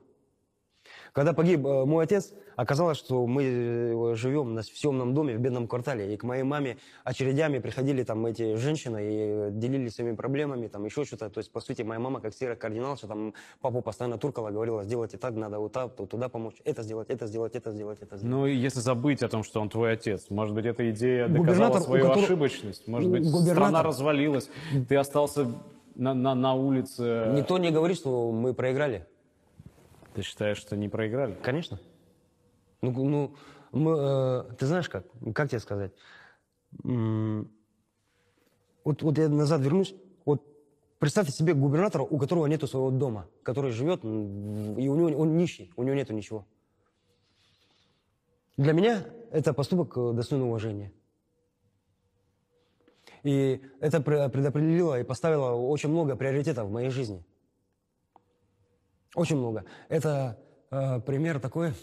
Когда 1.14 1.34
погиб 1.34 1.66
э, 1.66 1.86
мой 1.86 2.04
отец, 2.04 2.34
оказалось, 2.56 2.98
что 2.98 3.26
мы 3.28 3.44
э, 3.44 4.16
живем 4.16 4.54
на 4.54 4.64
съемном 4.64 5.14
доме 5.14 5.36
в 5.36 5.40
бедном 5.40 5.68
квартале. 5.68 6.14
И 6.14 6.18
к 6.18 6.24
моей 6.24 6.44
маме 6.44 6.78
очередями 7.04 7.60
приходили 7.60 8.04
там 8.04 8.26
эти 8.26 8.56
женщины 8.56 9.00
и 9.02 9.52
делились 9.52 9.96
своими 9.96 10.16
проблемами, 10.16 10.68
там 10.68 10.86
еще 10.86 11.06
что-то. 11.06 11.30
То 11.30 11.40
есть, 11.40 11.52
по 11.52 11.60
сути, 11.60 11.82
моя 11.84 12.00
мама, 12.00 12.20
как 12.20 12.34
серая 12.34 12.56
кардиналша, 12.56 13.08
там 13.08 13.34
папу 13.62 13.82
постоянно 13.82 14.18
туркала, 14.18 14.50
говорила, 14.52 14.84
сделайте 14.84 15.18
так, 15.18 15.36
надо 15.36 15.60
вот 15.60 15.72
так, 15.72 15.96
туда 15.96 16.30
помочь, 16.30 16.56
это 16.66 16.84
сделать, 16.84 17.10
это 17.10 17.28
сделать, 17.28 17.56
это 17.56 17.72
сделать, 17.72 18.00
это 18.02 18.18
сделать. 18.18 18.36
Ну, 18.36 18.46
и 18.48 18.56
если 18.56 18.80
забыть 18.80 19.24
о 19.24 19.30
том, 19.30 19.44
что 19.44 19.62
он 19.62 19.70
твой 19.70 19.94
отец, 19.94 20.30
может 20.30 20.54
быть, 20.56 20.66
эта 20.66 20.90
идея 20.92 21.28
доказала 21.28 21.46
Губернатор, 21.46 21.82
свою 21.82 22.04
которого- 22.04 22.24
ошибочность, 22.26 22.88
может 22.88 23.10
быть, 23.12 23.24
Губернатор- 23.24 23.54
страна 23.56 23.84
развалилась, 23.84 24.50
ты 24.90 24.96
остался 24.96 25.48
на, 25.96 26.14
на, 26.14 26.36
на 26.36 26.54
улице. 26.54 27.32
Никто 27.36 27.58
не 27.58 27.72
говорит, 27.72 27.98
что 27.98 28.32
мы 28.32 28.54
проиграли. 28.54 29.06
Ты 30.18 30.24
считаешь, 30.24 30.58
что 30.58 30.76
не 30.76 30.90
проиграли? 30.90 31.36
Конечно. 31.44 31.80
Ну, 32.82 32.90
ну 32.92 33.36
мы, 33.72 33.92
э, 34.00 34.56
ты 34.58 34.66
знаешь 34.66 34.90
как? 34.90 35.06
Как 35.36 35.48
тебе 35.48 35.60
сказать? 35.60 35.94
М, 36.84 37.52
Вот, 38.84 39.04
вот 39.04 39.16
я 39.20 39.30
назад 39.30 39.62
вернусь. 39.62 39.94
Вот 40.26 40.44
представьте 40.98 41.32
себе 41.32 41.54
губернатора, 41.54 42.02
у 42.02 42.18
которого 42.18 42.48
нету 42.48 42.66
своего 42.66 42.90
дома, 42.90 43.30
который 43.44 43.70
живет, 43.70 44.04
и 44.04 44.08
у 44.08 44.96
него 44.96 45.22
он 45.22 45.38
нищий, 45.38 45.72
у 45.76 45.84
него 45.84 45.94
нету 45.94 46.14
ничего. 46.14 46.48
Для 48.58 48.74
меня 48.74 49.06
это 49.30 49.54
поступок 49.54 49.96
э, 49.98 50.14
достойный 50.14 50.48
уважения. 50.48 50.92
И 53.22 53.62
это 53.82 54.00
пре- 54.00 54.30
предопределило 54.30 55.00
и 55.00 55.04
поставило 55.04 55.52
очень 55.52 55.90
много 55.90 56.16
приоритетов 56.16 56.70
в 56.70 56.72
моей 56.72 56.90
жизни. 56.90 57.24
Очень 59.18 59.38
много. 59.38 59.66
Это 59.90 60.38
э, 60.70 61.00
пример 61.00 61.40
такой. 61.40 61.74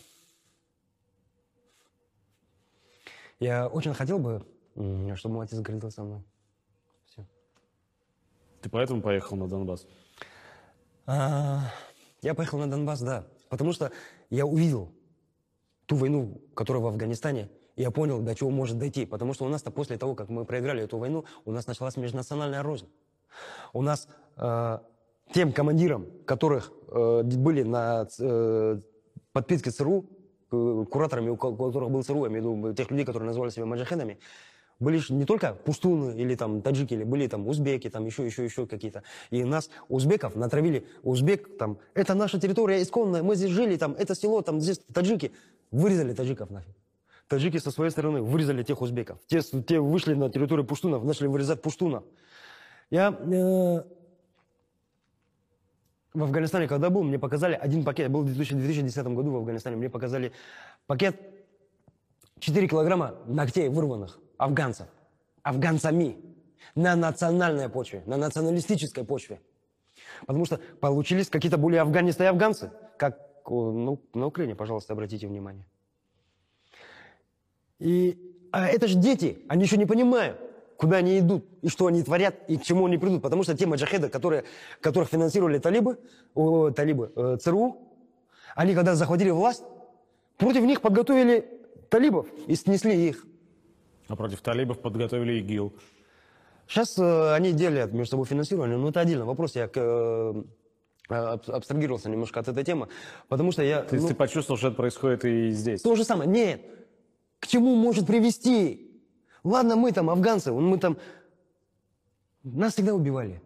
Я 3.41 3.67
очень 3.67 3.93
хотел 3.93 4.21
бы, 4.21 4.47
чтобы 5.17 5.35
мой 5.35 5.45
отец 5.45 5.59
гордился 5.59 5.97
со 5.97 6.05
мной. 6.05 6.23
Все. 7.07 7.27
Ты 8.63 8.71
поэтому 8.71 9.03
поехал 9.03 9.37
на 9.37 9.49
Донбасс? 9.49 9.85
А, 11.07 11.73
я 12.23 12.35
поехал 12.35 12.59
на 12.59 12.71
Донбасс, 12.71 13.01
да. 13.01 13.27
Потому 13.49 13.73
что 13.73 13.91
я 14.31 14.47
увидел 14.47 14.93
ту 15.87 15.97
войну, 15.97 16.41
которая 16.55 16.85
в 16.85 16.87
Афганистане, 16.87 17.51
и 17.75 17.83
я 17.83 17.91
понял, 17.91 18.21
до 18.21 18.33
чего 18.37 18.51
может 18.51 18.79
дойти. 18.79 19.07
Потому 19.07 19.35
что 19.35 19.45
у 19.45 19.49
нас-то 19.49 19.73
после 19.73 19.99
того, 19.99 20.15
как 20.15 20.29
мы 20.29 20.45
проиграли 20.45 20.85
эту 20.85 20.99
войну, 20.99 21.25
у 21.45 21.51
нас 21.51 21.67
началась 21.67 21.97
межнациональная 21.97 22.63
рознь. 22.63 22.89
У 23.73 23.83
нас 23.83 24.07
э, 24.37 24.79
тем 25.35 25.53
командирам, 25.53 26.07
которых 26.27 26.73
э, 26.89 27.23
были 27.25 27.65
на 27.65 28.07
э, 28.21 28.81
подписке 29.33 29.73
ЦРУ, 29.73 30.07
э, 30.53 30.85
кураторами, 30.89 31.31
у 31.31 31.37
ко- 31.37 31.47
у 31.49 31.57
которых 31.57 31.91
был 31.91 32.05
ЦРУ, 32.05 32.25
я 32.25 32.31
имею 32.31 32.53
в 32.53 32.59
виду 32.59 32.75
тех 32.75 32.89
людей, 32.93 33.05
которые 33.05 33.27
называли 33.27 33.51
себя 33.51 33.67
маджахедами, 33.67 34.21
были 34.79 35.01
не 35.09 35.25
только 35.25 35.55
пуштуны 35.55 36.17
или 36.21 36.37
там 36.37 36.63
таджики, 36.63 36.95
или 36.95 37.03
были 37.03 37.27
там 37.27 37.49
узбеки, 37.49 37.91
там 37.91 38.07
еще, 38.07 38.25
еще, 38.25 38.45
еще 38.45 38.67
какие-то. 38.67 39.03
И 39.31 39.43
нас, 39.43 39.71
узбеков, 39.89 40.37
натравили. 40.37 40.87
Узбек, 41.03 41.59
там, 41.59 41.79
это 41.95 42.15
наша 42.15 42.39
территория 42.39 42.81
исконная, 42.81 43.25
мы 43.25 43.35
здесь 43.35 43.51
жили, 43.51 43.77
там, 43.77 43.95
это 43.99 44.15
село, 44.15 44.41
там, 44.43 44.61
здесь 44.61 44.81
таджики. 44.93 45.33
Вырезали 45.73 46.15
таджиков 46.15 46.51
нафиг. 46.51 46.77
Таджики 47.27 47.57
со 47.59 47.73
своей 47.73 47.91
стороны 47.91 48.23
вырезали 48.23 48.63
тех 48.63 48.81
узбеков. 48.81 49.19
Те, 49.27 49.41
те 49.41 49.81
вышли 49.81 50.15
на 50.15 50.31
территорию 50.31 50.65
пуштунов, 50.65 51.03
начали 51.03 51.27
вырезать 51.27 51.61
пуштунов. 51.61 52.05
Я 52.91 53.09
э, 53.11 53.83
в 56.15 56.23
Афганистане, 56.23 56.69
когда 56.69 56.91
был, 56.91 57.03
мне 57.03 57.19
показали 57.19 57.55
один 57.55 57.85
пакет. 57.85 58.11
Был 58.11 58.23
в 58.23 58.27
2000 58.27 58.55
2010 58.55 59.07
году 59.09 59.33
в 59.33 59.37
Афганистане. 59.37 59.77
Мне 59.77 59.91
показали 59.91 60.33
пакет 60.87 61.21
4 62.39 62.69
килограмма 62.69 63.17
ногтей 63.27 63.69
вырванных 63.69 64.19
афганцев. 64.39 64.87
Афганцами. 65.43 66.17
На 66.75 66.97
национальной 66.97 67.69
почве, 67.69 68.03
на 68.07 68.17
националистической 68.17 69.05
почве. 69.05 69.41
Потому 70.27 70.45
что 70.45 70.59
получились 70.81 71.29
какие-то 71.29 71.59
более 71.59 71.83
афганистые 71.83 72.31
афганцы. 72.31 72.73
Как 72.97 73.19
ну, 73.47 74.01
на 74.15 74.27
Украине, 74.27 74.55
пожалуйста, 74.55 74.93
обратите 74.93 75.27
внимание. 75.27 75.67
И 77.79 78.35
а 78.51 78.67
это 78.67 78.87
же 78.87 78.97
дети, 78.97 79.41
они 79.49 79.65
еще 79.65 79.77
не 79.77 79.85
понимают, 79.85 80.39
куда 80.77 80.99
они 80.99 81.19
идут, 81.19 81.45
и 81.63 81.69
что 81.69 81.87
они 81.87 82.03
творят, 82.03 82.35
и 82.49 82.57
к 82.57 82.63
чему 82.63 82.87
они 82.87 82.99
придут. 82.99 83.23
Потому 83.23 83.43
что 83.43 83.57
те 83.57 83.67
маджахеды, 83.67 84.09
которые, 84.09 84.45
которых 84.81 85.09
финансировали 85.09 85.59
талибы, 85.59 85.99
о, 86.35 86.71
талибы 86.71 87.13
э, 87.15 87.37
ЦРУ, 87.41 87.79
они 88.55 88.75
когда 88.75 88.95
захватили 88.95 89.31
власть, 89.31 89.63
против 90.37 90.63
них 90.63 90.81
подготовили 90.81 91.49
талибов 91.89 92.27
и 92.47 92.55
снесли 92.55 93.09
их. 93.09 93.25
А 94.09 94.17
против 94.17 94.41
талибов 94.41 94.81
подготовили 94.81 95.35
ИГИЛ. 95.41 95.73
Сейчас 96.67 96.99
э, 96.99 97.35
они 97.35 97.53
делят 97.53 97.93
между 97.93 98.13
собой 98.13 98.27
финансирование, 98.27 98.77
но 98.77 98.89
это 98.89 99.01
отдельный 99.01 99.25
вопрос. 99.25 99.55
Я 99.55 99.71
э, 99.75 100.43
аб- 101.09 101.51
абстрагировался 101.51 102.11
немножко 102.11 102.41
от 102.41 102.49
этой 102.49 102.65
темы, 102.65 102.89
потому 103.29 103.53
что 103.53 103.63
я... 103.63 103.83
То 103.83 103.95
есть 103.95 104.05
ну, 104.05 104.09
ты 104.09 104.15
почувствовал, 104.15 104.59
что 104.59 104.69
это 104.69 104.77
происходит 104.77 105.25
и 105.25 105.51
здесь? 105.51 105.83
То 105.83 105.95
же 105.95 106.05
самое. 106.05 106.29
Нет. 106.29 106.63
К 107.39 107.47
чему 107.47 107.75
может 107.75 108.07
привести? 108.07 108.84
Ладно, 109.45 109.77
мы 109.77 109.93
там 109.93 110.09
афганцы, 110.11 110.53
мы 110.53 110.79
там... 110.79 110.97
Нас 112.43 112.73
всегда 112.73 112.95
убивали. 112.95 113.41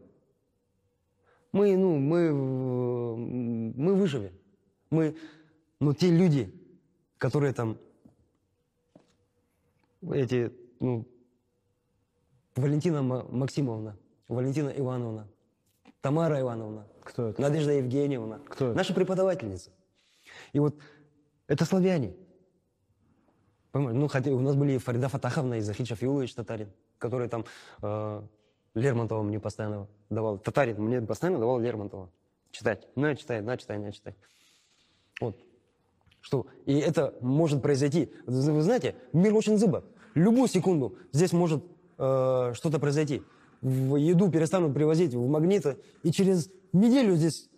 Мы, 1.53 1.77
ну, 1.77 1.99
мы, 1.99 2.33
мы 2.33 3.95
выживем. 3.95 4.33
Мы, 4.91 5.17
ну, 5.81 5.93
те 5.95 6.11
люди, 6.11 6.53
которые 7.17 7.53
там, 7.53 7.79
эти, 10.03 10.53
ну, 10.81 11.07
Валентина 12.57 13.03
Ма- 13.03 13.27
Максимовна, 13.31 13.97
Валентина 14.29 14.69
Ивановна, 14.71 15.29
Тамара 16.01 16.41
Ивановна, 16.41 16.87
Кто 17.03 17.29
это? 17.29 17.41
Надежда 17.41 17.73
Евгеньевна, 17.73 18.41
Кто 18.49 18.69
это? 18.69 18.77
наша 18.77 18.95
преподавательница. 18.95 19.71
И 20.53 20.59
вот 20.59 20.77
это 21.47 21.65
славяне. 21.65 22.15
Ну, 23.81 24.09
хотя 24.09 24.31
у 24.31 24.41
нас 24.41 24.55
были 24.57 24.79
Фарида 24.79 25.09
Фатаховна 25.09 25.55
и 25.55 25.61
Захид 25.61 25.87
Шафиулович 25.89 26.35
татарин, 26.35 26.69
который 26.99 27.29
там 27.29 27.45
э, 27.83 28.23
Лермонтова 28.75 29.23
мне 29.23 29.41
постоянно 29.41 29.87
давал. 30.11 30.39
Татарин 30.39 30.81
мне 30.83 31.01
постоянно 31.01 31.39
давал 31.39 31.59
Лермонтова 31.59 32.11
читать. 32.51 32.87
На, 32.97 33.15
читай, 33.17 33.41
на, 33.41 33.57
читай, 33.57 33.79
на, 33.79 33.93
читай. 33.93 34.15
Вот. 35.21 35.39
Что? 36.21 36.47
И 36.67 36.77
это 36.79 37.15
может 37.21 37.63
произойти. 37.63 38.13
Вы 38.27 38.63
знаете, 38.63 38.95
мир 39.13 39.35
очень 39.35 39.59
зыбок. 39.59 39.85
Любую 40.15 40.49
секунду 40.49 40.97
здесь 41.13 41.33
может 41.33 41.65
э, 41.99 42.53
что-то 42.55 42.79
произойти. 42.79 43.23
В 43.61 43.97
еду 43.97 44.31
перестанут 44.31 44.75
привозить 44.75 45.15
в 45.15 45.29
магниты, 45.29 45.79
и 46.03 46.13
через 46.13 46.51
неделю 46.73 47.17
здесь 47.17 47.49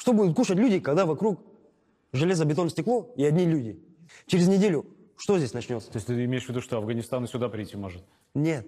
что 0.00 0.14
будут 0.14 0.34
кушать 0.34 0.56
люди, 0.56 0.80
когда 0.80 1.04
вокруг 1.04 1.42
железобетон, 2.12 2.70
стекло 2.70 3.12
и 3.16 3.24
одни 3.24 3.44
люди? 3.44 3.78
Через 4.26 4.48
неделю 4.48 4.86
что 5.20 5.38
здесь 5.38 5.52
начнется? 5.52 5.90
То 5.90 5.96
есть 5.98 6.06
ты 6.06 6.24
имеешь 6.24 6.46
в 6.46 6.48
виду, 6.48 6.60
что 6.62 6.78
Афганистан 6.78 7.24
и 7.24 7.28
сюда 7.28 7.48
прийти 7.48 7.76
может? 7.76 8.02
Нет. 8.34 8.66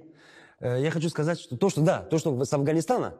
Э, 0.61 0.80
Я 0.82 0.90
хочу 0.90 1.09
сказать, 1.09 1.40
что 1.40 1.57
то, 1.57 1.70
что 1.70 1.80
да, 1.80 2.03
то, 2.03 2.18
что 2.18 2.44
с 2.44 2.53
Афганистана, 2.53 3.14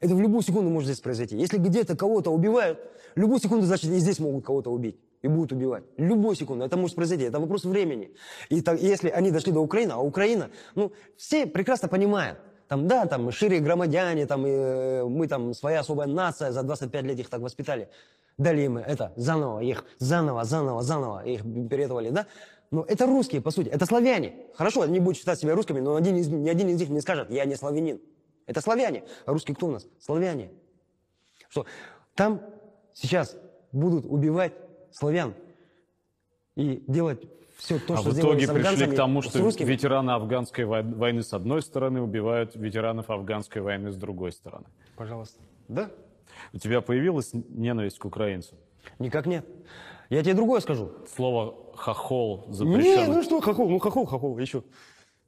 это 0.00 0.14
в 0.14 0.20
любую 0.20 0.42
секунду 0.42 0.70
может 0.70 0.88
здесь 0.88 1.00
произойти. 1.00 1.36
Если 1.36 1.58
где-то 1.58 1.96
кого-то 1.96 2.30
убивают, 2.30 2.80
любую 3.14 3.40
секунду, 3.40 3.66
значит, 3.66 3.90
и 3.90 3.98
здесь 3.98 4.18
могут 4.18 4.44
кого-то 4.44 4.70
убить. 4.70 4.98
И 5.20 5.28
будут 5.28 5.52
убивать. 5.52 5.84
Любую 5.98 6.34
секунду. 6.34 6.64
Это 6.64 6.76
может 6.76 6.96
произойти. 6.96 7.24
Это 7.24 7.38
вопрос 7.38 7.64
времени. 7.64 8.10
И 8.48 8.60
так, 8.62 8.80
если 8.80 9.10
они 9.10 9.30
дошли 9.30 9.52
до 9.52 9.60
Украины, 9.60 9.92
а 9.92 9.98
Украина, 9.98 10.50
ну, 10.74 10.92
все 11.16 11.46
прекрасно 11.46 11.88
понимают. 11.88 12.38
Там, 12.66 12.88
да, 12.88 13.04
там, 13.06 13.30
шире 13.30 13.60
громадяне, 13.60 14.26
там, 14.26 14.44
э, 14.46 15.04
мы 15.04 15.28
там, 15.28 15.52
своя 15.54 15.80
особая 15.80 16.08
нация, 16.08 16.52
за 16.52 16.62
25 16.62 17.04
лет 17.04 17.20
их 17.20 17.28
так 17.28 17.40
воспитали. 17.42 17.88
Дали 18.38 18.62
им 18.62 18.78
это, 18.78 19.12
заново 19.16 19.60
их, 19.60 19.84
заново, 19.98 20.44
заново, 20.44 20.82
заново 20.82 21.22
их 21.24 21.42
перетовали, 21.42 22.10
да? 22.10 22.26
Но 22.72 22.84
это 22.88 23.06
русские, 23.06 23.42
по 23.42 23.50
сути, 23.50 23.68
это 23.68 23.84
славяне. 23.84 24.32
Хорошо, 24.54 24.80
они 24.80 24.98
будут 24.98 25.18
считать 25.18 25.38
себя 25.38 25.54
русскими, 25.54 25.78
но 25.78 25.94
один 25.94 26.16
из, 26.16 26.28
ни 26.28 26.48
один 26.48 26.68
из 26.68 26.80
них 26.80 26.88
не 26.88 27.02
скажет, 27.02 27.30
я 27.30 27.44
не 27.44 27.54
славянин. 27.54 28.00
Это 28.46 28.62
славяне. 28.62 29.04
А 29.26 29.32
русские 29.32 29.54
кто 29.54 29.66
у 29.66 29.70
нас? 29.70 29.86
Славяне. 30.00 30.50
Что 31.50 31.66
там 32.14 32.40
сейчас 32.94 33.36
будут 33.72 34.06
убивать 34.06 34.54
славян. 34.90 35.34
и 36.56 36.82
делать 36.88 37.22
все 37.58 37.78
то, 37.78 37.94
а 37.94 37.96
что 37.98 38.10
в 38.10 38.18
итоге 38.18 38.48
пришли 38.48 38.86
к 38.86 38.96
тому, 38.96 39.20
что 39.20 39.38
ветераны 39.38 40.12
афганской 40.12 40.64
вой- 40.64 40.82
войны 40.82 41.22
с 41.22 41.34
одной 41.34 41.60
стороны 41.60 42.00
убивают 42.00 42.56
ветеранов 42.56 43.10
афганской 43.10 43.60
войны 43.60 43.92
с 43.92 43.96
другой 43.96 44.32
стороны. 44.32 44.64
Пожалуйста. 44.96 45.40
Да? 45.68 45.90
У 46.54 46.58
тебя 46.58 46.80
появилась 46.80 47.32
ненависть 47.34 47.98
к 47.98 48.04
украинцам? 48.06 48.56
Никак 48.98 49.26
нет. 49.26 49.46
Я 50.12 50.22
тебе 50.22 50.34
другое 50.34 50.60
скажу. 50.60 50.90
Слово 51.16 51.54
«хохол» 51.74 52.44
Не, 52.48 52.54
запрещено. 52.54 53.14
ну 53.14 53.22
что, 53.22 53.40
хохол, 53.40 53.70
ну 53.70 53.78
хохол, 53.78 54.04
хохол, 54.06 54.38
еще. 54.38 54.62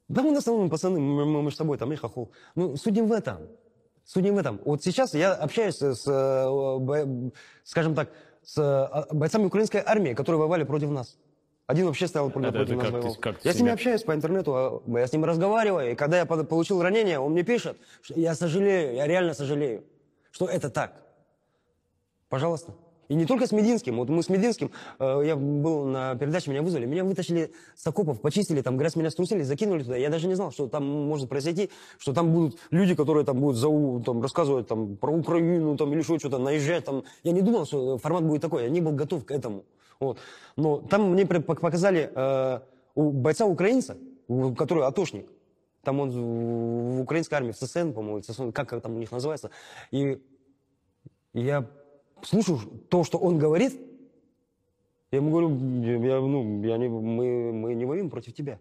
Да 0.07 0.21
мы 0.21 0.31
на 0.31 0.37
основном, 0.37 0.69
пацаны, 0.69 0.99
мы, 0.99 1.25
мы 1.25 1.41
между 1.41 1.57
собой, 1.57 1.77
там 1.79 1.91
и 1.91 1.95
хохол. 1.95 2.31
Ну, 2.53 2.75
суть 2.77 2.93
не 2.93 3.01
в 3.01 3.11
этом. 3.11 3.37
Суть 4.03 4.23
не 4.23 4.29
в 4.29 4.37
этом. 4.37 4.59
Вот 4.63 4.83
сейчас 4.83 5.15
я 5.15 5.33
общаюсь 5.33 5.77
с, 5.81 6.03
скажем 7.63 7.95
так, 7.95 8.09
с 8.43 8.57
э, 8.61 9.13
бойцами 9.15 9.45
украинской 9.45 9.81
армии, 9.83 10.13
которые 10.13 10.39
воевали 10.39 10.63
против 10.65 10.91
нас. 10.91 11.17
Один 11.65 11.87
вообще 11.87 12.05
стоял 12.07 12.29
против, 12.29 12.49
Это- 12.49 12.57
против 12.59 12.77
это 12.77 12.83
нас 12.83 12.91
как 12.91 13.01
ты- 13.15 13.19
как 13.19 13.39
ты 13.39 13.47
я 13.47 13.53
с 13.53 13.55
ними 13.55 13.69
себя- 13.69 13.73
общаюсь 13.73 14.03
по 14.03 14.13
интернету, 14.13 14.53
а, 14.55 14.81
я 14.99 15.07
с 15.07 15.13
ними 15.13 15.25
разговариваю, 15.25 15.93
и 15.93 15.95
когда 15.95 16.17
я 16.19 16.25
получил 16.27 16.83
ранение, 16.83 17.17
он 17.17 17.31
мне 17.31 17.41
пишет, 17.41 17.75
что 18.03 18.19
я 18.19 18.35
сожалею, 18.35 18.93
я 18.93 19.07
реально 19.07 19.33
сожалею, 19.33 19.83
что 20.29 20.45
это 20.45 20.69
так. 20.69 20.93
Пожалуйста. 22.29 22.73
И 23.07 23.15
не 23.15 23.25
только 23.25 23.45
с 23.45 23.51
Мединским. 23.51 23.97
Вот 23.97 24.09
мы 24.09 24.23
с 24.23 24.29
Мединским, 24.29 24.71
э, 24.99 25.21
я 25.25 25.35
был 25.35 25.85
на 25.85 26.15
передаче, 26.15 26.49
меня 26.51 26.61
вызвали, 26.61 26.85
меня 26.85 27.03
вытащили 27.03 27.51
с 27.75 27.85
окопов, 27.85 28.21
почистили, 28.21 28.61
там 28.61 28.77
грязь 28.77 28.95
меня 28.95 29.09
струсили, 29.11 29.43
закинули 29.43 29.83
туда. 29.83 29.95
Я 29.95 30.09
даже 30.09 30.27
не 30.27 30.35
знал, 30.35 30.51
что 30.51 30.67
там 30.67 30.85
может 30.85 31.29
произойти, 31.29 31.69
что 31.97 32.13
там 32.13 32.33
будут 32.33 32.57
люди, 32.71 32.95
которые 32.95 33.25
там 33.25 33.39
будут 33.39 33.57
за, 33.57 33.67
там, 34.03 34.21
рассказывать 34.21 34.67
там, 34.67 34.97
про 34.97 35.11
Украину 35.11 35.77
там, 35.77 35.93
или 35.93 36.01
что, 36.01 36.17
что-то, 36.17 36.37
наезжать. 36.37 36.85
Там. 36.85 37.03
Я 37.23 37.31
не 37.31 37.41
думал, 37.41 37.65
что 37.65 37.97
формат 37.97 38.23
будет 38.23 38.41
такой, 38.41 38.63
я 38.63 38.69
не 38.69 38.81
был 38.81 38.93
готов 38.93 39.25
к 39.25 39.31
этому. 39.31 39.65
Вот. 39.99 40.17
Но 40.55 40.77
там 40.77 41.11
мне 41.11 41.25
показали 41.25 42.11
э, 42.13 42.59
у 42.95 43.11
бойца 43.11 43.45
украинца, 43.45 43.97
у- 44.27 44.53
который 44.53 44.83
атошник, 44.83 45.27
там 45.83 45.99
он 45.99 46.09
в 46.09 47.01
украинской 47.01 47.35
армии, 47.35 47.51
в 47.51 47.57
ССН, 47.57 47.91
по-моему, 47.91 48.21
ССН, 48.21 48.49
как 48.49 48.81
там 48.81 48.95
у 48.95 48.99
них 48.99 49.11
называется. 49.11 49.51
И 49.91 50.19
я 51.33 51.69
слушаю 52.25 52.59
то, 52.89 53.03
что 53.03 53.17
он 53.17 53.37
говорит, 53.37 53.79
я 55.11 55.17
ему 55.17 55.31
говорю, 55.31 55.49
я, 56.03 56.19
ну, 56.19 56.63
я 56.63 56.77
не, 56.77 56.89
мы, 56.89 57.53
мы 57.53 57.73
не 57.73 57.85
воюем 57.85 58.09
против 58.09 58.33
тебя. 58.33 58.59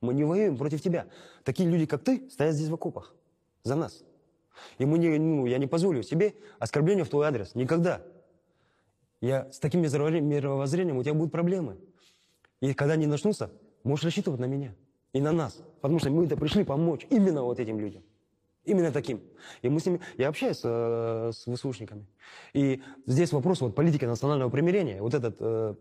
Мы 0.00 0.14
не 0.14 0.24
воюем 0.24 0.56
против 0.56 0.80
тебя. 0.80 1.06
Такие 1.44 1.68
люди, 1.68 1.86
как 1.86 2.02
ты, 2.02 2.28
стоят 2.30 2.54
здесь 2.54 2.68
в 2.68 2.74
окопах 2.74 3.14
за 3.64 3.74
нас. 3.74 4.04
И 4.78 4.84
мы 4.84 4.98
не, 4.98 5.18
ну, 5.18 5.46
я 5.46 5.58
не 5.58 5.66
позволю 5.66 6.02
себе 6.02 6.34
оскорбления 6.58 7.04
в 7.04 7.08
твой 7.08 7.26
адрес. 7.26 7.54
Никогда. 7.54 8.02
Я 9.20 9.50
с 9.52 9.58
таким 9.58 9.82
мировоззрением 9.82 10.96
у 10.96 11.02
тебя 11.02 11.14
будут 11.14 11.32
проблемы. 11.32 11.76
И 12.60 12.72
когда 12.74 12.94
они 12.94 13.06
начнутся, 13.06 13.50
можешь 13.84 14.04
рассчитывать 14.04 14.40
на 14.40 14.46
меня 14.46 14.74
и 15.12 15.20
на 15.20 15.32
нас. 15.32 15.62
Потому 15.80 15.98
что 15.98 16.10
мы-то 16.10 16.36
пришли 16.36 16.64
помочь 16.64 17.06
именно 17.10 17.42
вот 17.42 17.58
этим 17.58 17.78
людям. 17.78 18.02
Именно 18.70 18.92
таким. 18.92 19.20
И 19.62 19.68
мы 19.68 19.80
с 19.80 19.86
ними, 19.86 20.00
я 20.16 20.28
общаюсь 20.28 20.60
э, 20.62 21.32
с 21.34 21.52
ВСУшниками. 21.52 22.06
И 22.52 22.80
здесь 23.04 23.32
вопрос 23.32 23.60
вот 23.60 23.74
политики 23.74 24.04
национального 24.04 24.48
примирения, 24.48 25.02
вот 25.02 25.12
этот 25.12 25.38
э, 25.40 25.74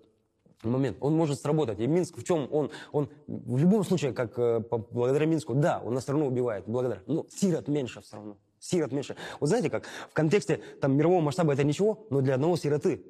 момент, 0.63 0.97
он 1.01 1.15
может 1.15 1.39
сработать. 1.39 1.79
И 1.79 1.85
Минск 1.85 2.17
в 2.17 2.23
чем 2.23 2.47
он, 2.51 2.71
он 2.91 3.09
в 3.27 3.59
любом 3.59 3.83
случае, 3.83 4.11
как 4.11 4.39
э, 4.39 4.59
по- 4.61 4.79
благодаря 4.79 5.27
Минску, 5.27 5.53
да, 5.53 5.83
он 5.85 5.93
нас 5.93 6.03
все 6.03 6.13
равно 6.13 6.25
убивает, 6.25 6.63
благодаря. 6.65 7.03
Но 7.05 7.27
сирот 7.29 7.67
меньше 7.67 8.01
все 8.01 8.15
равно. 8.15 8.37
Сирот 8.59 8.91
меньше. 8.91 9.15
Вот 9.39 9.49
знаете 9.49 9.69
как, 9.69 9.85
в 10.09 10.13
контексте 10.13 10.59
там 10.81 10.97
мирового 10.97 11.21
масштаба 11.21 11.53
это 11.53 11.63
ничего, 11.63 12.07
но 12.09 12.21
для 12.21 12.33
одного 12.33 12.57
сироты 12.57 13.03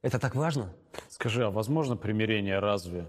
это 0.00 0.18
так 0.18 0.34
важно. 0.34 0.72
Скажи, 1.10 1.44
а 1.44 1.50
возможно 1.50 1.94
примирение 1.94 2.58
разве? 2.58 3.06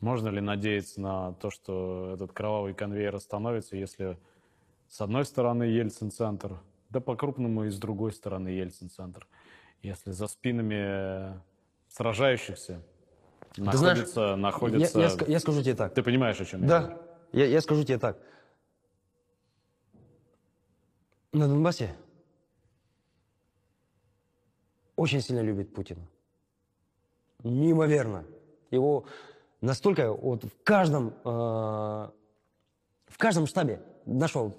Можно 0.00 0.30
ли 0.30 0.40
надеяться 0.40 1.00
на 1.00 1.34
то, 1.34 1.50
что 1.50 2.10
этот 2.14 2.32
кровавый 2.32 2.74
конвейер 2.74 3.14
остановится, 3.14 3.76
если 3.76 4.18
с 4.90 5.00
одной 5.00 5.24
стороны 5.24 5.62
Ельцин-центр, 5.62 6.58
да 6.90 7.00
по-крупному 7.00 7.64
и 7.64 7.70
с 7.70 7.78
другой 7.78 8.12
стороны 8.12 8.48
Ельцин-центр, 8.48 9.26
если 9.82 10.10
за 10.10 10.26
спинами 10.26 11.40
сражающихся 11.88 12.82
Ты 13.54 13.62
знаешь, 13.62 13.98
находится... 13.98 14.36
находится... 14.36 14.98
Я, 14.98 15.08
я 15.08 15.26
я 15.26 15.38
скажу 15.40 15.62
тебе 15.62 15.76
так. 15.76 15.94
Ты 15.94 16.02
понимаешь, 16.02 16.40
о 16.40 16.44
чем 16.44 16.62
я 16.62 16.66
говорю? 16.66 16.88
Да, 16.88 17.02
я, 17.32 17.46
я 17.46 17.60
скажу 17.60 17.84
тебе 17.84 17.98
так. 17.98 18.18
На 21.32 21.46
Донбассе 21.46 21.94
очень 24.96 25.20
сильно 25.20 25.40
любит 25.40 25.72
Путина. 25.72 26.04
Неимоверно. 27.44 28.24
Его 28.72 29.06
настолько 29.60 30.12
вот 30.12 30.42
в 30.42 30.62
каждом, 30.64 31.14
э, 31.24 31.28
в 33.06 33.16
каждом 33.16 33.46
штабе 33.46 33.80
нашел 34.10 34.56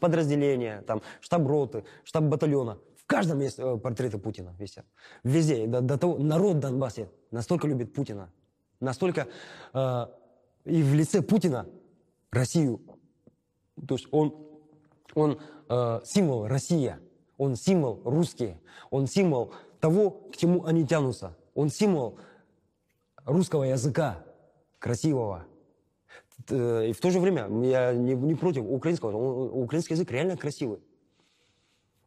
подразделения, 0.00 0.82
там, 0.82 1.02
штаб 1.20 1.46
роты, 1.46 1.84
штаб 2.04 2.24
батальона. 2.24 2.78
В 2.96 3.06
каждом 3.06 3.40
есть 3.40 3.58
э, 3.58 3.76
портреты 3.76 4.18
Путина 4.18 4.54
висят. 4.58 4.86
Везде. 5.22 5.66
До, 5.66 5.80
до 5.80 5.98
того, 5.98 6.18
народ 6.18 6.58
Донбассе 6.58 7.10
настолько 7.30 7.68
любит 7.68 7.92
Путина. 7.92 8.32
Настолько 8.80 9.28
э, 9.74 10.06
и 10.64 10.82
в 10.82 10.94
лице 10.94 11.20
Путина 11.20 11.66
Россию. 12.30 12.80
То 13.86 13.94
есть 13.94 14.08
он, 14.10 14.34
он 15.14 15.38
э, 15.68 16.00
символ 16.04 16.46
Россия. 16.46 16.98
Он 17.36 17.56
символ 17.56 18.00
русские. 18.04 18.58
Он 18.90 19.06
символ 19.06 19.52
того, 19.80 20.10
к 20.10 20.36
чему 20.36 20.64
они 20.64 20.86
тянутся. 20.86 21.36
Он 21.54 21.68
символ 21.68 22.18
русского 23.26 23.64
языка, 23.64 24.24
красивого. 24.78 25.46
Т- 26.46 26.88
И 26.90 26.92
в 26.92 27.00
то 27.00 27.10
же 27.10 27.20
время 27.20 27.48
я 27.66 27.92
не, 27.94 28.14
не 28.14 28.34
против 28.34 28.64
украинского. 28.68 29.16
Украинский 29.16 29.94
язык 29.94 30.10
реально 30.10 30.36
красивый. 30.36 30.78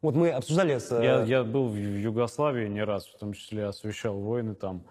Вот 0.00 0.14
мы 0.14 0.30
обсуждали 0.30 0.78
с... 0.78 0.92
э, 0.92 1.02
Я, 1.04 1.22
я 1.24 1.44
был 1.44 1.68
в 1.68 1.74
Югославии 1.76 2.68
не 2.68 2.84
раз, 2.84 3.06
в 3.06 3.18
том 3.18 3.32
числе 3.32 3.66
освещал 3.66 4.18
войны 4.18 4.54
там. 4.54 4.84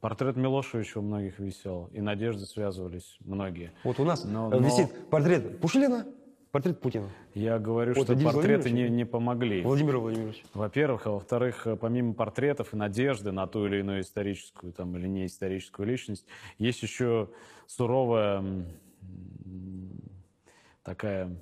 Портрет 0.00 0.36
Милошевича 0.36 0.98
у 0.98 1.02
многих 1.02 1.38
висел, 1.38 1.88
и 1.92 2.00
надежды 2.00 2.44
связывались 2.44 3.16
многие. 3.20 3.72
Вот 3.84 3.98
у 3.98 4.04
нас 4.04 4.24
Но- 4.24 4.48
э, 4.52 4.60
но- 4.60 4.66
висит 4.66 5.08
портрет 5.10 5.60
Пушилина, 5.60 6.06
портрет 6.54 6.80
Путина. 6.80 7.10
Я 7.34 7.58
говорю, 7.58 7.94
Вот 7.94 8.04
что 8.04 8.16
портреты 8.16 8.70
не, 8.70 8.88
не 8.88 9.04
помогли. 9.04 9.60
Владимир 9.62 9.98
Владимирович. 9.98 10.44
Во-первых, 10.54 11.04
а 11.08 11.10
во-вторых, 11.10 11.66
э, 11.66 11.74
помимо 11.74 12.14
портретов 12.14 12.72
и 12.72 12.76
надежды 12.76 13.32
на 13.32 13.48
ту 13.48 13.66
или 13.66 13.80
иную 13.80 14.02
историческую 14.02 14.72
там, 14.72 14.96
или 14.96 15.08
неисторическую 15.08 15.88
личность, 15.88 16.24
есть 16.58 16.80
еще 16.80 17.28
суровая 17.66 18.44
такая 20.84 21.36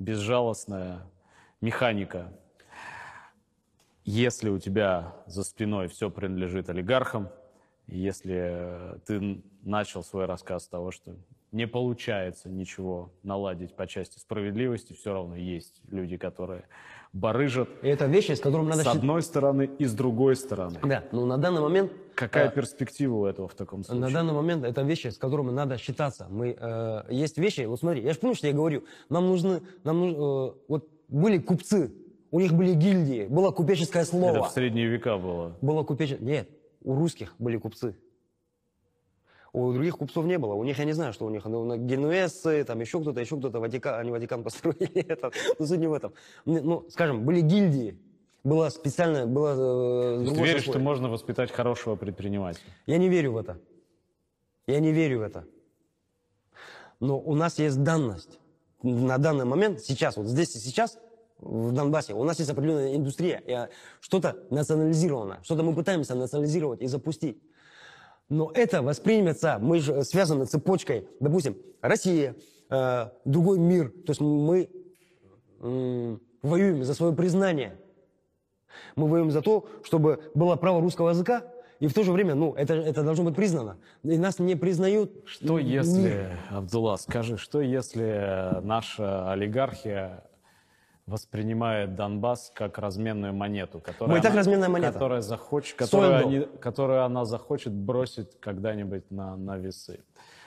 безжалостная 0.00 1.06
механика. 1.60 2.32
Если 4.04 4.48
у 4.48 4.58
тебя 4.58 5.14
за 5.26 5.44
спиной 5.44 5.86
все 5.86 6.10
принадлежит 6.10 6.68
олигархам, 6.68 7.28
если 7.86 8.34
э, 8.36 8.98
ты 9.06 9.40
начал 9.62 10.02
свой 10.02 10.24
рассказ 10.24 10.64
с 10.64 10.68
того, 10.68 10.90
что 10.90 11.14
не 11.52 11.66
получается 11.66 12.48
ничего 12.48 13.10
наладить 13.22 13.74
по 13.74 13.86
части 13.86 14.18
справедливости, 14.18 14.92
все 14.92 15.12
равно 15.12 15.36
есть 15.36 15.80
люди, 15.90 16.16
которые 16.16 16.64
барыжат 17.12 17.68
И 17.82 17.88
это 17.88 18.06
вещи, 18.06 18.32
с 18.32 18.40
которыми 18.40 18.68
надо 18.68 18.82
с 18.82 18.86
одной 18.86 19.22
стороны 19.22 19.70
и 19.78 19.84
с 19.84 19.94
другой 19.94 20.36
стороны. 20.36 20.78
Да, 20.82 21.04
но 21.12 21.24
на 21.24 21.38
данный 21.38 21.60
момент... 21.60 21.92
Какая 22.14 22.48
э, 22.48 22.52
перспектива 22.52 23.14
у 23.14 23.24
этого 23.24 23.48
в 23.48 23.54
таком 23.54 23.80
На 23.80 23.84
случае? 23.84 24.12
данный 24.12 24.34
момент 24.34 24.64
это 24.64 24.82
вещи, 24.82 25.08
с 25.08 25.16
которыми 25.16 25.50
надо 25.50 25.78
считаться. 25.78 26.26
Мы, 26.28 26.56
э, 26.58 27.02
есть 27.10 27.38
вещи, 27.38 27.62
вот 27.62 27.80
смотри, 27.80 28.02
я 28.02 28.12
же 28.12 28.18
помню, 28.18 28.36
что 28.36 28.46
я 28.46 28.52
говорю, 28.52 28.84
нам 29.08 29.26
нужны, 29.28 29.62
нам 29.84 30.04
э, 30.04 30.52
вот 30.68 30.88
были 31.08 31.38
купцы, 31.38 31.92
у 32.30 32.40
них 32.40 32.52
были 32.52 32.74
гильдии, 32.74 33.26
было 33.26 33.50
купеческое 33.52 34.02
Это 34.02 34.10
слово. 34.10 34.42
в 34.44 34.50
средние 34.50 34.86
века 34.86 35.16
было. 35.16 35.56
Было 35.62 35.84
купеческое... 35.84 36.26
Нет, 36.26 36.50
у 36.82 36.94
русских 36.94 37.34
были 37.38 37.56
купцы. 37.56 37.96
У 39.58 39.72
других 39.72 39.96
купцов 39.96 40.24
не 40.24 40.38
было. 40.38 40.54
У 40.54 40.62
них, 40.62 40.78
я 40.78 40.84
не 40.84 40.92
знаю, 40.92 41.12
что 41.12 41.26
у 41.26 41.30
них. 41.30 41.44
Ну, 41.44 41.76
генуэзцы, 41.76 42.62
там 42.64 42.78
еще 42.80 43.00
кто-то, 43.00 43.20
еще 43.20 43.36
кто-то, 43.36 43.58
Ватикан, 43.58 43.98
они 43.98 44.12
Ватикан 44.12 44.44
построили. 44.44 45.00
Это, 45.08 45.32
ну, 45.58 45.66
суть 45.66 45.80
не 45.80 45.88
в 45.88 45.92
этом. 45.92 46.12
Ну, 46.44 46.86
скажем, 46.90 47.24
были 47.24 47.40
гильдии. 47.40 47.98
Было 48.44 48.68
специально, 48.68 49.26
было... 49.26 50.22
э, 50.22 50.26
ты 50.28 50.42
веришь, 50.42 50.62
что 50.62 50.78
можно 50.78 51.08
воспитать 51.08 51.50
хорошего 51.50 51.96
предпринимателя? 51.96 52.70
Я 52.86 52.98
не 52.98 53.08
верю 53.08 53.32
в 53.32 53.36
это. 53.36 53.58
Я 54.68 54.78
не 54.78 54.92
верю 54.92 55.18
в 55.18 55.22
это. 55.22 55.44
Но 57.00 57.18
у 57.18 57.34
нас 57.34 57.58
есть 57.58 57.82
данность. 57.82 58.38
На 58.82 59.18
данный 59.18 59.44
момент, 59.44 59.80
сейчас, 59.80 60.16
вот 60.16 60.26
здесь 60.26 60.54
и 60.54 60.60
сейчас, 60.60 60.98
в 61.40 61.72
Донбассе, 61.72 62.14
у 62.14 62.22
нас 62.22 62.38
есть 62.38 62.50
определенная 62.50 62.94
индустрия. 62.94 63.42
и, 63.44 63.52
а, 63.52 63.68
Что-то 64.00 64.36
национализировано. 64.50 65.40
Что-то 65.42 65.64
мы 65.64 65.74
пытаемся 65.74 66.14
национализировать 66.14 66.80
и 66.80 66.86
запустить. 66.86 67.42
Но 68.28 68.50
это 68.54 68.82
воспримется, 68.82 69.58
мы 69.60 69.78
же 69.78 70.02
связаны 70.04 70.44
цепочкой, 70.44 71.08
допустим, 71.20 71.56
Россия, 71.80 72.36
э, 72.70 73.08
другой 73.24 73.58
мир. 73.58 73.90
То 73.90 74.10
есть 74.10 74.20
мы 74.20 74.68
воюем 75.60 76.84
за 76.84 76.94
свое 76.94 77.12
признание. 77.14 77.76
Мы 78.96 79.08
воюем 79.08 79.30
за 79.30 79.42
то, 79.42 79.66
чтобы 79.82 80.30
было 80.34 80.56
право 80.56 80.80
русского 80.80 81.10
языка 81.10 81.42
и 81.80 81.86
в 81.86 81.94
то 81.94 82.02
же 82.02 82.12
время, 82.12 82.34
ну, 82.34 82.54
это, 82.54 82.74
это 82.74 83.04
должно 83.04 83.24
быть 83.24 83.36
признано. 83.36 83.78
И 84.02 84.18
нас 84.18 84.40
не 84.40 84.56
признают. 84.56 85.12
Что 85.26 85.58
если, 85.58 86.28
Абдулла, 86.50 86.96
скажи, 86.96 87.36
что 87.36 87.60
если 87.60 88.60
наша 88.62 89.30
олигархия 89.30 90.24
воспринимает 91.08 91.94
Донбасс 91.96 92.52
как 92.54 92.78
разменную 92.78 93.32
монету, 93.32 93.80
которую, 93.80 94.12
Мы 94.12 94.18
и 94.18 94.22
так 94.22 94.32
она, 94.32 94.40
разменная 94.40 94.68
монета. 94.68 94.92
которая 94.92 95.20
захочет, 95.20 95.74
Стоим 95.74 96.02
которую, 96.02 96.26
они- 96.26 96.58
которую 96.60 97.04
она 97.04 97.24
захочет 97.24 97.72
бросить 97.72 98.38
когда-нибудь 98.40 99.10
на, 99.10 99.36
на 99.36 99.56
весы 99.56 100.00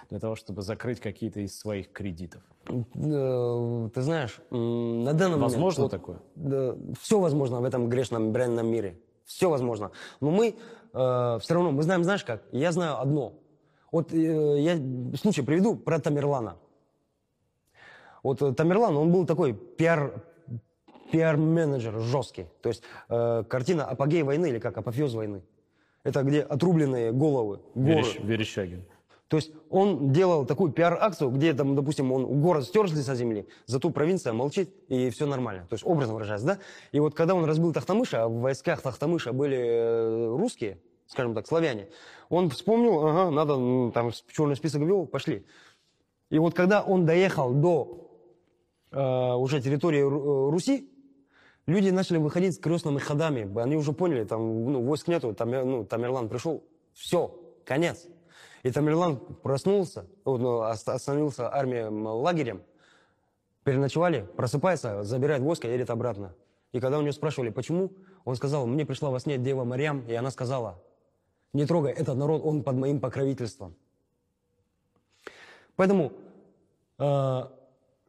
для 0.10 0.20
того, 0.20 0.36
чтобы 0.36 0.62
закрыть 0.62 1.00
какие-то 1.00 1.40
из 1.40 1.58
своих 1.58 1.92
кредитов. 1.92 2.42
Э, 2.68 3.90
Ты 3.94 4.02
знаешь, 4.02 4.40
на 4.52 5.14
данный 5.14 5.38
момент... 5.38 5.54
Возможно 5.54 5.84
вот, 5.84 5.92
такое? 5.92 6.20
все 7.00 7.20
возможно 7.20 7.62
в 7.62 7.64
этом 7.64 7.90
грешном 7.90 8.32
бренном 8.32 8.68
мире. 8.68 9.00
Все 9.26 9.50
возможно. 9.50 9.92
Но 10.20 10.32
мы 10.32 10.56
все 10.94 11.54
равно, 11.54 11.72
мы 11.72 11.84
знаем, 11.84 12.04
знаешь 12.04 12.26
как? 12.26 12.44
Я 12.52 12.72
знаю 12.74 13.00
одно. 13.00 13.34
Вот 13.92 14.14
э, 14.14 14.60
я 14.60 14.78
случай 15.18 15.42
приведу 15.42 15.76
про 15.76 16.00
Тамерлана. 16.00 16.58
Вот 18.24 18.42
э, 18.42 18.54
Тамерлан, 18.54 18.96
он 18.98 19.12
был 19.12 19.26
такой 19.26 19.54
пиар, 19.54 20.24
пиар-менеджер 21.12 22.00
жесткий. 22.00 22.46
То 22.62 22.70
есть 22.70 22.84
э, 23.10 23.44
картина 23.48 23.86
«Апогей 23.86 24.24
войны» 24.24 24.48
или 24.50 24.60
как 24.60 24.78
«Апофеоз 24.78 25.14
войны». 25.14 25.42
Это 26.04 26.24
где 26.24 26.42
отрубленные 26.42 27.12
головы, 27.12 27.60
горы. 27.76 28.02
Верещ- 28.02 28.26
Верещагин. 28.26 28.84
То 29.28 29.38
есть 29.38 29.52
он 29.70 30.12
делал 30.12 30.46
такую 30.46 30.74
пиар-акцию, 30.74 31.30
где, 31.30 31.54
там, 31.54 31.74
допустим, 31.76 32.12
он 32.12 32.42
город 32.42 32.66
стер 32.66 32.90
с 32.90 32.94
лица 32.94 33.16
земли, 33.16 33.48
зато 33.66 33.90
провинция 33.90 34.34
молчит, 34.34 34.70
и 34.90 35.10
все 35.10 35.26
нормально. 35.26 35.66
То 35.70 35.76
есть 35.76 35.86
образно 35.86 36.16
выражаясь, 36.16 36.42
да? 36.42 36.58
И 36.92 37.00
вот 37.00 37.16
когда 37.16 37.34
он 37.34 37.46
разбил 37.46 37.72
Тахтамыша, 37.72 38.24
а 38.24 38.28
в 38.28 38.40
войсках 38.42 38.82
Тахтамыша 38.82 39.32
были 39.32 39.58
э, 39.58 40.36
русские, 40.38 40.80
скажем 41.08 41.34
так, 41.34 41.48
славяне, 41.48 41.88
он 42.30 42.50
вспомнил, 42.50 43.08
ага, 43.08 43.32
надо, 43.32 43.56
ну, 43.56 43.92
там, 43.92 44.12
черный 44.34 44.58
список 44.58 44.82
ввел, 44.82 45.06
пошли. 45.06 45.46
И 46.30 46.38
вот 46.40 46.54
когда 46.54 46.82
он 46.82 47.06
доехал 47.06 47.54
до 47.54 48.10
э, 48.92 49.34
уже 49.36 49.62
территории 49.62 50.02
Ру- 50.02 50.50
Руси, 50.52 50.90
люди 51.66 51.90
начали 51.90 52.18
выходить 52.18 52.56
с 52.56 52.60
крестными 52.60 53.00
ходами. 53.00 53.50
Они 53.60 53.76
уже 53.76 53.94
поняли, 53.94 54.24
там 54.24 54.72
ну, 54.72 54.82
войск 54.82 55.08
нету, 55.08 55.34
там, 55.34 55.52
ну, 55.52 55.86
Тамерлан 55.86 56.30
пришел, 56.30 56.64
все, 56.94 57.40
конец. 57.66 58.08
И 58.64 58.72
Тамерлан 58.72 59.18
проснулся, 59.18 60.06
ну, 60.26 60.60
ост- 60.60 60.90
остановился 60.90 61.54
армией 61.54 61.90
лагерем, 61.90 62.62
переночевали, 63.64 64.28
просыпается, 64.36 65.04
забирает 65.04 65.42
войско, 65.42 65.68
едет 65.68 65.90
обратно. 65.90 66.36
И 66.72 66.80
когда 66.80 67.00
у 67.00 67.02
него 67.02 67.12
спрашивали, 67.12 67.50
почему, 67.50 67.92
он 68.24 68.36
сказал, 68.36 68.66
мне 68.66 68.86
пришла 68.86 69.10
во 69.10 69.20
сне 69.20 69.38
Дева 69.38 69.64
Марьям, 69.64 70.06
и 70.08 70.14
она 70.14 70.32
сказала, 70.32 70.82
не 71.54 71.66
трогай 71.66 71.92
этот 71.92 72.16
народ, 72.16 72.44
он 72.46 72.64
под 72.64 72.76
моим 72.76 73.00
покровительством. 73.00 73.76
Поэтому, 75.76 76.14
э, 76.98 77.42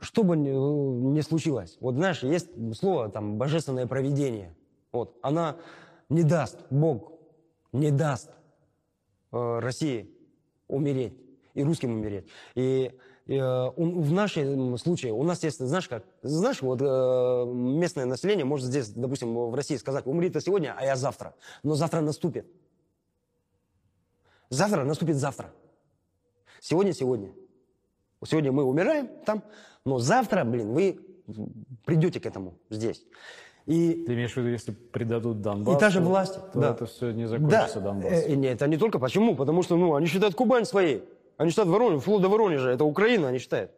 что 0.03 0.25
бы 0.25 0.37
ни, 0.37 0.51
ни 0.51 1.21
случилось, 1.21 1.77
вот 1.81 1.95
знаешь, 1.95 2.23
есть 2.23 2.49
слово 2.77 3.09
там 3.09 3.39
божественное 3.39 3.87
провидение. 3.87 4.55
Вот, 4.91 5.17
она 5.23 5.57
не 6.09 6.23
даст, 6.23 6.59
Бог 6.71 7.13
не 7.73 7.91
даст 7.91 8.31
э, 9.33 9.59
России 9.61 10.11
умереть 10.69 11.15
и 11.55 11.63
русским 11.63 11.93
умереть. 11.93 12.27
И, 12.55 12.93
и, 13.27 13.35
э, 13.35 13.71
он- 13.77 14.03
в 14.03 14.13
нашем 14.13 14.77
случае 14.77 15.13
у 15.13 15.23
нас 15.23 15.43
есть, 15.45 15.61
знаешь 15.61 15.89
как, 15.89 16.05
знаешь, 16.23 16.61
вот 16.61 16.83
э, 16.83 17.45
местное 17.47 18.05
население 18.05 18.45
может 18.45 18.67
здесь, 18.67 18.89
допустим, 18.91 19.35
в 19.35 19.55
России 19.55 19.77
сказать, 19.77 20.07
умри 20.07 20.29
ты 20.29 20.41
сегодня, 20.41 20.75
а 20.77 20.85
я 20.85 20.97
завтра. 20.97 21.35
Но 21.63 21.75
завтра 21.75 22.01
наступит. 22.01 22.47
Завтра 24.51 24.85
наступит 24.85 25.17
завтра. 25.17 25.53
Сегодня 26.61 26.93
сегодня. 26.93 27.33
Сегодня 28.25 28.53
мы 28.53 28.63
умираем 28.65 29.09
там, 29.25 29.43
но 29.85 29.99
завтра, 29.99 30.45
блин, 30.45 30.73
вы 30.73 30.99
придете 31.85 32.21
к 32.21 32.27
этому 32.27 32.55
здесь. 32.71 33.05
И, 33.67 34.05
Ты 34.07 34.15
имеешь 34.15 34.33
в 34.33 34.37
виду, 34.37 34.49
если 34.49 34.73
предадут 34.73 35.41
Донбасс, 35.41 35.77
и 35.77 35.79
та 35.79 35.91
же 35.91 36.01
власть, 36.01 36.35
то 36.53 36.59
да. 36.59 36.71
это 36.73 36.87
все 36.87 37.13
не 37.13 37.25
да, 37.25 37.29
закончится 37.29 37.81
Донбассом. 37.81 38.33
э, 38.33 38.35
нет, 38.35 38.55
это 38.55 38.67
не 38.67 38.77
только. 38.77 38.99
Почему? 38.99 39.37
Потому 39.37 39.63
что, 39.63 39.77
ну, 39.77 39.95
они 39.95 40.07
считают 40.07 40.35
Кубань 40.35 40.65
своей. 40.65 41.05
Они 41.37 41.51
считают 41.51 41.71
Воронеж, 41.71 42.03
флот 42.03 42.23
до 42.23 42.29
Воронежа. 42.29 42.71
Это 42.71 42.85
Украина, 42.85 43.29
они 43.29 43.39
считают. 43.39 43.71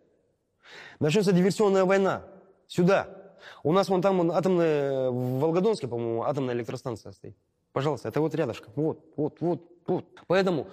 Начнется 1.01 1.33
диверсионная 1.33 1.85
война. 1.85 2.23
Сюда. 2.67 3.09
У 3.63 3.73
нас 3.73 3.89
вон 3.91 4.01
там 4.01 4.17
вон, 4.19 4.33
атомная, 4.33 5.11
в 5.11 5.41
Волгодонске, 5.41 5.87
по-моему, 5.87 6.23
атомная 6.23 6.55
электростанция 6.55 7.13
стоит. 7.13 7.37
Пожалуйста, 7.73 8.09
это 8.09 8.21
вот 8.21 8.35
рядышком. 8.35 8.73
Вот, 8.77 9.01
вот, 9.17 9.41
вот, 9.41 9.61
вот. 9.87 10.07
Поэтому 10.27 10.67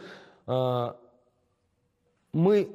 э, 0.48 0.94
мы 2.32 2.70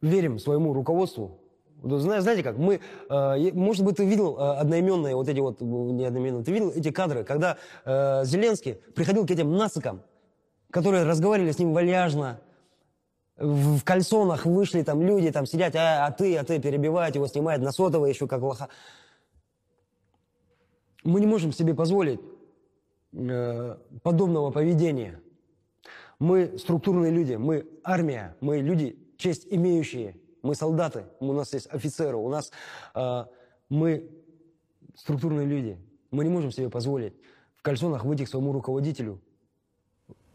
верим 0.00 0.38
своему 0.38 0.72
руководству. 0.72 1.41
Знаете 1.82 2.42
как, 2.42 2.56
мы, 2.56 2.80
э, 3.08 3.52
может 3.52 3.84
быть, 3.84 3.96
ты 3.96 4.04
видел 4.04 4.38
э, 4.38 4.56
одноименные, 4.58 5.16
вот 5.16 5.28
эти 5.28 5.40
вот, 5.40 5.60
не 5.60 6.04
одноименные, 6.04 6.44
ты 6.44 6.52
видел 6.52 6.70
эти 6.70 6.90
кадры, 6.90 7.24
когда 7.24 7.58
э, 7.84 8.24
Зеленский 8.24 8.74
приходил 8.94 9.26
к 9.26 9.30
этим 9.30 9.52
нацикам, 9.52 10.02
которые 10.70 11.04
разговаривали 11.04 11.50
с 11.50 11.58
ним 11.58 11.72
вальяжно, 11.72 12.40
в, 13.36 13.82
кальсонах 13.82 14.46
вышли 14.46 14.82
там 14.82 15.02
люди, 15.02 15.30
там 15.30 15.46
сидят, 15.46 15.74
а, 15.74 16.06
а 16.06 16.12
ты, 16.12 16.36
а 16.36 16.44
ты, 16.44 16.60
перебивают 16.60 17.14
его, 17.14 17.26
снимают 17.26 17.62
на 17.62 17.72
сотовое 17.72 18.10
еще 18.10 18.26
как 18.26 18.42
лоха. 18.42 18.68
Мы 21.02 21.20
не 21.20 21.26
можем 21.26 21.52
себе 21.52 21.74
позволить 21.74 22.20
э, 23.12 23.76
подобного 24.02 24.50
поведения. 24.50 25.20
Мы 26.18 26.56
структурные 26.58 27.10
люди, 27.10 27.34
мы 27.34 27.66
армия, 27.82 28.36
мы 28.40 28.58
люди, 28.58 28.96
честь 29.16 29.46
имеющие, 29.50 30.16
мы 30.42 30.54
солдаты, 30.54 31.06
у 31.20 31.32
нас 31.32 31.52
есть 31.54 31.68
офицеры, 31.72 32.16
у 32.16 32.28
нас 32.28 32.50
э, 32.94 33.24
мы 33.68 34.10
структурные 34.96 35.46
люди. 35.46 35.78
Мы 36.10 36.24
не 36.24 36.30
можем 36.30 36.50
себе 36.50 36.68
позволить 36.68 37.14
в 37.56 37.62
кальсонах 37.62 38.04
выйти 38.04 38.24
к 38.24 38.28
своему 38.28 38.52
руководителю. 38.52 39.20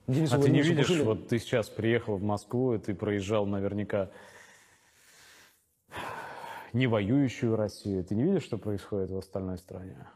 Денису 0.08 0.36
А 0.36 0.40
ты 0.40 0.50
не 0.50 0.62
видишь, 0.62 0.88
Пушилину. 0.88 1.06
вот 1.06 1.28
ты 1.28 1.40
сейчас 1.40 1.70
приехал 1.70 2.18
в 2.18 2.24
Москву, 2.24 2.74
и 2.74 2.80
ты 2.80 2.96
проезжал 2.96 3.46
наверняка 3.46 4.10
не 6.74 6.88
воюющую 6.88 7.56
Россию. 7.56 8.04
Ты 8.04 8.16
не 8.16 8.24
видишь, 8.24 8.44
что 8.44 8.58
происходит 8.58 9.12
в 9.12 9.18
остальной 9.18 9.58
стране? 9.58 10.08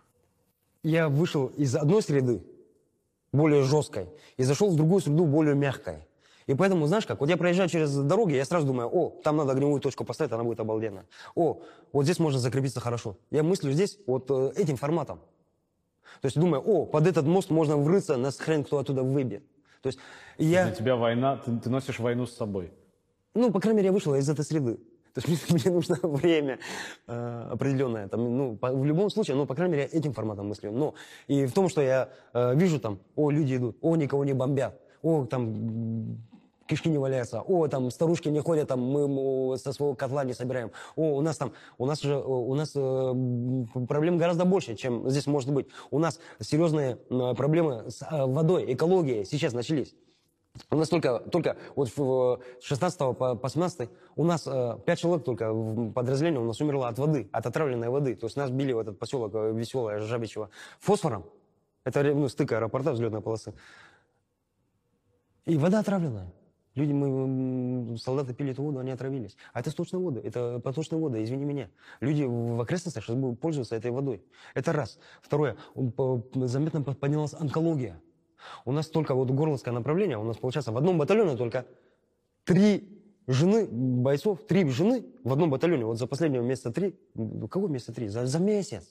Я 0.83 1.09
вышел 1.09 1.47
из 1.47 1.75
одной 1.75 2.01
среды, 2.01 2.43
более 3.33 3.63
жесткой, 3.63 4.07
и 4.37 4.43
зашел 4.43 4.71
в 4.71 4.75
другую 4.75 5.01
среду, 5.01 5.25
более 5.25 5.55
мягкой. 5.55 6.07
И 6.47 6.53
поэтому, 6.53 6.87
знаешь 6.87 7.05
как, 7.05 7.19
вот 7.19 7.29
я 7.29 7.37
проезжаю 7.37 7.69
через 7.69 7.95
дороги, 7.95 8.33
я 8.33 8.45
сразу 8.45 8.67
думаю, 8.67 8.89
о, 8.91 9.09
там 9.23 9.37
надо 9.37 9.51
огневую 9.51 9.79
точку 9.79 10.03
поставить, 10.03 10.31
она 10.31 10.43
будет 10.43 10.59
обалденная. 10.59 11.05
О, 11.35 11.61
вот 11.93 12.03
здесь 12.03 12.19
можно 12.19 12.39
закрепиться 12.39 12.79
хорошо. 12.79 13.17
Я 13.29 13.43
мыслю 13.43 13.71
здесь 13.71 13.99
вот 14.07 14.29
э, 14.29 14.51
этим 14.55 14.77
форматом. 14.77 15.19
То 16.21 16.25
есть 16.25 16.39
думаю, 16.39 16.61
о, 16.61 16.85
под 16.85 17.07
этот 17.07 17.25
мост 17.25 17.49
можно 17.49 17.77
врыться, 17.77 18.17
нас 18.17 18.37
хрен 18.37 18.63
кто 18.63 18.77
оттуда 18.79 19.03
выбьет. 19.03 19.43
То 19.81 19.87
есть 19.87 19.99
я... 20.37 20.65
Для 20.65 20.75
тебя 20.75 20.95
война, 20.95 21.37
ты, 21.37 21.57
ты 21.57 21.69
носишь 21.69 21.99
войну 21.99 22.25
с 22.25 22.35
собой. 22.35 22.71
Ну, 23.33 23.51
по 23.51 23.59
крайней 23.59 23.77
мере, 23.77 23.87
я 23.87 23.93
вышел 23.93 24.13
из 24.15 24.29
этой 24.29 24.45
среды. 24.45 24.77
То 25.13 25.21
есть 25.25 25.49
мне, 25.51 25.61
мне 25.63 25.71
нужно 25.71 25.97
время 26.03 26.59
э, 27.07 27.47
определенное. 27.51 28.07
Там, 28.07 28.37
ну, 28.37 28.57
по- 28.57 28.71
в 28.71 28.85
любом 28.85 29.09
случае, 29.09 29.35
ну, 29.35 29.45
по 29.45 29.55
крайней 29.55 29.75
мере, 29.75 29.85
этим 29.85 30.13
форматом 30.13 30.47
мыслю. 30.47 30.71
Но 30.71 30.93
и 31.27 31.45
в 31.45 31.53
том, 31.53 31.69
что 31.69 31.81
я 31.81 32.09
э, 32.33 32.55
вижу 32.55 32.79
там, 32.79 32.99
о, 33.15 33.31
люди 33.31 33.55
идут, 33.55 33.77
о, 33.81 33.95
никого 33.95 34.23
не 34.25 34.33
бомбят, 34.33 34.79
о, 35.01 35.25
там 35.25 36.17
кишки 36.71 36.87
не 36.87 36.97
валяются, 36.97 37.41
о, 37.41 37.67
там 37.67 37.91
старушки 37.91 38.29
не 38.29 38.39
ходят, 38.39 38.69
там 38.69 38.79
мы 38.79 39.57
со 39.57 39.73
своего 39.73 39.93
котла 39.93 40.23
не 40.23 40.33
собираем, 40.33 40.71
о, 40.95 41.17
у 41.17 41.21
нас 41.21 41.35
там, 41.35 41.51
у 41.77 41.85
нас 41.85 42.01
же, 42.01 42.13
э, 42.13 42.23
у 42.23 42.55
нас 42.55 42.71
э, 42.75 43.13
проблем 43.89 44.17
гораздо 44.17 44.45
больше, 44.45 44.75
чем 44.75 45.09
здесь 45.09 45.27
может 45.27 45.51
быть. 45.51 45.67
У 45.91 45.99
нас 45.99 46.19
серьезные 46.39 46.95
проблемы 47.35 47.91
с 47.91 48.01
э, 48.01 48.25
водой, 48.25 48.73
экологией 48.73 49.25
сейчас 49.25 49.51
начались. 49.51 49.93
У 50.69 50.77
нас 50.77 50.87
только, 50.87 51.19
только 51.19 51.57
вот 51.75 51.89
с 51.89 52.63
16 52.65 52.99
по, 53.17 53.35
по 53.35 53.49
17 53.49 53.89
у 54.15 54.23
нас 54.23 54.47
э, 54.47 54.77
5 54.85 54.99
человек 54.99 55.25
только 55.25 55.51
в 55.51 55.91
подразделении 55.91 56.39
у 56.39 56.45
нас 56.45 56.61
умерло 56.61 56.87
от 56.87 56.97
воды, 56.99 57.27
от 57.33 57.45
отравленной 57.45 57.89
воды. 57.89 58.15
То 58.15 58.27
есть 58.27 58.37
нас 58.37 58.49
били 58.49 58.71
в 58.71 58.79
этот 58.79 58.97
поселок 58.97 59.33
Веселое, 59.33 59.99
Жабичево, 59.99 60.49
фосфором. 60.79 61.25
Это 61.83 62.01
ну, 62.03 62.29
стык 62.29 62.53
аэропорта, 62.53 62.93
взлетной 62.93 63.19
полосы. 63.19 63.53
И 65.45 65.57
вода 65.57 65.79
отравленная. 65.79 66.31
Люди, 66.75 66.93
мы, 66.93 67.97
солдаты 67.97 68.33
пили 68.33 68.51
эту 68.51 68.63
воду, 68.63 68.79
они 68.79 68.91
отравились. 68.91 69.35
А 69.51 69.59
это 69.59 69.71
сточные 69.71 70.01
воды, 70.01 70.21
это 70.21 70.59
поточные 70.59 71.01
воды, 71.01 71.21
извини 71.21 71.43
меня. 71.43 71.69
Люди 71.99 72.23
в 72.23 72.61
окрестностях 72.61 73.03
сейчас 73.03 73.17
будут 73.17 73.41
пользоваться 73.41 73.75
этой 73.75 73.91
водой. 73.91 74.23
Это 74.53 74.71
раз. 74.71 74.97
Второе, 75.21 75.57
заметно 76.33 76.81
по- 76.81 76.93
поднялась 76.93 77.33
онкология. 77.33 78.01
У 78.63 78.71
нас 78.71 78.87
только 78.87 79.13
вот 79.13 79.29
горловское 79.31 79.73
направление, 79.73 80.17
у 80.17 80.23
нас 80.23 80.37
получается 80.37 80.71
в 80.71 80.77
одном 80.77 80.97
батальоне 80.97 81.35
только 81.35 81.65
три 82.45 83.03
жены 83.27 83.67
бойцов, 83.69 84.45
три 84.47 84.67
жены 84.69 85.05
в 85.23 85.33
одном 85.33 85.49
батальоне. 85.49 85.85
Вот 85.85 85.99
за 85.99 86.07
последнего 86.07 86.41
месяца 86.41 86.71
три, 86.71 86.97
какой 87.49 87.69
месяца 87.69 87.93
три? 87.93 88.07
За, 88.07 88.25
за 88.25 88.39
месяц. 88.39 88.89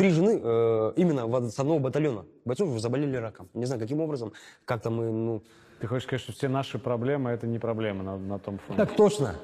Три 0.00 0.08
жены 0.08 0.40
э, 0.42 0.92
именно 0.96 1.50
с 1.50 1.58
одного 1.58 1.78
батальона. 1.78 2.24
Бойцов 2.46 2.80
заболели 2.80 3.16
раком. 3.16 3.50
Не 3.52 3.66
знаю, 3.66 3.78
каким 3.78 4.00
образом, 4.00 4.32
как-то 4.64 4.88
мы, 4.88 5.10
ну... 5.10 5.42
Ты 5.78 5.88
хочешь 5.88 6.04
сказать, 6.04 6.22
что 6.22 6.32
все 6.32 6.48
наши 6.48 6.78
проблемы 6.78 7.28
это 7.28 7.46
не 7.46 7.58
проблемы 7.58 8.02
на, 8.02 8.16
на 8.16 8.38
том 8.38 8.56
фоне? 8.60 8.78
Так 8.78 8.96
точно. 8.96 9.34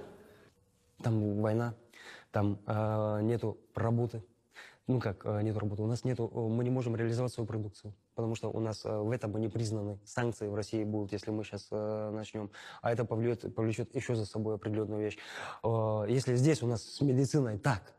Там 1.02 1.42
война, 1.42 1.74
там 2.30 2.58
э, 2.66 3.20
нету 3.24 3.58
работы. 3.74 4.24
Ну 4.86 4.98
как, 4.98 5.26
э, 5.26 5.42
нету 5.42 5.58
работы. 5.58 5.82
У 5.82 5.86
нас 5.86 6.04
нету, 6.04 6.32
э, 6.34 6.38
мы 6.38 6.64
не 6.64 6.70
можем 6.70 6.96
реализовать 6.96 7.34
свою 7.34 7.46
продукцию. 7.46 7.92
Потому 8.14 8.34
что 8.34 8.48
у 8.48 8.58
нас 8.58 8.82
э, 8.86 8.98
в 8.98 9.10
этом 9.10 9.32
мы 9.32 9.40
не 9.40 9.48
признаны. 9.48 9.98
Санкции 10.06 10.48
в 10.48 10.54
России 10.54 10.84
будут, 10.84 11.12
если 11.12 11.32
мы 11.32 11.44
сейчас 11.44 11.70
начнем. 11.70 12.50
А 12.80 12.90
это 12.90 13.04
повлечет, 13.04 13.54
повлечет 13.54 13.94
еще 13.94 14.14
за 14.14 14.24
собой 14.24 14.54
определенную 14.54 15.02
вещь. 15.02 15.18
Э, 15.62 16.06
если 16.08 16.34
здесь 16.34 16.62
у 16.62 16.66
нас 16.66 16.82
с 16.82 17.02
медициной 17.02 17.58
так, 17.58 17.92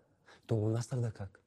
то 0.47 0.55
у 0.55 0.69
нас 0.69 0.87
тогда 0.87 1.11
как? 1.11 1.39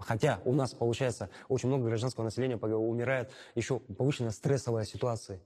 Хотя 0.00 0.40
у 0.44 0.52
нас, 0.52 0.72
получается, 0.72 1.30
очень 1.48 1.68
много 1.68 1.84
гражданского 1.84 2.24
населения 2.24 2.56
умирает 2.56 3.30
еще 3.54 3.80
повышенная 3.80 4.30
стрессовая 4.30 4.84
ситуация. 4.84 5.40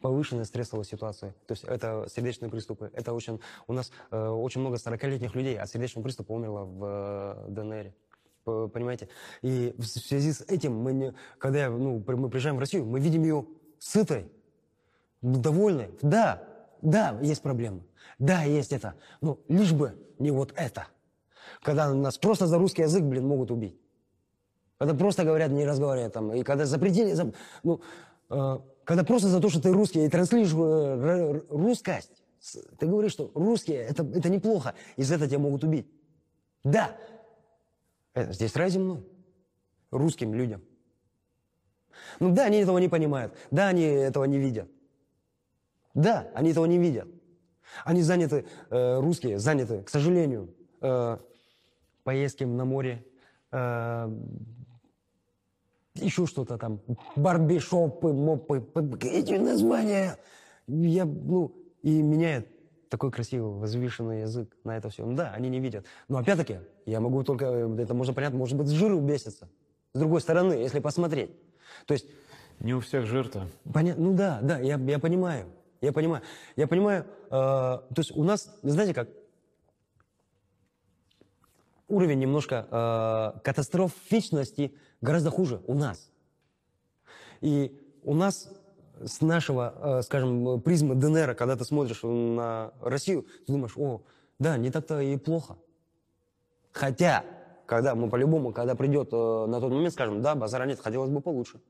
Повышенная 0.00 0.44
стрессовая 0.44 0.84
ситуация. 0.84 1.32
То 1.46 1.52
есть 1.52 1.64
это 1.64 2.06
сердечные 2.08 2.50
приступы. 2.50 2.90
Это 2.92 3.12
очень... 3.12 3.40
У 3.68 3.72
нас 3.72 3.92
э, 4.10 4.28
очень 4.28 4.60
много 4.60 4.76
40-летних 4.76 5.34
людей 5.34 5.58
от 5.58 5.70
сердечного 5.70 6.02
приступа 6.02 6.32
умерло 6.32 6.64
в 6.64 6.84
э, 6.84 7.50
ДНР. 7.50 7.92
Понимаете? 8.44 9.08
И 9.42 9.72
в 9.78 9.84
связи 9.84 10.32
с 10.32 10.40
этим 10.42 10.76
мы, 10.76 10.92
не, 10.92 11.14
когда 11.38 11.60
я, 11.60 11.70
ну, 11.70 12.02
мы 12.04 12.28
приезжаем 12.28 12.56
в 12.56 12.58
Россию, 12.58 12.84
мы 12.84 12.98
видим 12.98 13.22
ее 13.22 13.46
сытой, 13.78 14.28
довольной. 15.20 15.90
Да, 16.02 16.42
да, 16.82 17.16
есть 17.22 17.42
проблемы. 17.42 17.84
Да, 18.18 18.42
есть 18.42 18.72
это. 18.72 18.94
Но 19.20 19.38
лишь 19.48 19.72
бы 19.72 19.96
не 20.18 20.32
вот 20.32 20.52
это. 20.56 20.88
Когда 21.62 21.92
нас 21.92 22.18
просто 22.18 22.46
за 22.46 22.58
русский 22.58 22.82
язык, 22.82 23.02
блин, 23.02 23.26
могут 23.26 23.50
убить. 23.50 23.78
Когда 24.78 24.94
просто 24.94 25.24
говорят, 25.24 25.50
не 25.50 25.64
разговаривают 25.64 26.12
там. 26.12 26.32
И 26.32 26.42
когда 26.42 26.66
запретили, 26.66 27.12
зап- 27.12 27.34
ну, 27.62 27.80
э, 28.30 28.58
когда 28.84 29.04
просто 29.04 29.28
за 29.28 29.40
то, 29.40 29.48
что 29.48 29.60
ты 29.60 29.72
русский 29.72 30.04
и 30.04 30.08
транслируешь 30.08 30.52
э, 30.54 31.40
русскость, 31.48 32.22
ты 32.78 32.86
говоришь, 32.86 33.12
что 33.12 33.30
русские, 33.34 33.78
это, 33.78 34.02
это 34.02 34.28
неплохо, 34.28 34.74
и 34.96 35.02
за 35.02 35.14
это 35.14 35.28
тебя 35.28 35.38
могут 35.38 35.62
убить. 35.62 35.86
Да, 36.64 36.96
это 38.14 38.32
здесь 38.32 38.56
рай 38.56 38.70
земной. 38.70 39.06
Русским 39.90 40.34
людям. 40.34 40.62
Ну 42.18 42.32
да, 42.34 42.46
они 42.46 42.58
этого 42.58 42.78
не 42.78 42.88
понимают. 42.88 43.34
Да, 43.50 43.68
они 43.68 43.82
этого 43.82 44.24
не 44.24 44.38
видят. 44.38 44.68
Да, 45.94 46.28
они 46.34 46.50
этого 46.50 46.64
не 46.64 46.78
видят. 46.78 47.06
Они 47.84 48.02
заняты, 48.02 48.46
э, 48.70 48.98
русские 48.98 49.38
заняты, 49.38 49.82
к 49.82 49.90
сожалению, 49.90 50.54
э, 50.80 51.18
поездки 52.04 52.44
на 52.44 52.64
море, 52.64 53.04
э, 53.52 54.10
еще 55.94 56.26
что-то 56.26 56.58
там, 56.58 56.80
барбишопы, 57.16 58.12
мопы, 58.12 58.64
эти 59.02 59.34
названия. 59.34 60.18
Я, 60.66 61.04
ну, 61.04 61.54
и 61.82 62.00
меняет 62.02 62.48
такой 62.88 63.10
красивый, 63.10 63.58
возвышенный 63.58 64.22
язык 64.22 64.56
на 64.64 64.76
это 64.76 64.88
все. 64.90 65.04
Ну 65.04 65.14
да, 65.14 65.32
они 65.34 65.48
не 65.48 65.60
видят. 65.60 65.84
Но 66.08 66.18
опять-таки, 66.18 66.58
я 66.86 67.00
могу 67.00 67.22
только, 67.24 67.46
это 67.46 67.94
можно 67.94 68.14
понять, 68.14 68.32
может 68.32 68.56
быть, 68.56 68.68
с 68.68 68.70
жиру 68.70 69.00
бесится. 69.00 69.48
С 69.94 69.98
другой 69.98 70.20
стороны, 70.20 70.54
если 70.54 70.80
посмотреть. 70.80 71.30
То 71.86 71.94
есть 71.94 72.06
Не 72.60 72.74
у 72.74 72.80
всех 72.80 73.06
жир-то. 73.06 73.48
Поня- 73.64 73.96
Ну 73.96 74.14
да, 74.14 74.38
да, 74.40 74.58
я, 74.60 74.76
я 74.76 74.98
понимаю. 75.00 75.46
Я 75.80 75.92
понимаю. 75.92 76.22
Я 76.54 76.68
понимаю, 76.68 77.04
э, 77.26 77.30
то 77.30 77.84
есть 77.96 78.12
у 78.16 78.22
нас, 78.22 78.54
знаете 78.62 78.94
как, 78.94 79.08
уровень 81.92 82.18
немножко 82.18 82.66
э, 82.70 83.40
катастрофичности 83.40 84.74
гораздо 85.00 85.30
хуже 85.30 85.60
у 85.66 85.74
нас. 85.74 86.10
И 87.42 87.78
у 88.02 88.14
нас 88.14 88.48
с 89.04 89.20
нашего, 89.20 89.98
э, 89.98 90.02
скажем, 90.02 90.60
призмы 90.62 90.94
ДНР, 90.94 91.34
когда 91.34 91.54
ты 91.54 91.64
смотришь 91.64 92.02
на 92.02 92.72
Россию, 92.80 93.26
ты 93.46 93.52
думаешь, 93.52 93.76
о, 93.76 94.02
да, 94.38 94.56
не 94.56 94.70
так-то 94.70 95.00
и 95.00 95.16
плохо. 95.18 95.56
Хотя, 96.72 97.24
когда 97.66 97.94
мы 97.94 98.08
по-любому, 98.08 98.52
когда 98.52 98.74
придет 98.74 99.10
э, 99.12 99.46
на 99.46 99.60
тот 99.60 99.70
момент, 99.70 99.92
скажем, 99.92 100.22
да, 100.22 100.34
базара 100.34 100.64
нет, 100.64 100.80
хотелось 100.80 101.10
бы 101.10 101.20
получше. 101.20 101.60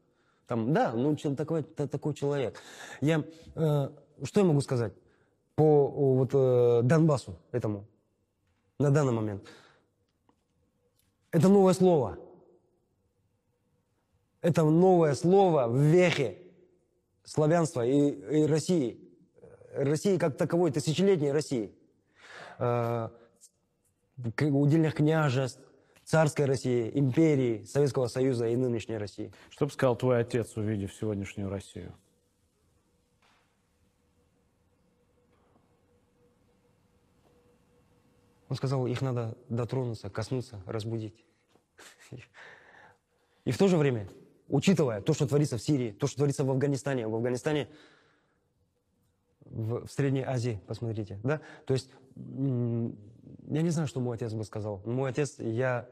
Там, 0.47 0.73
да, 0.73 0.93
ну, 0.93 1.17
такой, 1.17 1.65
та- 1.65 1.89
такой 1.89 2.15
человек. 2.15 2.61
Я, 3.01 3.25
э, 3.57 3.89
что 4.23 4.41
я 4.41 4.47
могу 4.47 4.61
сказать 4.61 4.93
по 5.57 5.89
вот, 5.89 6.31
э, 6.33 6.81
Донбассу 6.85 7.37
этому 7.51 7.87
на 8.79 8.91
данный 8.91 9.13
момент? 9.13 9.43
Это 11.33 11.49
новое 11.49 11.73
слово. 11.73 12.19
Это 14.43 14.65
новое 14.65 15.15
слово 15.15 15.67
в 15.67 15.77
вехе 15.77 16.39
славянства 17.25 17.87
и, 17.87 18.43
и 18.43 18.47
России. 18.47 19.01
России 19.75 20.19
как 20.19 20.37
таковой, 20.37 20.71
тысячелетней 20.71 21.33
России. 21.33 21.73
Э, 22.59 23.09
удельных 24.41 24.95
княжеств, 24.95 25.61
царской 26.05 26.45
России, 26.45 26.91
империи, 26.93 27.65
Советского 27.65 28.09
Союза 28.09 28.49
и 28.49 28.57
нынешней 28.57 28.99
России. 28.99 29.33
Что 29.49 29.67
бы 29.67 29.73
сказал 29.73 29.97
твой 29.97 30.21
отец, 30.21 30.57
увидев 30.57 30.93
сегодняшнюю 30.93 31.49
Россию? 31.49 31.95
Он 38.53 38.57
сказал, 38.57 38.87
их 38.87 39.01
надо 39.01 39.35
дотронуться, 39.49 40.11
коснуться, 40.11 40.63
разбудить. 40.67 41.25
И 43.47 43.51
в 43.51 43.57
то 43.57 43.67
же 43.67 43.79
время, 43.79 44.11
учитывая 44.47 45.01
то, 45.01 45.15
что 45.15 45.27
творится 45.27 45.57
в 45.57 45.63
Сирии, 45.63 45.91
то, 45.91 46.07
что 46.07 46.19
творится 46.19 46.45
в 46.45 46.51
Афганистане, 46.51 47.09
в 47.09 47.15
Афганистане, 47.15 47.71
в, 49.41 49.87
в 49.87 49.91
Средней 49.91 50.21
Азии, 50.21 50.61
посмотрите, 50.67 51.19
да, 51.23 51.41
то 51.65 51.73
есть, 51.73 51.93
я 52.15 53.63
не 53.63 53.71
знаю, 53.71 53.89
что 53.89 54.01
мой 54.01 54.17
отец 54.17 54.35
бы 54.35 54.45
сказал. 54.45 54.83
Мой 54.85 55.09
отец, 55.09 55.37
я 55.39 55.89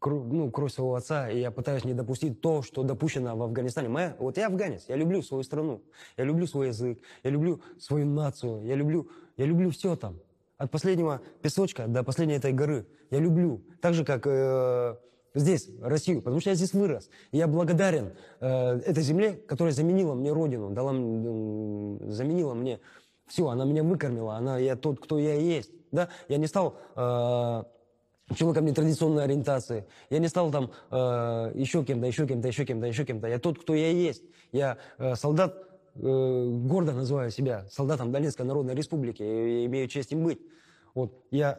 ну, 0.00 0.48
кровь 0.52 0.72
своего 0.72 0.94
отца, 0.94 1.28
и 1.28 1.40
я 1.40 1.50
пытаюсь 1.50 1.84
не 1.84 1.94
допустить 1.94 2.40
то, 2.40 2.62
что 2.62 2.84
допущено 2.84 3.36
в 3.36 3.42
Афганистане. 3.42 3.88
Моя, 3.88 4.14
вот 4.20 4.36
я 4.36 4.46
афганец, 4.46 4.84
я 4.86 4.94
люблю 4.94 5.22
свою 5.22 5.42
страну, 5.42 5.82
я 6.16 6.22
люблю 6.22 6.46
свой 6.46 6.68
язык, 6.68 7.00
я 7.24 7.30
люблю 7.30 7.60
свою 7.80 8.06
нацию, 8.06 8.62
я 8.62 8.76
люблю, 8.76 9.10
я 9.36 9.44
люблю 9.44 9.70
все 9.70 9.96
там. 9.96 10.20
От 10.60 10.70
последнего 10.70 11.22
песочка 11.40 11.86
до 11.86 12.04
последней 12.04 12.34
этой 12.34 12.52
горы. 12.52 12.86
Я 13.10 13.18
люблю. 13.18 13.62
Так 13.80 13.94
же, 13.94 14.04
как 14.04 14.26
э, 14.26 14.94
здесь, 15.34 15.70
Россию, 15.80 16.20
потому 16.20 16.38
что 16.42 16.50
я 16.50 16.54
здесь 16.54 16.74
вырос. 16.74 17.08
И 17.30 17.38
я 17.38 17.46
благодарен 17.46 18.12
э, 18.40 18.80
этой 18.84 19.02
земле, 19.02 19.32
которая 19.48 19.72
заменила 19.72 20.12
мне 20.12 20.30
родину, 20.34 20.68
дала, 20.68 20.92
м, 20.92 22.12
заменила 22.12 22.52
мне 22.52 22.78
все, 23.26 23.48
она 23.48 23.64
меня 23.64 23.82
выкормила, 23.82 24.34
она, 24.36 24.58
я 24.58 24.76
тот, 24.76 25.00
кто 25.00 25.18
я 25.18 25.34
есть. 25.34 25.70
Да? 25.92 26.10
Я 26.28 26.36
не 26.36 26.46
стал 26.46 26.76
э, 26.94 27.62
человеком 28.34 28.66
нетрадиционной 28.66 29.24
ориентации. 29.24 29.86
Я 30.10 30.18
не 30.18 30.28
стал 30.28 30.50
там 30.50 30.72
э, 30.90 31.52
еще 31.54 31.82
кем-то, 31.84 32.06
еще 32.06 32.26
кем-то, 32.26 32.48
еще 32.48 32.66
кем-то, 32.66 32.86
еще 32.86 33.06
кем-то. 33.06 33.28
Я 33.28 33.38
тот, 33.38 33.58
кто 33.58 33.74
я 33.74 33.90
есть. 33.92 34.24
Я 34.52 34.76
э, 34.98 35.14
солдат, 35.14 35.69
э, 35.94 36.44
гордо 36.64 36.92
называю 36.92 37.30
себя 37.30 37.66
солдатом 37.68 38.12
Донецкой 38.12 38.46
Народной 38.46 38.74
Республики. 38.74 39.22
И 39.22 39.66
имею 39.66 39.88
честь 39.88 40.12
им 40.12 40.24
быть. 40.24 40.40
Вот 40.94 41.24
я 41.30 41.58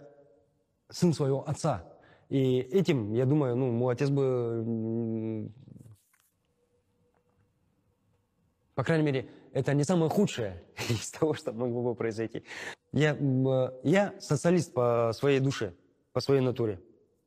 сын 0.90 1.14
своего 1.14 1.48
отца. 1.48 1.86
И 2.30 2.60
этим, 2.60 3.14
я 3.14 3.26
думаю, 3.26 3.56
ну, 3.56 3.72
мой 3.72 3.94
отец 3.94 4.10
бы, 4.10 5.52
по 8.74 8.84
крайней 8.84 9.04
мере, 9.04 9.30
это 9.54 9.74
не 9.74 9.84
самое 9.84 10.10
худшее 10.10 10.64
из 10.90 11.12
того, 11.12 11.34
что 11.34 11.52
могло 11.52 11.84
бы 11.84 11.96
произойти. 11.96 12.44
Я, 12.94 13.18
я 13.84 14.14
социалист 14.20 14.74
по 14.74 15.12
своей 15.14 15.40
душе, 15.40 15.74
по 16.14 16.22
своей 16.22 16.42
натуре, 16.42 16.82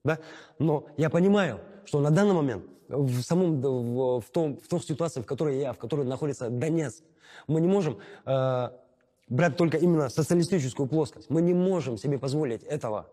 да? 0.04 0.18
но 0.58 0.86
я 0.96 1.10
понимаю, 1.10 1.60
что 1.84 2.00
на 2.00 2.10
данный 2.10 2.34
момент 2.34 2.64
в 2.88 3.22
самом 3.22 3.60
в, 3.60 4.20
в 4.20 4.30
том 4.30 4.58
в 4.58 4.68
той 4.68 4.80
ситуации, 4.80 5.20
в 5.20 5.26
которой 5.26 5.58
я, 5.58 5.72
в 5.72 5.78
которой 5.78 6.04
находится 6.04 6.50
Донецк, 6.50 7.02
мы 7.46 7.60
не 7.60 7.68
можем 7.68 7.98
э, 8.26 8.68
брать 9.28 9.56
только 9.56 9.78
именно 9.78 10.08
социалистическую 10.08 10.86
плоскость. 10.86 11.30
Мы 11.30 11.42
не 11.42 11.54
можем 11.54 11.96
себе 11.96 12.18
позволить 12.18 12.62
этого. 12.64 13.06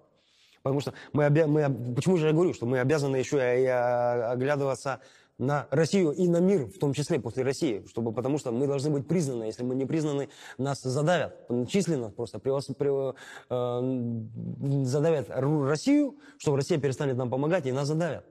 Потому 0.63 0.79
что 0.81 0.93
мы, 1.13 1.23
обя- 1.25 1.47
мы 1.47 1.93
почему 1.95 2.17
же 2.17 2.27
я 2.27 2.33
говорю, 2.33 2.53
что 2.53 2.65
мы 2.65 2.79
обязаны 2.79 3.15
еще 3.15 3.37
и, 3.37 3.65
а, 3.65 4.31
оглядываться 4.31 4.99
на 5.39 5.65
Россию 5.71 6.11
и 6.11 6.27
на 6.27 6.37
мир, 6.37 6.67
в 6.67 6.77
том 6.77 6.93
числе 6.93 7.19
после 7.19 7.43
России, 7.43 7.83
чтобы, 7.89 8.11
потому 8.13 8.37
что 8.37 8.51
мы 8.51 8.67
должны 8.67 8.91
быть 8.91 9.07
признаны. 9.07 9.45
Если 9.45 9.63
мы 9.63 9.73
не 9.73 9.85
признаны, 9.85 10.29
нас 10.59 10.83
задавят 10.83 11.47
численно 11.67 12.11
просто 12.11 12.37
превос- 12.37 12.75
прев- 12.77 13.15
э, 13.49 14.85
задавят 14.85 15.29
Россию, 15.31 16.15
что 16.37 16.55
Россия 16.55 16.77
перестанет 16.77 17.17
нам 17.17 17.31
помогать, 17.31 17.65
и 17.65 17.71
нас 17.71 17.87
задавят. 17.87 18.23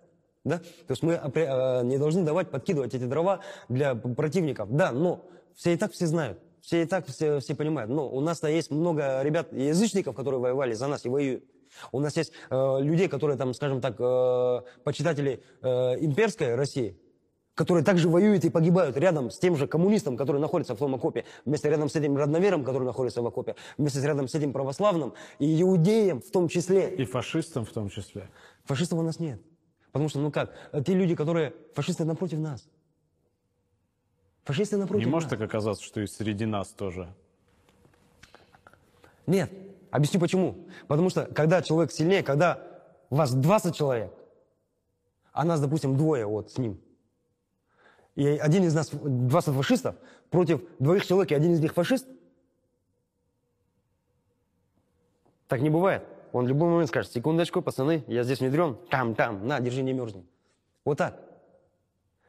Да? 0.44 0.58
То 0.58 0.90
есть 0.90 1.02
мы 1.02 1.14
э, 1.14 1.82
не 1.84 1.98
должны 1.98 2.22
давать 2.22 2.50
подкидывать 2.50 2.94
эти 2.94 3.04
дрова 3.04 3.40
для 3.68 3.94
противников. 3.94 4.74
Да, 4.74 4.92
но 4.92 5.24
все 5.54 5.74
и 5.74 5.76
так 5.76 5.92
все 5.92 6.06
знают. 6.06 6.38
Все 6.62 6.82
и 6.82 6.84
так 6.86 7.06
все, 7.06 7.40
все 7.40 7.54
понимают. 7.54 7.90
Но 7.90 8.08
у 8.08 8.20
нас-то 8.20 8.48
есть 8.48 8.70
много 8.70 9.22
ребят, 9.22 9.52
язычников, 9.52 10.14
которые 10.14 10.40
воевали 10.40 10.74
за 10.74 10.86
нас 10.86 11.04
и 11.04 11.08
воюют. 11.08 11.44
У 11.92 12.00
нас 12.00 12.16
есть 12.16 12.32
э, 12.50 12.78
людей, 12.80 13.08
которые 13.08 13.36
там, 13.36 13.54
скажем 13.54 13.80
так, 13.80 13.96
э, 13.98 14.60
почитатели 14.84 15.42
э, 15.62 15.68
имперской 16.00 16.54
России, 16.54 16.98
которые 17.54 17.84
также 17.84 18.08
воюют 18.08 18.44
и 18.44 18.50
погибают 18.50 18.96
рядом 18.96 19.30
с 19.30 19.38
тем 19.38 19.56
же 19.56 19.66
коммунистом, 19.66 20.16
который 20.16 20.40
находится 20.40 20.74
в 20.74 20.78
том 20.78 20.94
окопе, 20.94 21.24
вместе 21.44 21.70
рядом 21.70 21.88
с 21.88 21.96
этим 21.96 22.16
родновером, 22.16 22.64
который 22.64 22.84
находится 22.84 23.22
в 23.22 23.26
окопе, 23.26 23.54
вместе 23.78 24.00
рядом 24.00 24.28
с 24.28 24.34
этим 24.34 24.52
православным 24.52 25.14
и 25.38 25.62
иудеем 25.62 26.20
в 26.20 26.30
том 26.30 26.48
числе. 26.48 26.94
И 26.94 27.04
фашистам 27.04 27.64
в 27.64 27.70
том 27.70 27.88
числе. 27.88 28.30
Фашистов 28.64 28.98
у 28.98 29.02
нас 29.02 29.18
нет. 29.20 29.40
Потому 29.92 30.08
что, 30.08 30.20
ну 30.20 30.30
как, 30.30 30.54
те 30.84 30.94
люди, 30.94 31.14
которые... 31.14 31.54
Фашисты 31.74 32.04
напротив 32.04 32.38
нас. 32.38 32.68
Фашисты 34.44 34.76
напротив 34.76 35.06
Не 35.06 35.10
может 35.10 35.30
нас. 35.30 35.38
так 35.38 35.48
оказаться, 35.48 35.84
что 35.84 36.00
и 36.00 36.06
среди 36.06 36.46
нас 36.46 36.68
тоже. 36.68 37.12
Нет. 39.26 39.52
Объясню 39.90 40.20
почему. 40.20 40.68
Потому 40.86 41.10
что, 41.10 41.26
когда 41.26 41.62
человек 41.62 41.92
сильнее, 41.92 42.22
когда 42.22 42.60
вас 43.10 43.32
20 43.34 43.74
человек, 43.74 44.12
а 45.32 45.44
нас, 45.44 45.60
допустим, 45.60 45.96
двое 45.96 46.26
вот 46.26 46.52
с 46.52 46.58
ним, 46.58 46.80
и 48.14 48.26
один 48.26 48.64
из 48.64 48.74
нас 48.74 48.90
20 48.90 49.54
фашистов 49.54 49.96
против 50.30 50.62
двоих 50.78 51.06
человек, 51.06 51.32
и 51.32 51.34
один 51.34 51.52
из 51.52 51.60
них 51.60 51.74
фашист, 51.74 52.06
так 55.48 55.60
не 55.60 55.70
бывает. 55.70 56.04
Он 56.32 56.44
в 56.44 56.48
любой 56.48 56.68
момент 56.70 56.88
скажет, 56.88 57.12
секундочку, 57.12 57.62
пацаны, 57.62 58.04
я 58.06 58.22
здесь 58.22 58.40
внедрен, 58.40 58.76
там, 58.90 59.14
там, 59.14 59.46
на, 59.46 59.60
держи, 59.60 59.82
не 59.82 59.92
мерзни. 59.92 60.24
Вот 60.84 60.98
так. 60.98 61.16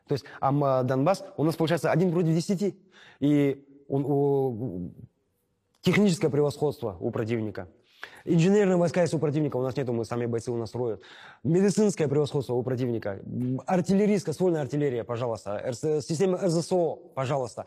То 0.08 0.14
есть, 0.14 0.26
а 0.40 0.50
м, 0.52 0.86
Донбасс 0.88 1.24
у 1.38 1.44
нас 1.44 1.56
получается 1.56 1.92
один 1.92 2.12
против 2.12 2.34
десяти. 2.34 2.76
И 3.20 3.64
он, 3.88 4.06
у- 4.06 4.92
техническое 5.82 6.30
превосходство 6.30 6.98
у 7.00 7.12
противника. 7.12 7.68
Инженерные 8.26 8.78
войска 8.78 9.02
есть 9.02 9.14
у 9.14 9.20
противника, 9.20 9.58
у 9.58 9.62
нас 9.62 9.76
нету, 9.78 9.94
мы 9.94 10.06
сами 10.06 10.26
бойцы 10.26 10.52
у 10.52 10.58
нас 10.58 10.74
роют. 10.74 11.02
Медицинское 11.44 12.08
превосходство 12.08 12.54
у 12.56 12.64
противника. 12.64 13.20
Артиллерийская, 13.68 14.34
ствольная 14.34 14.62
артиллерия, 14.62 15.04
пожалуйста. 15.04 15.62
РС- 15.70 16.02
система 16.02 16.38
РЗСО, 16.40 16.96
пожалуйста. 17.14 17.66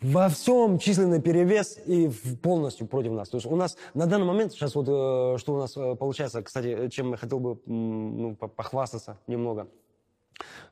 Во 0.00 0.28
всем 0.28 0.78
численный 0.78 1.20
перевес 1.20 1.76
и 1.84 2.08
полностью 2.40 2.86
против 2.86 3.12
нас. 3.12 3.28
То 3.30 3.36
есть 3.38 3.46
у 3.46 3.56
нас 3.56 3.76
на 3.94 4.06
данный 4.06 4.26
момент, 4.26 4.52
сейчас 4.52 4.76
вот 4.76 4.86
э, 4.86 5.38
что 5.38 5.54
у 5.54 5.58
нас 5.58 5.76
э, 5.76 5.96
получается, 5.96 6.40
кстати, 6.42 6.88
чем 6.88 7.10
я 7.10 7.16
хотел 7.16 7.40
бы 7.40 7.58
ну, 7.66 8.36
по- 8.36 8.46
похвастаться 8.46 9.18
немного. 9.26 9.66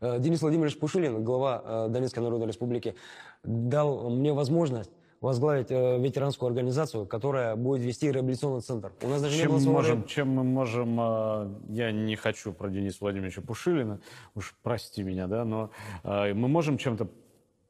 Э, 0.00 0.20
Денис 0.20 0.40
Владимирович 0.40 0.78
Пушилин, 0.78 1.24
глава 1.24 1.62
э, 1.64 1.88
Донецкой 1.90 2.22
Народной 2.22 2.46
Республики, 2.46 2.94
дал 3.42 4.10
мне 4.10 4.32
возможность 4.32 4.92
возглавить 5.20 5.70
э, 5.70 5.98
ветеранскую 5.98 6.48
организацию, 6.48 7.04
которая 7.04 7.56
будет 7.56 7.82
вести 7.82 8.12
реабилитационный 8.12 8.60
центр. 8.60 8.92
У 9.02 9.08
нас 9.08 9.22
даже 9.22 9.34
не 9.34 9.42
Чем 9.42 9.48
было 9.48 9.56
мы 9.56 9.62
своего 9.62 9.78
можем, 9.78 10.04
чем 10.04 10.28
мы 10.28 10.44
можем, 10.44 10.96
а, 11.00 11.52
я 11.68 11.90
не 11.90 12.14
хочу 12.14 12.52
про 12.52 12.68
Дениса 12.68 12.98
Владимировича 13.00 13.40
Пушилина, 13.40 14.00
уж 14.36 14.54
прости 14.62 15.02
меня, 15.02 15.26
да, 15.26 15.44
но 15.44 15.70
а, 16.04 16.32
мы 16.32 16.46
можем 16.46 16.78
чем-то 16.78 17.08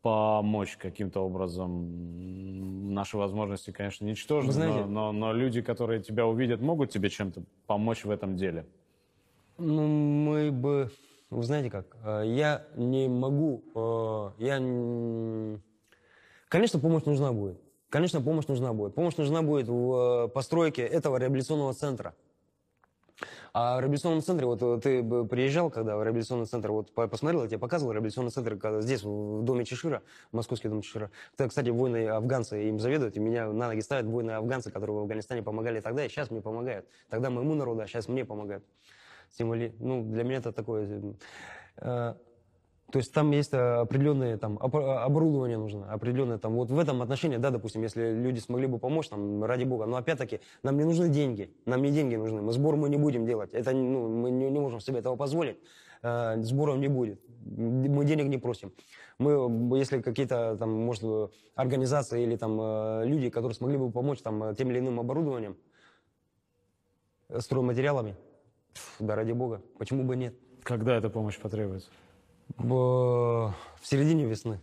помочь 0.06 0.76
каким-то 0.76 1.20
образом. 1.20 2.94
Наши 2.94 3.16
возможности, 3.16 3.72
конечно, 3.72 4.04
ничтожны, 4.06 4.52
знаете- 4.52 4.84
но, 4.86 5.10
но, 5.10 5.12
но 5.12 5.32
люди, 5.32 5.60
которые 5.62 6.00
тебя 6.00 6.26
увидят, 6.26 6.60
могут 6.60 6.90
тебе 6.90 7.08
чем-то 7.10 7.42
помочь 7.66 8.04
в 8.04 8.10
этом 8.10 8.36
деле. 8.36 8.66
Ну, 9.58 9.86
мы 9.88 10.52
бы... 10.52 10.90
Вы 11.30 11.42
знаете 11.42 11.70
как? 11.70 11.96
э, 12.04 12.22
Я 12.26 12.64
не 12.76 13.08
могу... 13.08 13.64
э, 13.74 14.30
Я... 14.38 14.58
Конечно, 16.48 16.78
помощь 16.78 17.04
нужна 17.04 17.32
будет. 17.32 17.60
Конечно, 17.90 18.20
помощь 18.20 18.46
нужна 18.46 18.72
будет. 18.72 18.94
Помощь 18.94 19.16
нужна 19.16 19.42
будет 19.42 19.66
в 19.68 20.26
э, 20.26 20.28
постройке 20.28 20.82
этого 20.82 21.16
реабилитационного 21.16 21.72
центра. 21.74 22.14
А 23.58 23.78
в 23.78 23.80
реабилитационном 23.80 24.20
центре, 24.20 24.46
вот 24.46 24.60
э, 24.60 24.78
ты 24.82 25.02
приезжал, 25.24 25.70
когда 25.70 25.96
в 25.96 26.02
реабилитационный 26.04 26.44
центр, 26.44 26.72
вот 26.72 26.92
по- 26.92 27.08
посмотрел, 27.08 27.40
я 27.42 27.48
тебе 27.48 27.58
показывал 27.58 27.94
реабилитационный 27.94 28.30
центр 28.30 28.58
когда 28.58 28.82
здесь, 28.82 29.02
в 29.02 29.44
доме 29.44 29.64
Чешира, 29.64 30.02
московский 30.30 30.68
дом 30.68 30.82
Чешира. 30.82 31.10
Это, 31.32 31.48
кстати, 31.48 31.70
воины-афганцы 31.70 32.68
им 32.68 32.78
заведуют, 32.78 33.16
и 33.16 33.18
меня 33.18 33.46
на 33.50 33.68
ноги 33.68 33.80
ставят 33.80 34.04
воины-афганцы, 34.04 34.70
которые 34.70 34.96
в 34.96 35.00
Афганистане 35.00 35.42
помогали 35.42 35.80
тогда, 35.80 36.04
и 36.04 36.10
сейчас 36.10 36.30
мне 36.30 36.42
помогают. 36.42 36.86
Тогда 37.08 37.30
моему 37.30 37.54
народу, 37.54 37.80
а 37.80 37.86
сейчас 37.86 38.08
мне 38.08 38.26
помогают. 38.26 38.62
Символи... 39.30 39.74
Ну, 39.78 40.04
для 40.04 40.24
меня 40.24 40.36
это 40.36 40.52
такое... 40.52 41.14
э, 41.78 42.14
то 42.92 42.98
есть 42.98 43.12
там 43.12 43.30
есть 43.32 43.52
э, 43.52 43.80
определенное 43.80 44.36
там, 44.38 44.58
оп- 44.60 44.76
оборудование 44.76 45.58
нужно, 45.58 45.92
определенное 45.92 46.38
там, 46.38 46.54
вот 46.54 46.70
в 46.70 46.78
этом 46.78 47.02
отношении, 47.02 47.36
да, 47.36 47.50
допустим, 47.50 47.82
если 47.82 48.12
люди 48.12 48.38
смогли 48.38 48.66
бы 48.66 48.78
помочь, 48.78 49.08
там, 49.08 49.44
ради 49.44 49.64
бога, 49.64 49.86
но 49.86 49.96
опять-таки, 49.96 50.40
нам 50.62 50.76
не 50.76 50.84
нужны 50.84 51.08
деньги, 51.08 51.50
нам 51.64 51.82
не 51.82 51.90
деньги 51.90 52.16
нужны, 52.16 52.42
мы 52.42 52.52
сбор 52.52 52.76
мы 52.76 52.88
не 52.88 52.96
будем 52.96 53.26
делать, 53.26 53.54
это, 53.54 53.72
ну, 53.72 54.08
мы 54.08 54.30
не, 54.30 54.50
не 54.50 54.60
можем 54.60 54.80
себе 54.80 55.00
этого 55.00 55.16
позволить, 55.16 55.58
Э, 56.02 56.40
сборов 56.42 56.78
не 56.78 56.88
будет, 56.88 57.20
мы 57.44 58.04
денег 58.04 58.26
не 58.26 58.38
просим. 58.38 58.72
Мы, 59.18 59.78
если 59.78 60.00
какие-то 60.00 60.56
там, 60.56 60.70
может, 60.70 61.02
э, 61.02 61.28
организации 61.54 62.22
или 62.22 62.36
там 62.36 62.58
э, 62.60 63.06
люди, 63.06 63.30
которые 63.30 63.54
смогли 63.54 63.76
бы 63.76 63.90
помочь 63.90 64.20
там 64.20 64.42
э, 64.44 64.54
тем 64.54 64.70
или 64.70 64.78
иным 64.78 65.00
оборудованием, 65.00 65.56
э, 67.28 67.40
стройматериалами, 67.40 68.14
да 69.00 69.16
ради 69.16 69.32
бога, 69.32 69.62
почему 69.78 70.04
бы 70.04 70.16
нет? 70.16 70.34
Когда 70.62 70.96
эта 70.96 71.08
помощь 71.08 71.38
потребуется? 71.38 71.88
В, 72.56 73.54
в 73.80 73.86
середине 73.86 74.24
весны. 74.24 74.60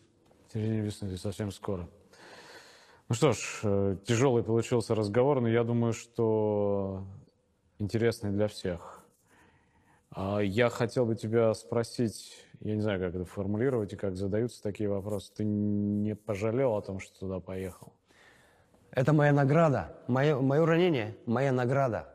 В 0.48 0.54
середине 0.54 0.82
весны, 0.82 1.10
то 1.10 1.18
совсем 1.18 1.52
скоро. 1.52 1.90
Ну 3.10 3.16
что 3.16 3.34
ж, 3.34 3.60
э, 3.64 3.98
тяжелый 4.06 4.44
получился 4.44 4.96
разговор, 4.96 5.42
но 5.42 5.48
я 5.48 5.64
думаю, 5.64 5.94
что 5.94 7.06
интересный 7.80 8.32
для 8.32 8.48
всех. 8.48 9.04
А 10.16 10.40
Я 10.40 10.70
хотел 10.70 11.06
бы 11.06 11.16
тебя 11.16 11.54
спросить, 11.54 12.34
я 12.60 12.76
не 12.76 12.82
знаю, 12.82 13.00
как 13.00 13.16
это 13.16 13.26
формулировать 13.26 13.94
и 13.94 13.96
как 13.96 14.16
задаются 14.16 14.62
такие 14.62 14.88
вопросы. 14.88 15.34
Ты 15.36 15.44
не 15.44 16.16
пожалел 16.16 16.76
о 16.76 16.82
том, 16.82 17.00
что 17.00 17.20
туда 17.20 17.40
поехал? 17.40 17.94
Это 18.92 19.12
моя 19.12 19.34
награда. 19.34 19.98
Мое, 20.08 20.40
мое 20.40 20.66
ранение– 20.66 21.18
моя 21.26 21.52
награда. 21.52 22.13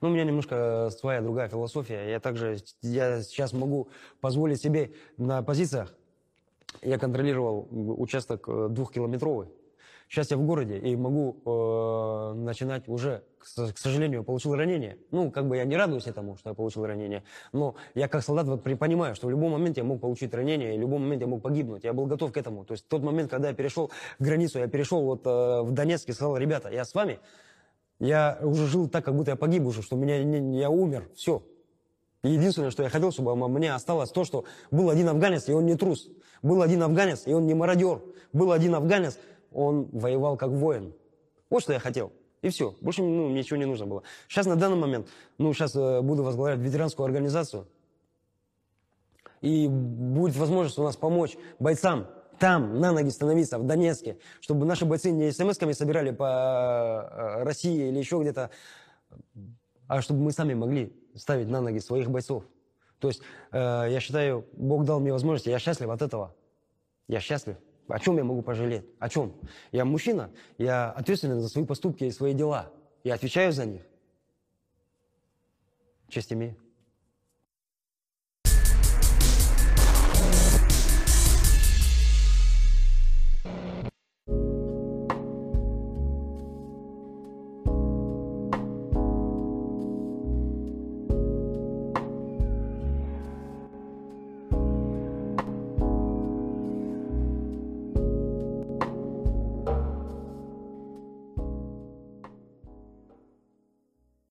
Ну, 0.00 0.08
у 0.08 0.10
меня 0.12 0.24
немножко 0.24 0.90
своя 0.90 1.20
другая 1.20 1.48
философия. 1.48 2.10
Я 2.10 2.20
также, 2.20 2.58
я 2.82 3.22
сейчас 3.22 3.52
могу 3.52 3.88
позволить 4.20 4.60
себе 4.60 4.92
на 5.16 5.42
позициях, 5.42 5.94
я 6.82 6.98
контролировал 6.98 7.68
участок 7.70 8.48
э, 8.48 8.68
двухкилометровый. 8.70 9.48
Сейчас 10.08 10.30
я 10.30 10.36
в 10.36 10.42
городе 10.42 10.76
и 10.76 10.94
могу 10.94 11.38
э, 11.46 12.34
начинать 12.34 12.86
уже, 12.86 13.22
к, 13.38 13.46
со- 13.46 13.72
к 13.72 13.78
сожалению, 13.78 14.24
получил 14.24 14.54
ранение. 14.54 14.98
Ну, 15.10 15.30
как 15.30 15.48
бы 15.48 15.56
я 15.56 15.64
не 15.64 15.74
радуюсь 15.74 16.06
этому, 16.06 16.36
что 16.36 16.50
я 16.50 16.54
получил 16.54 16.84
ранение, 16.84 17.24
но 17.52 17.76
я 17.94 18.08
как 18.08 18.22
солдат 18.22 18.46
вот 18.46 18.62
понимаю, 18.62 19.14
что 19.14 19.26
в 19.26 19.30
любой 19.30 19.48
момент 19.48 19.78
я 19.78 19.84
мог 19.84 20.02
получить 20.02 20.34
ранение, 20.34 20.74
и 20.74 20.76
в 20.76 20.80
любой 20.82 20.98
момент 20.98 21.22
я 21.22 21.28
мог 21.28 21.40
погибнуть. 21.40 21.84
Я 21.84 21.94
был 21.94 22.04
готов 22.04 22.30
к 22.30 22.36
этому. 22.36 22.64
То 22.66 22.72
есть 22.72 22.86
тот 22.88 23.02
момент, 23.02 23.30
когда 23.30 23.48
я 23.48 23.54
перешел 23.54 23.90
границу, 24.18 24.58
я 24.58 24.66
перешел 24.66 25.02
вот 25.02 25.26
э, 25.26 25.62
в 25.62 25.72
Донецк 25.72 26.06
и 26.10 26.12
сказал, 26.12 26.36
ребята, 26.36 26.68
я 26.68 26.84
с 26.84 26.92
вами, 26.92 27.18
я 28.02 28.36
уже 28.42 28.66
жил 28.66 28.88
так, 28.88 29.04
как 29.04 29.14
будто 29.14 29.30
я 29.30 29.36
погиб 29.36 29.64
уже, 29.64 29.80
что 29.80 29.94
меня, 29.94 30.22
не- 30.24 30.58
я 30.58 30.70
умер, 30.70 31.08
все. 31.14 31.44
Единственное, 32.24 32.72
что 32.72 32.82
я 32.82 32.88
хотел, 32.88 33.12
чтобы 33.12 33.36
мне 33.48 33.72
осталось 33.72 34.10
то, 34.10 34.24
что 34.24 34.44
был 34.72 34.90
один 34.90 35.08
афганец, 35.08 35.48
и 35.48 35.52
он 35.52 35.66
не 35.66 35.76
трус. 35.76 36.08
Был 36.42 36.62
один 36.62 36.82
афганец, 36.82 37.22
и 37.26 37.32
он 37.32 37.46
не 37.46 37.54
мародер. 37.54 38.02
Был 38.32 38.50
один 38.50 38.74
афганец, 38.74 39.18
он 39.52 39.88
воевал 39.92 40.36
как 40.36 40.50
воин. 40.50 40.92
Вот 41.48 41.62
что 41.62 41.72
я 41.72 41.78
хотел. 41.78 42.12
И 42.42 42.48
все. 42.48 42.74
Больше 42.80 43.02
ну, 43.02 43.30
ничего 43.30 43.56
не 43.56 43.66
нужно 43.66 43.86
было. 43.86 44.02
Сейчас 44.26 44.46
на 44.46 44.56
данный 44.56 44.78
момент, 44.78 45.06
ну, 45.38 45.52
сейчас 45.54 45.76
э, 45.76 46.00
буду 46.00 46.24
возглавлять 46.24 46.58
ветеранскую 46.58 47.06
организацию. 47.06 47.68
И 49.42 49.68
будет 49.68 50.34
возможность 50.34 50.78
у 50.78 50.82
нас 50.82 50.96
помочь 50.96 51.36
бойцам 51.60 52.08
там, 52.42 52.80
на 52.80 52.90
ноги 52.90 53.08
становиться, 53.10 53.56
в 53.56 53.64
Донецке, 53.64 54.18
чтобы 54.40 54.66
наши 54.66 54.84
бойцы 54.84 55.12
не 55.12 55.30
смс-ками 55.30 55.74
собирали 55.74 56.10
по 56.10 57.08
э, 57.08 57.44
России 57.44 57.88
или 57.88 57.96
еще 57.96 58.20
где-то, 58.20 58.50
а 59.86 60.02
чтобы 60.02 60.22
мы 60.22 60.32
сами 60.32 60.52
могли 60.52 60.92
ставить 61.14 61.46
на 61.46 61.60
ноги 61.60 61.78
своих 61.78 62.10
бойцов. 62.10 62.42
То 62.98 63.06
есть, 63.06 63.22
э, 63.52 63.86
я 63.90 64.00
считаю, 64.00 64.44
Бог 64.54 64.84
дал 64.84 64.98
мне 64.98 65.12
возможность, 65.12 65.46
я 65.46 65.60
счастлив 65.60 65.88
от 65.88 66.02
этого. 66.02 66.34
Я 67.06 67.20
счастлив. 67.20 67.58
О 67.86 68.00
чем 68.00 68.16
я 68.16 68.24
могу 68.24 68.42
пожалеть? 68.42 68.86
О 68.98 69.08
чем? 69.08 69.34
Я 69.70 69.84
мужчина, 69.84 70.32
я 70.58 70.90
ответственен 70.90 71.40
за 71.40 71.48
свои 71.48 71.64
поступки 71.64 72.02
и 72.02 72.10
свои 72.10 72.34
дела. 72.34 72.72
Я 73.04 73.14
отвечаю 73.14 73.52
за 73.52 73.66
них. 73.66 73.82
Честь 76.08 76.32
имею. 76.32 76.56